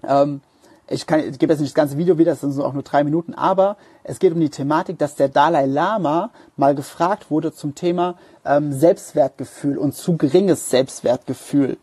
ähm, 0.07 0.41
ich, 0.89 1.07
kann, 1.07 1.21
ich 1.21 1.39
gebe 1.39 1.53
jetzt 1.53 1.59
nicht 1.59 1.71
das 1.71 1.75
ganze 1.75 1.97
Video 1.97 2.17
wieder, 2.17 2.31
das 2.31 2.41
sind 2.41 2.59
auch 2.61 2.73
nur 2.73 2.83
drei 2.83 3.03
Minuten, 3.03 3.33
aber 3.33 3.77
es 4.03 4.19
geht 4.19 4.33
um 4.33 4.39
die 4.39 4.49
Thematik, 4.49 4.97
dass 4.97 5.15
der 5.15 5.29
Dalai 5.29 5.65
Lama 5.65 6.31
mal 6.57 6.75
gefragt 6.75 7.31
wurde 7.31 7.53
zum 7.53 7.75
Thema 7.75 8.15
ähm, 8.45 8.73
Selbstwertgefühl 8.73 9.77
und 9.77 9.95
zu 9.95 10.17
geringes 10.17 10.69
Selbstwertgefühl. 10.69 11.77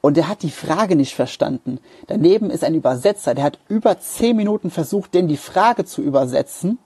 Und 0.00 0.18
er 0.18 0.28
hat 0.28 0.42
die 0.42 0.50
Frage 0.50 0.96
nicht 0.96 1.14
verstanden. 1.14 1.78
Daneben 2.08 2.50
ist 2.50 2.64
ein 2.64 2.74
Übersetzer, 2.74 3.34
der 3.34 3.44
hat 3.44 3.58
über 3.68 4.00
zehn 4.00 4.36
Minuten 4.36 4.70
versucht, 4.70 5.14
denn 5.14 5.28
die 5.28 5.36
Frage 5.36 5.84
zu 5.84 6.02
übersetzen, 6.02 6.78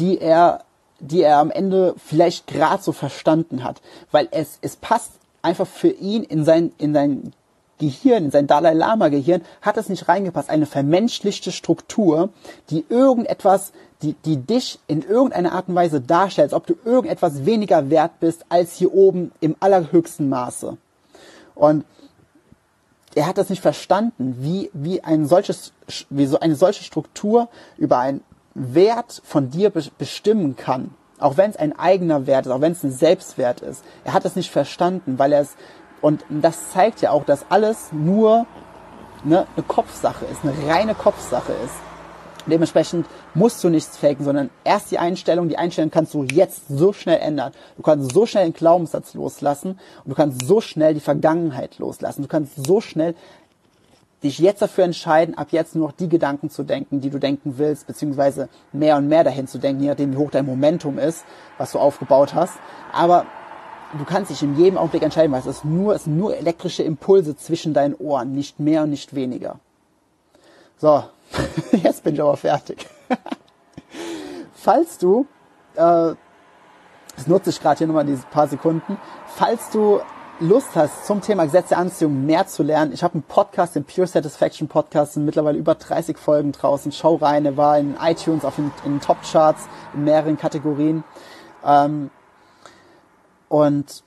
die 0.00 0.18
er, 0.18 0.64
die 0.98 1.22
er 1.22 1.38
am 1.38 1.52
Ende 1.52 1.94
vielleicht 2.04 2.48
gerade 2.48 2.82
so 2.82 2.90
verstanden 2.90 3.62
hat. 3.62 3.80
Weil 4.10 4.26
es, 4.32 4.58
es 4.60 4.74
passt 4.74 5.12
einfach 5.42 5.68
für 5.68 5.90
ihn 5.90 6.24
in 6.24 6.44
sein, 6.44 6.72
in 6.78 6.92
sein 6.94 7.32
Gehirn, 7.82 8.26
in 8.26 8.30
sein 8.30 8.46
Dalai 8.46 8.74
Lama 8.74 9.08
Gehirn, 9.08 9.42
hat 9.60 9.76
es 9.76 9.88
nicht 9.88 10.08
reingepasst. 10.08 10.48
Eine 10.48 10.66
vermenschlichte 10.66 11.50
Struktur, 11.50 12.30
die 12.70 12.84
irgendetwas, 12.88 13.72
die, 14.02 14.14
die 14.24 14.36
dich 14.36 14.78
in 14.86 15.02
irgendeiner 15.02 15.52
Art 15.52 15.68
und 15.68 15.74
Weise 15.74 16.00
darstellt, 16.00 16.46
als 16.46 16.54
ob 16.54 16.66
du 16.66 16.74
irgendetwas 16.84 17.44
weniger 17.44 17.90
wert 17.90 18.20
bist 18.20 18.46
als 18.48 18.76
hier 18.76 18.94
oben 18.94 19.32
im 19.40 19.56
allerhöchsten 19.58 20.28
Maße. 20.28 20.76
Und 21.54 21.84
er 23.14 23.26
hat 23.26 23.36
das 23.36 23.50
nicht 23.50 23.62
verstanden, 23.62 24.36
wie, 24.38 24.70
wie 24.72 25.02
ein 25.02 25.26
solches, 25.26 25.72
wie 26.08 26.26
so 26.26 26.38
eine 26.40 26.54
solche 26.54 26.84
Struktur 26.84 27.48
über 27.76 27.98
einen 27.98 28.22
Wert 28.54 29.20
von 29.24 29.50
dir 29.50 29.70
bestimmen 29.70 30.56
kann. 30.56 30.94
Auch 31.18 31.36
wenn 31.36 31.50
es 31.50 31.56
ein 31.56 31.78
eigener 31.78 32.26
Wert 32.26 32.46
ist, 32.46 32.52
auch 32.52 32.60
wenn 32.60 32.72
es 32.72 32.82
ein 32.82 32.90
Selbstwert 32.90 33.60
ist. 33.60 33.84
Er 34.04 34.12
hat 34.12 34.24
das 34.24 34.34
nicht 34.34 34.50
verstanden, 34.50 35.18
weil 35.18 35.32
er 35.32 35.42
es, 35.42 35.56
und 36.02 36.24
das 36.28 36.72
zeigt 36.72 37.00
ja 37.00 37.12
auch, 37.12 37.24
dass 37.24 37.46
alles 37.48 37.92
nur 37.92 38.46
ne, 39.24 39.46
eine 39.56 39.64
Kopfsache 39.66 40.26
ist, 40.26 40.40
eine 40.42 40.52
reine 40.68 40.94
Kopfsache 40.94 41.52
ist. 41.64 41.74
Dementsprechend 42.46 43.06
musst 43.34 43.62
du 43.62 43.68
nichts 43.68 43.96
faken, 43.96 44.24
sondern 44.24 44.50
erst 44.64 44.90
die 44.90 44.98
Einstellung, 44.98 45.48
die 45.48 45.58
Einstellung 45.58 45.92
kannst 45.92 46.12
du 46.12 46.24
jetzt 46.24 46.62
so 46.68 46.92
schnell 46.92 47.20
ändern. 47.20 47.52
Du 47.76 47.82
kannst 47.82 48.12
so 48.12 48.26
schnell 48.26 48.44
den 48.44 48.52
Glaubenssatz 48.52 49.14
loslassen 49.14 49.78
und 50.04 50.10
du 50.10 50.14
kannst 50.16 50.44
so 50.44 50.60
schnell 50.60 50.92
die 50.92 51.00
Vergangenheit 51.00 51.78
loslassen. 51.78 52.22
Du 52.22 52.28
kannst 52.28 52.66
so 52.66 52.80
schnell 52.80 53.14
dich 54.24 54.40
jetzt 54.40 54.60
dafür 54.62 54.84
entscheiden, 54.84 55.36
ab 55.36 55.48
jetzt 55.50 55.76
nur 55.76 55.88
noch 55.88 55.96
die 55.96 56.08
Gedanken 56.08 56.50
zu 56.50 56.64
denken, 56.64 57.00
die 57.00 57.10
du 57.10 57.18
denken 57.18 57.58
willst, 57.58 57.86
beziehungsweise 57.86 58.48
mehr 58.72 58.96
und 58.96 59.08
mehr 59.08 59.24
dahin 59.24 59.46
zu 59.46 59.58
denken, 59.58 59.82
je 59.82 59.88
nachdem 59.90 60.12
wie 60.12 60.16
hoch 60.16 60.30
dein 60.30 60.46
Momentum 60.46 60.98
ist, 60.98 61.24
was 61.58 61.72
du 61.72 61.78
aufgebaut 61.78 62.34
hast. 62.34 62.54
Aber 62.92 63.26
du 63.98 64.04
kannst 64.04 64.30
dich 64.30 64.42
in 64.42 64.56
jedem 64.56 64.78
Augenblick 64.78 65.02
entscheiden, 65.02 65.32
weil 65.32 65.40
es 65.40 65.46
ist 65.46 65.64
nur, 65.64 65.94
es 65.94 66.04
sind 66.04 66.16
nur 66.16 66.36
elektrische 66.36 66.82
Impulse 66.82 67.36
zwischen 67.36 67.74
deinen 67.74 67.94
Ohren, 67.94 68.32
nicht 68.32 68.60
mehr 68.60 68.82
und 68.84 68.90
nicht 68.90 69.14
weniger. 69.14 69.58
So, 70.78 71.04
Jetzt 71.72 72.02
bin 72.02 72.14
ich 72.14 72.20
aber 72.20 72.36
fertig. 72.36 72.86
falls 74.54 74.98
du, 74.98 75.26
äh, 75.74 76.14
das 77.16 77.26
nutze 77.26 77.50
ich 77.50 77.60
gerade 77.60 77.78
hier 77.78 77.86
nochmal 77.86 78.06
diese 78.06 78.24
paar 78.26 78.48
Sekunden, 78.48 78.98
falls 79.26 79.70
du 79.70 80.00
Lust 80.40 80.70
hast, 80.74 81.06
zum 81.06 81.20
Thema 81.20 81.44
Gesetz 81.44 81.68
der 81.68 81.78
Anziehung 81.78 82.26
mehr 82.26 82.46
zu 82.46 82.62
lernen, 82.62 82.92
ich 82.92 83.04
habe 83.04 83.14
einen 83.14 83.22
Podcast, 83.22 83.76
den 83.76 83.84
Pure 83.84 84.06
Satisfaction 84.06 84.66
Podcast, 84.66 85.14
sind 85.14 85.24
mittlerweile 85.24 85.58
über 85.58 85.74
30 85.74 86.18
Folgen 86.18 86.52
draußen. 86.52 86.90
Schau 86.90 87.16
rein, 87.16 87.56
war 87.56 87.78
in 87.78 87.96
iTunes, 88.02 88.44
auf 88.44 88.56
den, 88.56 88.72
in 88.84 88.94
den 88.94 89.00
Top-Charts, 89.00 89.68
in 89.94 90.04
mehreren 90.04 90.36
Kategorien. 90.36 91.04
Ähm, 91.64 92.10
und 93.52 94.02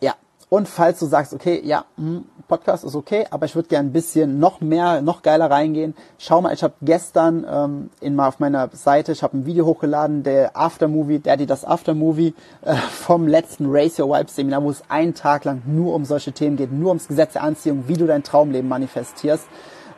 ja, 0.00 0.14
und 0.48 0.68
falls 0.68 0.98
du 0.98 1.04
sagst, 1.04 1.34
okay, 1.34 1.60
ja, 1.62 1.84
hm, 1.98 2.24
Podcast 2.48 2.82
ist 2.82 2.94
okay, 2.94 3.26
aber 3.30 3.44
ich 3.44 3.54
würde 3.54 3.68
gerne 3.68 3.90
ein 3.90 3.92
bisschen 3.92 4.38
noch 4.38 4.62
mehr, 4.62 5.02
noch 5.02 5.20
geiler 5.20 5.50
reingehen. 5.50 5.94
Schau 6.16 6.40
mal, 6.40 6.54
ich 6.54 6.62
habe 6.62 6.72
gestern 6.80 7.46
ähm, 7.46 7.90
in 8.00 8.14
mal 8.16 8.26
auf 8.26 8.40
meiner 8.40 8.70
Seite, 8.72 9.12
ich 9.12 9.22
habe 9.22 9.36
ein 9.36 9.44
Video 9.44 9.66
hochgeladen, 9.66 10.22
der 10.22 10.56
Aftermovie, 10.56 11.18
die 11.18 11.44
das 11.44 11.66
Aftermovie 11.66 12.32
äh, 12.62 12.74
vom 12.74 13.28
letzten 13.28 13.66
Race 13.68 13.98
Your 13.98 14.08
Vibes 14.16 14.34
Seminar, 14.34 14.62
wo 14.62 14.70
es 14.70 14.82
einen 14.88 15.12
Tag 15.12 15.44
lang 15.44 15.60
nur 15.66 15.94
um 15.94 16.06
solche 16.06 16.32
Themen 16.32 16.56
geht, 16.56 16.72
nur 16.72 16.88
ums 16.88 17.06
Gesetz 17.06 17.34
der 17.34 17.42
Anziehung, 17.42 17.84
wie 17.86 17.98
du 17.98 18.06
dein 18.06 18.22
Traumleben 18.22 18.68
manifestierst. 18.70 19.46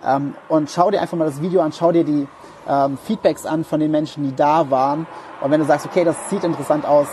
Ähm, 0.05 0.35
und 0.49 0.71
schau 0.71 0.91
dir 0.91 1.01
einfach 1.01 1.17
mal 1.17 1.27
das 1.27 1.41
Video 1.41 1.61
an, 1.61 1.71
schau 1.71 1.93
dir 1.93 2.03
die 2.03 2.27
ähm, 2.69 2.99
Feedbacks 2.99 3.47
an 3.47 3.63
von 3.63 3.79
den 3.79 3.93
Menschen, 3.93 4.25
die 4.25 4.35
da 4.35 4.73
waren. 4.73 5.07
Und 5.41 5.53
wenn 5.53 5.61
du 5.61 5.67
sagst, 5.67 5.87
okay, 5.87 6.03
das 6.03 6.17
sieht 6.31 6.43
interessant 6.43 6.85
aus, 6.85 7.07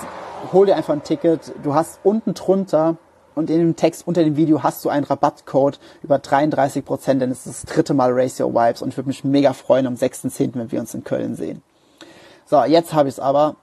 hol 0.51 0.65
dir 0.65 0.75
einfach 0.75 0.93
ein 0.93 1.03
Ticket. 1.03 1.53
Du 1.63 1.73
hast 1.73 1.99
unten 2.03 2.34
drunter 2.34 2.97
und 3.36 3.49
in 3.49 3.60
dem 3.60 3.75
Text 3.75 4.06
unter 4.08 4.23
dem 4.23 4.36
Video 4.36 4.63
hast 4.63 4.84
du 4.86 4.89
einen 4.89 5.06
Rabattcode 5.06 5.79
über 6.01 6.19
33 6.19 6.86
Prozent, 6.86 7.21
denn 7.21 7.32
es 7.32 7.45
ist 7.45 7.63
das 7.63 7.73
dritte 7.73 7.93
Mal 7.93 8.12
Race 8.12 8.39
Your 8.39 8.53
Vibes 8.53 8.82
und 8.82 8.89
ich 8.89 8.97
würde 8.97 9.08
mich 9.08 9.23
mega 9.23 9.53
freuen 9.53 9.88
am 9.88 9.95
6.10., 9.95 10.51
wenn 10.56 10.71
wir 10.71 10.79
uns 10.79 10.93
in 10.93 11.03
Köln 11.03 11.36
sehen. 11.36 11.62
So, 12.45 12.63
jetzt 12.63 12.93
habe 12.93 13.10
ich 13.10 13.15
es 13.15 13.19
aber. 13.19 13.56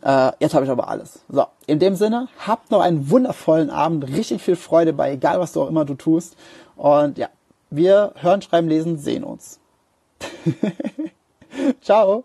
Äh, 0.00 0.32
jetzt 0.40 0.54
habe 0.54 0.64
ich 0.64 0.70
aber 0.70 0.88
alles. 0.88 1.20
So, 1.28 1.44
in 1.66 1.78
dem 1.78 1.96
Sinne, 1.96 2.28
habt 2.46 2.70
noch 2.70 2.80
einen 2.80 3.10
wundervollen 3.10 3.68
Abend, 3.68 4.08
richtig 4.08 4.42
viel 4.42 4.56
Freude 4.56 4.94
bei, 4.94 5.12
egal 5.12 5.38
was 5.38 5.52
du 5.52 5.62
auch 5.62 5.68
immer 5.68 5.84
du 5.84 5.94
tust. 5.94 6.34
Und 6.76 7.18
ja, 7.18 7.28
wir 7.70 8.14
hören, 8.16 8.40
schreiben, 8.40 8.68
lesen, 8.68 8.96
sehen 8.98 9.22
uns. 9.22 9.60
Ciao. 11.82 12.24